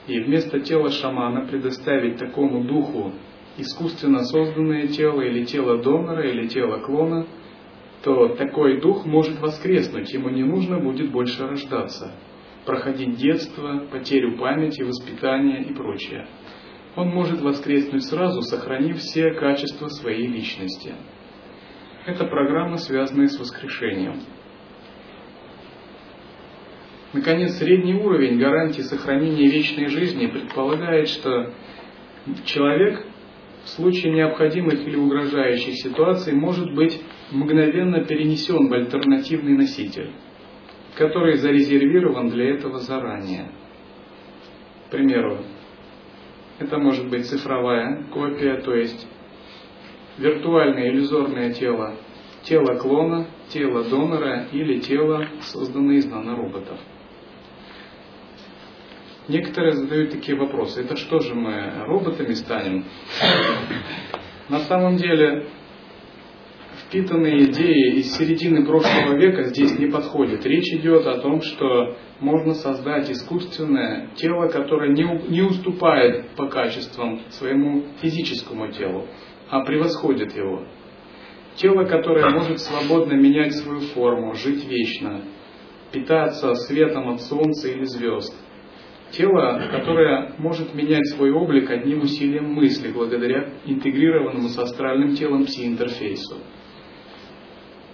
и 0.08 0.20
вместо 0.20 0.60
тела 0.60 0.90
шамана 0.90 1.48
предоставить 1.48 2.18
такому 2.18 2.64
духу 2.66 3.14
искусственно 3.58 4.24
созданное 4.24 4.88
тело 4.88 5.22
или 5.22 5.46
тело 5.46 5.82
донора 5.82 6.28
или 6.30 6.48
тело 6.48 6.80
клона, 6.80 7.28
то 8.04 8.30
такой 8.30 8.82
дух 8.82 9.06
может 9.06 9.40
воскреснуть, 9.40 10.12
ему 10.12 10.30
не 10.30 10.44
нужно 10.44 10.80
будет 10.80 11.12
больше 11.12 11.48
рождаться, 11.48 12.12
проходить 12.66 13.16
детство, 13.16 13.86
потерю 13.92 14.38
памяти, 14.38 14.82
воспитание 14.82 15.64
и 15.64 15.74
прочее. 15.74 16.28
Он 16.96 17.10
может 17.10 17.42
воскреснуть 17.42 18.04
сразу, 18.04 18.42
сохранив 18.42 18.98
все 18.98 19.32
качества 19.34 19.88
своей 19.88 20.28
личности. 20.28 20.96
Это 22.06 22.26
программа, 22.26 22.78
связанная 22.78 23.28
с 23.28 23.40
воскрешением. 23.40 24.20
Наконец, 27.14 27.54
средний 27.54 27.94
уровень 27.94 28.40
гарантии 28.40 28.82
сохранения 28.82 29.48
вечной 29.48 29.88
жизни 29.88 30.28
предполагает, 30.28 31.08
что 31.08 31.54
человек 32.46 33.06
в 33.64 33.70
случае 33.70 34.12
необходимых 34.14 34.86
или 34.86 34.98
угрожающих 34.98 35.76
ситуаций 35.76 36.34
может 36.34 36.74
быть 36.74 37.02
мгновенно 37.32 38.04
перенесен 38.04 38.68
в 38.68 38.74
альтернативный 38.74 39.56
носитель, 39.56 40.12
который 40.98 41.38
зарезервирован 41.38 42.30
для 42.30 42.56
этого 42.56 42.80
заранее. 42.80 43.52
К 44.88 44.92
примеру, 44.92 45.38
это 46.60 46.78
может 46.80 47.10
быть 47.10 47.28
цифровая 47.28 48.04
копия, 48.12 48.58
то 48.62 48.74
есть 48.74 49.08
виртуальное 50.18 50.90
иллюзорное 50.90 51.54
тело, 51.54 51.96
тело 52.44 52.76
клона, 52.76 53.28
тело 53.50 53.84
донора 53.84 54.48
или 54.52 54.80
тело, 54.80 55.28
созданное 55.42 55.96
из 55.96 56.06
нанороботов. 56.06 56.78
Некоторые 59.28 59.74
задают 59.74 60.12
такие 60.12 60.38
вопросы. 60.38 60.82
Это 60.82 60.98
что 60.98 61.20
же 61.20 61.34
мы 61.34 61.86
роботами 61.86 62.34
станем? 62.34 62.86
На 64.50 64.60
самом 64.60 64.98
деле, 64.98 65.48
впитанные 66.86 67.46
идеи 67.46 68.00
из 68.00 68.18
середины 68.18 68.66
прошлого 68.66 69.16
века 69.16 69.44
здесь 69.44 69.80
не 69.80 69.86
подходят. 69.86 70.46
Речь 70.46 70.74
идет 70.74 71.08
о 71.08 71.20
том, 71.20 71.42
что 71.42 71.96
можно 72.20 72.54
создать 72.54 73.10
искусственное 73.10 74.10
тело, 74.16 74.50
которое 74.50 74.92
не, 74.92 75.04
не 75.30 75.42
уступает 75.42 76.32
по 76.36 76.48
качествам 76.48 77.22
своему 77.30 77.86
физическому 78.02 78.74
телу 78.74 79.08
а 79.54 79.64
превосходит 79.64 80.36
его. 80.36 80.64
Тело, 81.58 81.84
которое 81.84 82.28
может 82.32 82.60
свободно 82.60 83.14
менять 83.14 83.54
свою 83.54 83.82
форму, 83.82 84.34
жить 84.34 84.66
вечно, 84.66 85.22
питаться 85.92 86.56
светом 86.56 87.10
от 87.10 87.22
солнца 87.22 87.68
или 87.68 87.84
звезд. 87.84 88.36
Тело, 89.12 89.62
которое 89.70 90.34
может 90.40 90.74
менять 90.74 91.08
свой 91.10 91.32
облик 91.32 91.70
одним 91.70 92.02
усилием 92.02 92.52
мысли, 92.52 92.92
благодаря 92.92 93.54
интегрированному 93.66 94.50
с 94.50 94.58
астральным 94.58 95.14
телом 95.14 95.44
пси-интерфейсу. 95.44 96.38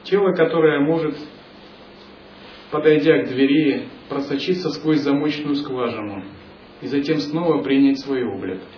Тело, 0.03 0.31
которое 0.31 0.79
может, 0.79 1.17
подойдя 2.71 3.23
к 3.23 3.27
двери, 3.27 3.89
просочиться 4.07 4.69
сквозь 4.69 4.99
замочную 4.99 5.55
скважину 5.55 6.23
и 6.81 6.87
затем 6.87 7.17
снова 7.17 7.61
принять 7.61 7.99
свой 7.99 8.23
облик– 8.23 8.61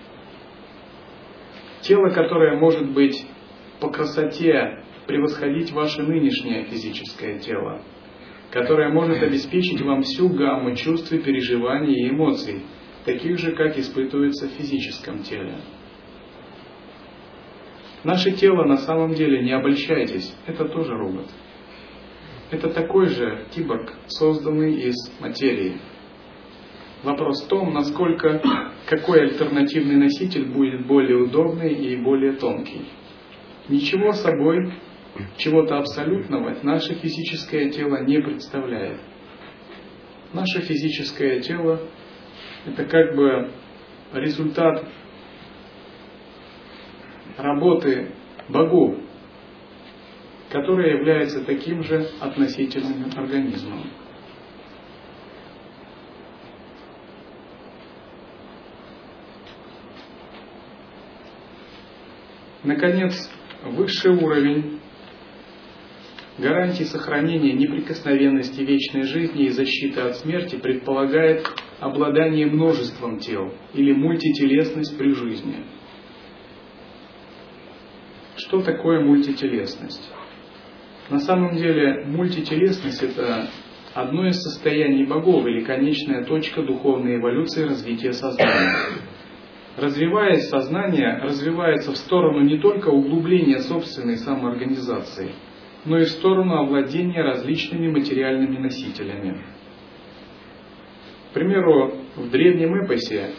Тело, 1.82 2.10
которое 2.10 2.58
может 2.58 2.92
быть 2.92 3.26
по 3.80 3.90
красоте 3.90 4.84
превосходить 5.08 5.72
ваше 5.72 6.04
нынешнее 6.04 6.66
физическое 6.66 7.40
тело. 7.40 7.82
которая 8.52 8.90
может 8.90 9.24
обеспечить 9.24 9.82
вам 9.82 10.02
всю 10.04 10.28
гамму 10.30 10.76
чувств 10.76 11.12
и 11.14 11.20
переживаний 11.20 11.96
и 11.96 12.10
эмоций, 12.10 12.64
таких 13.06 13.40
же, 13.40 13.54
как 13.54 13.78
испытывается 13.78 14.50
в 14.50 14.52
физическом 14.52 15.24
теле. 15.24 15.56
Наше 18.04 18.32
тело 18.32 18.66
на 18.66 18.78
самом 18.78 19.14
деле, 19.14 19.42
не 19.42 19.54
обольщайтесь, 19.54 20.36
это 20.46 20.66
тоже 20.66 20.94
робот. 20.94 21.28
Это 22.50 22.70
такой 22.70 23.08
же 23.08 23.46
киборг, 23.56 23.94
созданный 24.08 24.82
из 24.82 24.96
материи. 25.22 25.78
Вопрос 27.04 27.44
в 27.46 27.48
том, 27.48 27.74
насколько, 27.74 28.42
какой 28.88 29.22
альтернативный 29.22 29.96
носитель 29.96 30.46
будет 30.46 30.86
более 30.86 31.18
удобный 31.18 31.74
и 31.74 31.96
более 31.98 32.34
тонкий. 32.34 32.86
Ничего 33.70 34.12
собой, 34.14 34.74
чего-то 35.38 35.78
абсолютного 35.78 36.58
наше 36.64 36.94
физическое 36.96 37.70
тело 37.70 38.04
не 38.04 38.22
представляет. 38.22 39.00
Наше 40.34 40.62
физическое 40.62 41.42
тело– 41.42 41.82
это 42.66 42.86
как 42.86 43.16
бы 43.16 43.52
результат 44.14 44.86
работы 47.38 48.12
богов, 48.48 48.98
которая 50.50 50.98
является 50.98 51.44
таким 51.44 51.84
же 51.84 52.08
относительным 52.20 53.10
организмом. 53.16 53.88
Наконец, 62.64 63.30
высший 63.64 64.12
уровень 64.12 64.80
гарантии 66.38 66.84
сохранения 66.84 67.54
неприкосновенности 67.54 68.62
вечной 68.62 69.04
жизни 69.04 69.46
и 69.46 69.50
защиты 69.50 70.02
от 70.02 70.18
смерти 70.18 70.56
предполагает 70.56 71.48
обладание 71.80 72.46
множеством 72.46 73.20
тел 73.20 73.54
или 73.74 73.94
мультителесность 73.94 74.98
при 74.98 75.14
жизни– 75.14 75.58
что 78.52 78.62
такое 78.62 79.02
мультителесность? 79.02 80.10
На 81.10 81.20
самом 81.20 81.56
деле 81.58 82.06
мультителесность 82.06 83.04
это 83.04 83.48
одно 83.94 84.28
из 84.28 84.42
состояний 84.42 85.06
богов 85.06 85.46
или 85.46 85.64
конечная 85.64 86.26
точка 86.26 86.64
духовной 86.64 87.18
эволюции 87.18 87.64
развития 87.64 88.14
сознания. 88.14 88.74
Развиваясь, 89.78 90.50
сознание 90.50 91.20
развивается 91.24 91.92
в 91.92 91.98
сторону 91.98 92.42
не 92.42 92.58
только 92.60 92.90
углубления 92.90 93.60
собственной 93.60 94.18
самоорганизации, 94.18 95.32
но 95.86 95.98
и 95.98 96.04
в 96.04 96.10
сторону 96.10 96.58
овладения 96.58 97.24
различными 97.24 97.90
материальными 97.90 98.58
носителями. 98.58 99.42
К 101.30 101.34
примеру, 101.34 101.94
в 102.18 102.30
древнем 102.30 102.76
эпосе, 102.84 103.30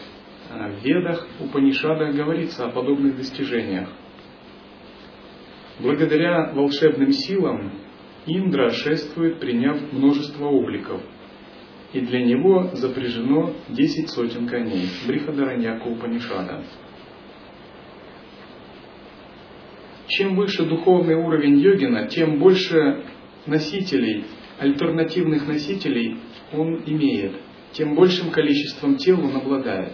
э, 0.49 0.71
в 0.71 0.83
Ведах, 0.83 1.27
Упанишадах 1.39 2.15
говорится 2.15 2.65
о 2.65 2.71
подобных 2.71 3.15
достижениях. 3.15 3.89
Благодаря 5.79 6.51
волшебным 6.53 7.11
силам 7.11 7.71
Индра 8.25 8.71
шествует, 8.71 9.39
приняв 9.39 9.79
множество 9.91 10.45
обликов, 10.45 11.01
и 11.93 12.01
для 12.01 12.25
него 12.25 12.71
запряжено 12.73 13.53
десять 13.69 14.09
сотен 14.09 14.47
коней. 14.47 14.89
Брихадараньяка 15.07 15.87
Упанишада. 15.87 16.63
Чем 20.07 20.35
выше 20.35 20.65
духовный 20.65 21.15
уровень 21.15 21.59
йогина, 21.59 22.07
тем 22.07 22.39
больше 22.39 23.03
носителей, 23.45 24.25
альтернативных 24.59 25.47
носителей 25.47 26.17
он 26.51 26.83
имеет, 26.85 27.33
тем 27.71 27.95
большим 27.95 28.31
количеством 28.31 28.97
тел 28.97 29.23
он 29.23 29.35
обладает. 29.35 29.93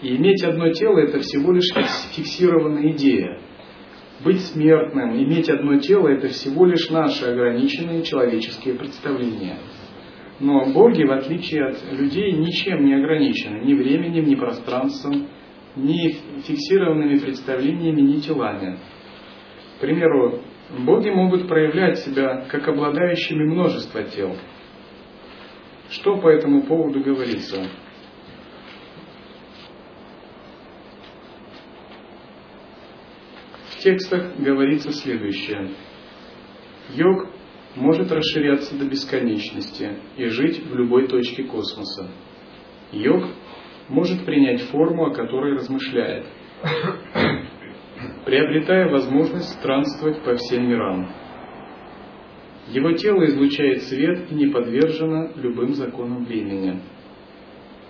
И 0.00 0.16
иметь 0.16 0.42
одно 0.42 0.72
тело– 0.72 0.98
это 1.00 1.20
всего 1.20 1.52
лишь 1.52 1.70
фиксированная 2.12 2.92
идея– 2.92 3.40
быть 4.24 4.40
смертным, 4.40 5.16
иметь 5.16 5.48
одно 5.48 5.78
тело– 5.78 6.08
это 6.08 6.28
всего 6.28 6.64
лишь 6.64 6.90
наши 6.90 7.24
ограниченные 7.24 8.02
человеческие 8.02 8.74
представления. 8.74 9.58
Но 10.40 10.72
боги, 10.72 11.04
в 11.04 11.12
отличие 11.12 11.66
от 11.66 11.92
людей, 11.92 12.32
ничем 12.32 12.84
не 12.84 12.94
ограничены, 12.94 13.64
ни 13.64 13.74
временем, 13.74 14.24
ни 14.26 14.34
пространством, 14.34 15.28
ни 15.76 16.16
фиксированными 16.42 17.18
представлениями, 17.18 18.00
ни 18.00 18.20
телами. 18.20 18.78
К 19.76 19.80
примеру, 19.80 20.40
боги 20.78 21.10
могут 21.10 21.48
проявлять 21.48 21.98
себя 21.98 22.44
как 22.48 22.66
обладающими 22.68 23.44
множество 23.44 24.02
тел. 24.02 24.36
Что 25.90 26.16
по 26.16 26.28
этому 26.28 26.62
поводу 26.62 27.00
говорится? 27.00 27.68
текстах 33.82 34.36
говорится 34.38 34.92
следующее. 34.92 35.70
Йог 36.90 37.31
может 37.76 38.12
расширяться 38.12 38.76
до 38.76 38.84
бесконечности 38.84 39.96
и 40.16 40.26
жить 40.26 40.64
в 40.64 40.74
любой 40.74 41.08
точке 41.08 41.44
космоса. 41.44 42.08
Йог 42.92 43.24
может 43.88 44.24
принять 44.24 44.62
форму, 44.62 45.06
о 45.06 45.14
которой 45.14 45.54
размышляет, 45.54 46.26
приобретая 48.24 48.90
возможность 48.90 49.50
странствовать 49.58 50.22
по 50.22 50.36
всем 50.36 50.68
мирам. 50.68 51.10
Его 52.68 52.92
тело 52.92 53.24
излучает 53.24 53.82
свет 53.84 54.30
и 54.30 54.34
не 54.34 54.46
подвержено 54.46 55.30
любым 55.36 55.74
законам 55.74 56.24
времени. 56.24 56.80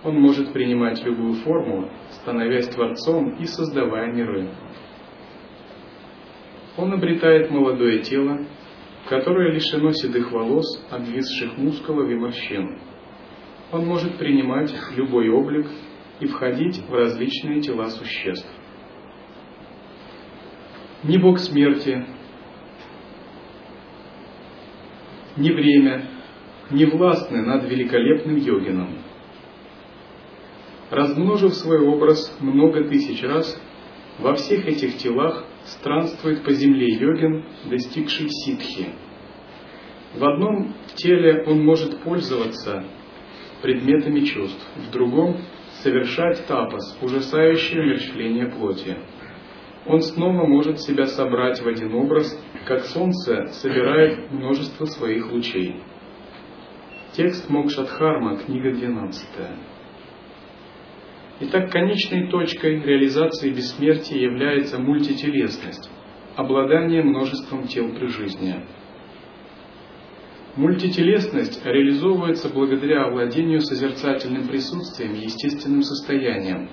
Он 0.02 0.18
может 0.20 0.52
принимать 0.52 1.04
любую 1.04 1.34
форму, 1.34 1.90
становясь 2.10 2.68
Творцом 2.68 3.36
и 3.36 3.46
создавая 3.46 4.12
миры 4.12 4.48
он 6.76 6.92
обретает 6.92 7.50
молодое 7.50 7.98
тело, 8.00 8.38
которое 9.08 9.52
лишено 9.52 9.92
седых 9.92 10.30
волос, 10.30 10.66
обвисших 10.90 11.56
мускулов 11.58 12.08
и 12.08 12.14
морщин. 12.14 12.78
Он 13.72 13.86
может 13.86 14.18
принимать 14.18 14.72
любой 14.96 15.28
облик 15.30 15.66
и 16.20 16.26
входить 16.26 16.82
в 16.88 16.92
различные 16.92 17.60
тела 17.60 17.88
существ. 17.88 18.46
Ни 21.02 21.16
бог 21.16 21.38
смерти, 21.38 22.06
ни 25.36 25.50
время 25.50 26.08
не 26.70 26.84
властны 26.84 27.42
над 27.42 27.64
великолепным 27.64 28.36
йогином. 28.36 28.98
Размножив 30.90 31.54
свой 31.54 31.80
образ 31.80 32.36
много 32.40 32.84
тысяч 32.84 33.22
раз, 33.22 33.60
во 34.18 34.34
всех 34.34 34.66
этих 34.66 34.98
телах 34.98 35.44
странствует 35.66 36.44
по 36.44 36.52
земле 36.52 36.88
йогин, 36.94 37.44
достигший 37.70 38.28
ситхи. 38.28 38.88
В 40.14 40.24
одном 40.24 40.74
теле 40.94 41.44
он 41.46 41.64
может 41.64 42.00
пользоваться 42.02 42.84
предметами 43.62 44.20
чувств, 44.20 44.66
в 44.76 44.90
другом– 44.90 45.38
совершать 45.82 46.46
тапас, 46.46 46.98
ужасающее 47.00 47.82
умерщвление 47.82 48.46
плоти. 48.46 48.96
Он 49.86 50.00
снова 50.00 50.46
может 50.46 50.80
себя 50.80 51.06
собрать 51.06 51.60
в 51.60 51.66
один 51.66 51.94
образ, 51.94 52.38
как 52.66 52.84
солнце 52.84 53.46
собирает 53.48 54.30
множество 54.30 54.84
своих 54.84 55.30
лучей. 55.32 55.82
Текст 57.12 57.50
Мокшатхарма, 57.50 58.38
книга 58.38 58.72
12. 58.72 59.28
Итак, 61.44 61.72
конечной 61.72 62.28
точкой 62.28 62.80
реализации 62.84 63.50
бессмертия 63.50 64.16
является 64.16 64.78
мультителесность, 64.78 65.90
обладание 66.36 67.02
множеством 67.02 67.66
тел 67.66 67.92
при 67.96 68.06
жизни. 68.06 68.64
Мультителесность 70.54 71.60
реализовывается 71.66 72.48
благодаря 72.48 73.06
овладению 73.06 73.60
созерцательным 73.60 74.46
присутствием 74.46 75.14
естественным 75.14 75.82
состоянием. 75.82 76.68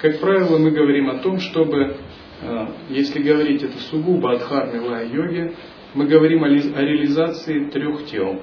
Как 0.00 0.20
правило, 0.20 0.58
мы 0.58 0.70
говорим 0.70 1.10
о 1.10 1.18
том, 1.18 1.40
чтобы, 1.40 1.96
э, 2.42 2.66
если 2.90 3.20
говорить 3.20 3.64
это 3.64 3.78
сугубо 3.78 4.30
от 4.30 4.42
хармила 4.42 5.04
йоги, 5.04 5.56
мы 5.94 6.06
говорим 6.06 6.44
о 6.44 6.48
реализации 6.48 7.68
трех 7.70 8.06
тел. 8.06 8.42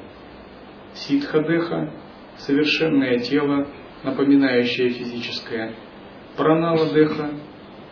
Ситхадеха, 0.95 1.93
совершенное 2.39 3.19
тело, 3.19 3.69
напоминающее 4.05 4.89
физическое, 4.89 5.75
пранава 6.37 6.93
деха, 6.93 7.31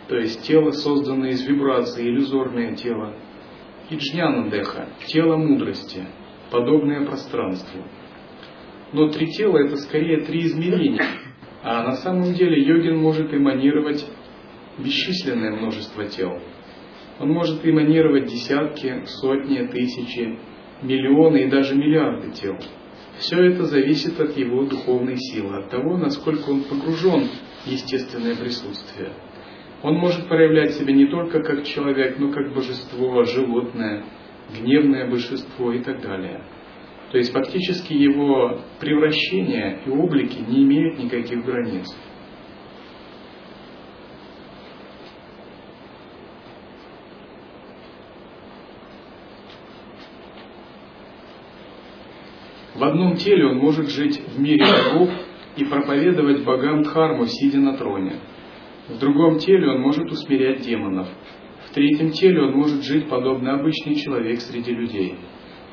то 0.07 0.17
есть 0.17 0.43
тело, 0.43 0.71
созданное 0.71 1.31
из 1.31 1.45
вибрации, 1.45 2.07
иллюзорное 2.07 2.75
тело, 2.75 3.15
и 3.89 3.95
джняна 3.95 4.49
деха, 4.49 4.89
тело 5.07 5.37
мудрости, 5.37 6.05
подобное 6.51 7.05
пространству. 7.05 7.83
Но 8.91 9.09
три 9.09 9.27
тела 9.31 9.57
это 9.57 9.75
скорее 9.77 10.21
три 10.21 10.41
измерения, 10.41 11.05
а 11.63 11.83
на 11.83 11.93
самом 11.93 12.33
деле 12.33 12.63
йогин 12.63 12.97
может 12.97 13.33
эманировать 13.33 14.05
бесчисленное 14.77 15.51
множество 15.51 16.05
тел. 16.05 16.39
Он 17.19 17.29
может 17.29 17.65
эманировать 17.65 18.25
десятки, 18.25 19.03
сотни, 19.05 19.65
тысячи, 19.67 20.37
миллионы 20.81 21.45
и 21.45 21.49
даже 21.49 21.75
миллиарды 21.75 22.31
тел. 22.31 22.57
Все 23.23 23.41
это 23.41 23.63
зависит 23.67 24.19
от 24.19 24.35
его 24.35 24.65
духовной 24.65 25.15
силы, 25.15 25.59
от 25.59 25.69
того, 25.69 25.95
насколько 25.95 26.49
он 26.49 26.63
погружен 26.63 27.29
в 27.63 27.67
естественное 27.67 28.35
присутствие. 28.35 29.13
Он 29.81 29.95
может 29.95 30.27
проявлять 30.27 30.73
себя 30.73 30.93
не 30.93 31.05
только 31.05 31.41
как 31.41 31.63
человек, 31.63 32.19
но 32.19 32.31
как 32.31 32.53
божество, 32.53 33.23
животное, 33.23 34.03
гневное 34.53 35.09
божество 35.09 35.71
и 35.71 35.79
так 35.79 36.01
далее. 36.01 36.43
То 37.13 37.17
есть 37.17 37.31
фактически 37.31 37.93
его 37.93 38.59
превращения 38.81 39.79
и 39.85 39.89
облики 39.89 40.39
не 40.39 40.63
имеют 40.63 40.99
никаких 40.99 41.45
границ. 41.45 41.85
В 52.83 52.85
одном 52.85 53.15
теле 53.15 53.45
он 53.45 53.59
может 53.59 53.89
жить 53.91 54.21
в 54.27 54.41
мире 54.41 54.65
богов 54.65 55.09
и 55.55 55.63
проповедовать 55.63 56.43
богам 56.43 56.83
Дхарму, 56.83 57.27
сидя 57.27 57.57
на 57.59 57.77
троне. 57.77 58.17
В 58.89 58.99
другом 58.99 59.37
теле 59.37 59.69
он 59.69 59.79
может 59.79 60.11
усмирять 60.11 60.63
демонов. 60.63 61.07
В 61.65 61.73
третьем 61.73 62.11
теле 62.11 62.41
он 62.41 62.51
может 62.51 62.83
жить 62.83 63.07
подобно 63.07 63.53
обычный 63.53 63.95
человек 63.95 64.41
среди 64.41 64.73
людей. 64.73 65.15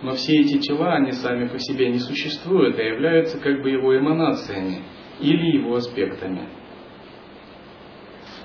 Но 0.03 0.13
все 0.13 0.35
эти 0.41 0.59
тела, 0.59 0.93
они 0.93 1.11
сами 1.11 1.49
по 1.49 1.59
себе 1.59 1.91
не 1.91 1.99
существуют, 1.99 2.79
а 2.79 2.83
являются 2.83 3.41
как 3.41 3.61
бы 3.61 3.71
его 3.71 3.99
эманациями 3.99 4.83
или 5.19 5.57
его 5.57 5.75
аспектами. 5.75 6.43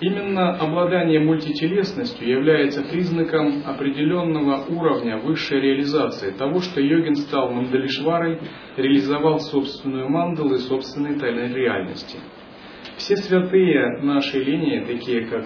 Именно 0.01 0.57
обладание 0.57 1.21
мультителесностью 1.21 2.27
является 2.27 2.83
признаком 2.83 3.63
определенного 3.65 4.65
уровня 4.65 5.17
высшей 5.17 5.61
реализации 5.61 6.31
того, 6.31 6.59
что 6.59 6.81
йогин 6.81 7.15
стал 7.15 7.51
мандалишварой, 7.51 8.39
реализовал 8.75 9.39
собственную 9.39 10.09
мандалу 10.09 10.55
и 10.55 10.59
собственной 10.59 11.17
тайной 11.17 11.53
реальности. 11.53 12.17
Все 12.97 13.15
святые 13.15 14.01
нашей 14.01 14.43
линии, 14.43 14.81
такие 14.81 15.27
как 15.27 15.45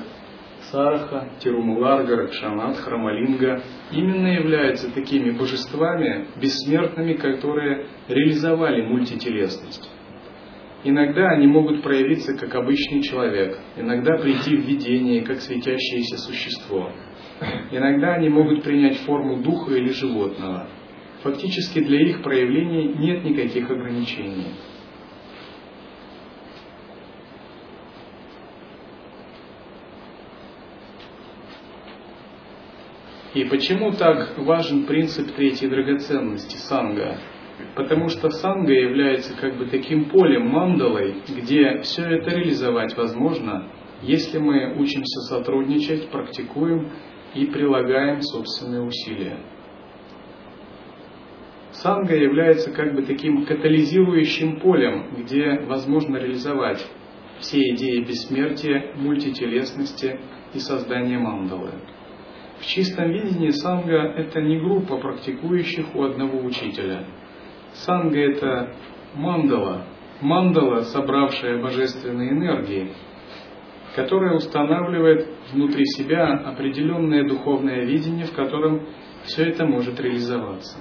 Сараха, 0.72 1.30
Тирумуларга, 1.40 2.16
Ракшанат, 2.16 2.78
Храмалинга, 2.78 3.62
именно 3.92 4.28
являются 4.28 4.94
такими 4.94 5.32
божествами 5.32 6.28
бессмертными, 6.42 7.14
которые 7.14 7.86
реализовали 8.08 8.82
мультителесность. 8.82 9.90
Иногда 10.84 11.32
они 11.32 11.46
могут 11.46 11.84
проявиться 11.84 12.38
как 12.38 12.56
обычный 12.56 13.02
человек, 13.02 13.60
иногда 13.76 14.18
прийти 14.18 14.56
в 14.56 14.66
видение 14.66 15.24
как 15.24 15.42
светящееся 15.42 16.18
существо. 16.18 16.92
Иногда 17.72 18.14
они 18.14 18.30
могут 18.30 18.64
принять 18.64 18.98
форму 19.00 19.42
духа 19.42 19.74
или 19.74 19.90
животного. 19.90 20.70
Фактически 21.22 21.80
для 21.82 22.00
их 22.02 22.22
проявлений 22.24 22.94
нет 22.98 23.26
никаких 23.26 23.70
ограничений. 23.70 24.54
И 33.34 33.44
почему 33.46 33.92
так 33.92 34.38
важен 34.38 34.86
принцип 34.86 35.34
третьей 35.36 35.70
драгоценности 35.70 36.56
санга? 36.56 37.20
Потому 37.76 38.10
что 38.10 38.30
санга 38.30 38.74
является 38.74 39.36
как 39.36 39.58
бы 39.58 39.66
таким 39.66 40.06
полем, 40.06 40.48
мандалой, 40.48 41.16
где 41.28 41.82
все 41.82 42.04
это 42.04 42.32
реализовать 42.32 42.96
возможно, 42.98 43.70
если 44.02 44.40
мы 44.40 44.76
учимся 44.78 45.20
сотрудничать, 45.30 46.10
практикуем 46.10 46.90
и 47.36 47.46
прилагаем 47.46 48.22
собственные 48.22 48.84
усилия. 48.84 49.38
Санга 51.72 52.16
является 52.16 52.72
как 52.72 52.94
бы 52.96 53.04
таким 53.04 53.46
катализирующим 53.46 54.60
полем, 54.60 55.16
где 55.18 55.60
возможно 55.62 56.18
реализовать 56.18 56.86
все 57.40 57.62
идеи 57.72 58.04
бессмертия, 58.04 58.94
мультителесности 58.96 60.20
и 60.54 60.60
создания 60.60 61.20
мандалы. 61.20 61.72
В 62.60 62.66
чистом 62.66 63.12
видении 63.12 63.52
санга– 63.52 64.14
это 64.18 64.42
не 64.42 64.60
группа 64.60 64.98
практикующих 64.98 65.96
у 65.96 66.04
одного 66.04 66.40
учителя. 66.40 67.06
Санга– 67.86 68.20
это 68.20 68.76
мандала, 69.16 69.86
мандала, 70.22 70.82
собравшая 70.82 71.62
божественные 71.62 72.32
энергии, 72.32 72.92
которая 73.96 74.36
устанавливает 74.36 75.28
внутри 75.54 75.86
себя 75.86 76.34
определенное 76.34 77.28
духовное 77.28 77.86
видение, 77.86 78.26
в 78.26 78.34
котором 78.34 78.88
все 79.24 79.50
это 79.50 79.66
может 79.66 80.00
реализоваться. 80.00 80.78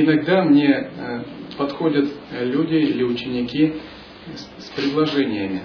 Иногда 0.00 0.44
мне 0.44 0.68
э, 0.68 1.22
подходят 1.56 2.08
э, 2.30 2.44
люди 2.44 2.76
или 2.76 3.02
ученики 3.02 3.74
с 4.58 4.70
предложениями. 4.76 5.62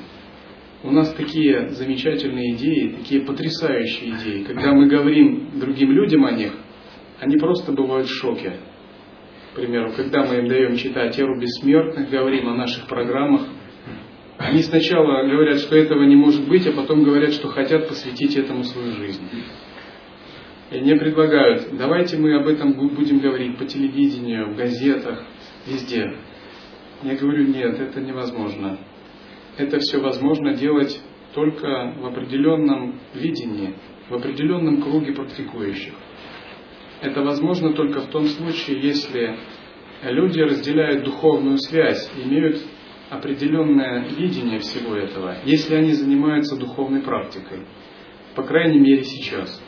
У 0.82 0.90
нас 0.90 1.14
такие 1.14 1.70
замечательные 1.70 2.56
идеи, 2.56 2.96
такие 2.98 3.22
потрясающие 3.22 4.10
идеи. 4.16 4.44
Когда 4.44 4.74
мы 4.74 4.88
говорим 4.88 5.60
другим 5.60 5.92
людям 5.92 6.26
о 6.26 6.32
них, 6.32 6.52
они 7.20 7.38
просто 7.38 7.74
бывают 7.74 8.08
в 8.08 8.12
шоке. 8.12 8.54
К 9.52 9.56
примеру, 9.56 9.94
когда 9.96 10.26
мы 10.26 10.38
им 10.38 10.48
даем 10.48 10.78
читать 10.78 11.20
«Эру 11.20 11.40
бессмертных», 11.40 12.10
говорим 12.10 12.50
о 12.50 12.56
наших 12.56 12.88
программах, 12.88 13.44
они 14.40 14.64
сначала 14.64 15.28
говорят, 15.28 15.60
что 15.60 15.76
этого 15.76 16.02
не 16.06 16.16
может 16.16 16.48
быть, 16.48 16.66
а 16.66 16.72
потом 16.72 17.04
говорят, 17.04 17.34
что 17.34 17.50
хотят 17.50 17.88
посвятить 17.88 18.36
этому 18.36 18.64
свою 18.64 18.94
жизнь. 18.94 19.22
И 20.74 20.82
мне 20.82 20.96
предлагают, 20.96 21.78
давайте 21.78 22.18
мы 22.18 22.34
об 22.34 22.48
этом 22.48 22.74
будем 22.74 23.20
говорить 23.20 23.60
по 23.60 23.66
телевидению, 23.66 24.52
в 24.52 24.56
газетах, 24.56 25.24
везде. 25.68 26.16
Я 27.04 27.16
говорю, 27.16 27.46
нет, 27.46 27.80
это 27.80 28.02
невозможно. 28.02 28.80
Это 29.56 29.78
все 29.78 30.00
возможно 30.00 30.56
делать 30.56 31.00
только 31.36 31.94
в 32.00 32.08
определенном 32.08 33.00
видении, 33.14 33.76
в 34.10 34.16
определенном 34.16 34.82
круге 34.82 35.14
практикующих. 35.14 35.94
Это 37.02 37.22
возможно 37.22 37.74
только 37.74 38.02
в 38.02 38.08
том 38.08 38.26
случае, 38.26 38.82
если 38.82 39.36
люди 40.02 40.40
разделяют 40.40 41.04
духовную 41.04 41.60
связь, 41.60 42.12
имеют 42.18 42.58
определенное 43.12 44.08
видение 44.08 44.58
всего 44.58 44.96
этого, 44.96 45.36
если 45.46 45.76
они 45.76 45.92
занимаются 45.92 46.56
духовной 46.56 47.04
практикой. 47.04 47.68
По 48.34 48.42
крайней 48.42 48.80
мере 48.80 49.04
сейчас. 49.04 49.62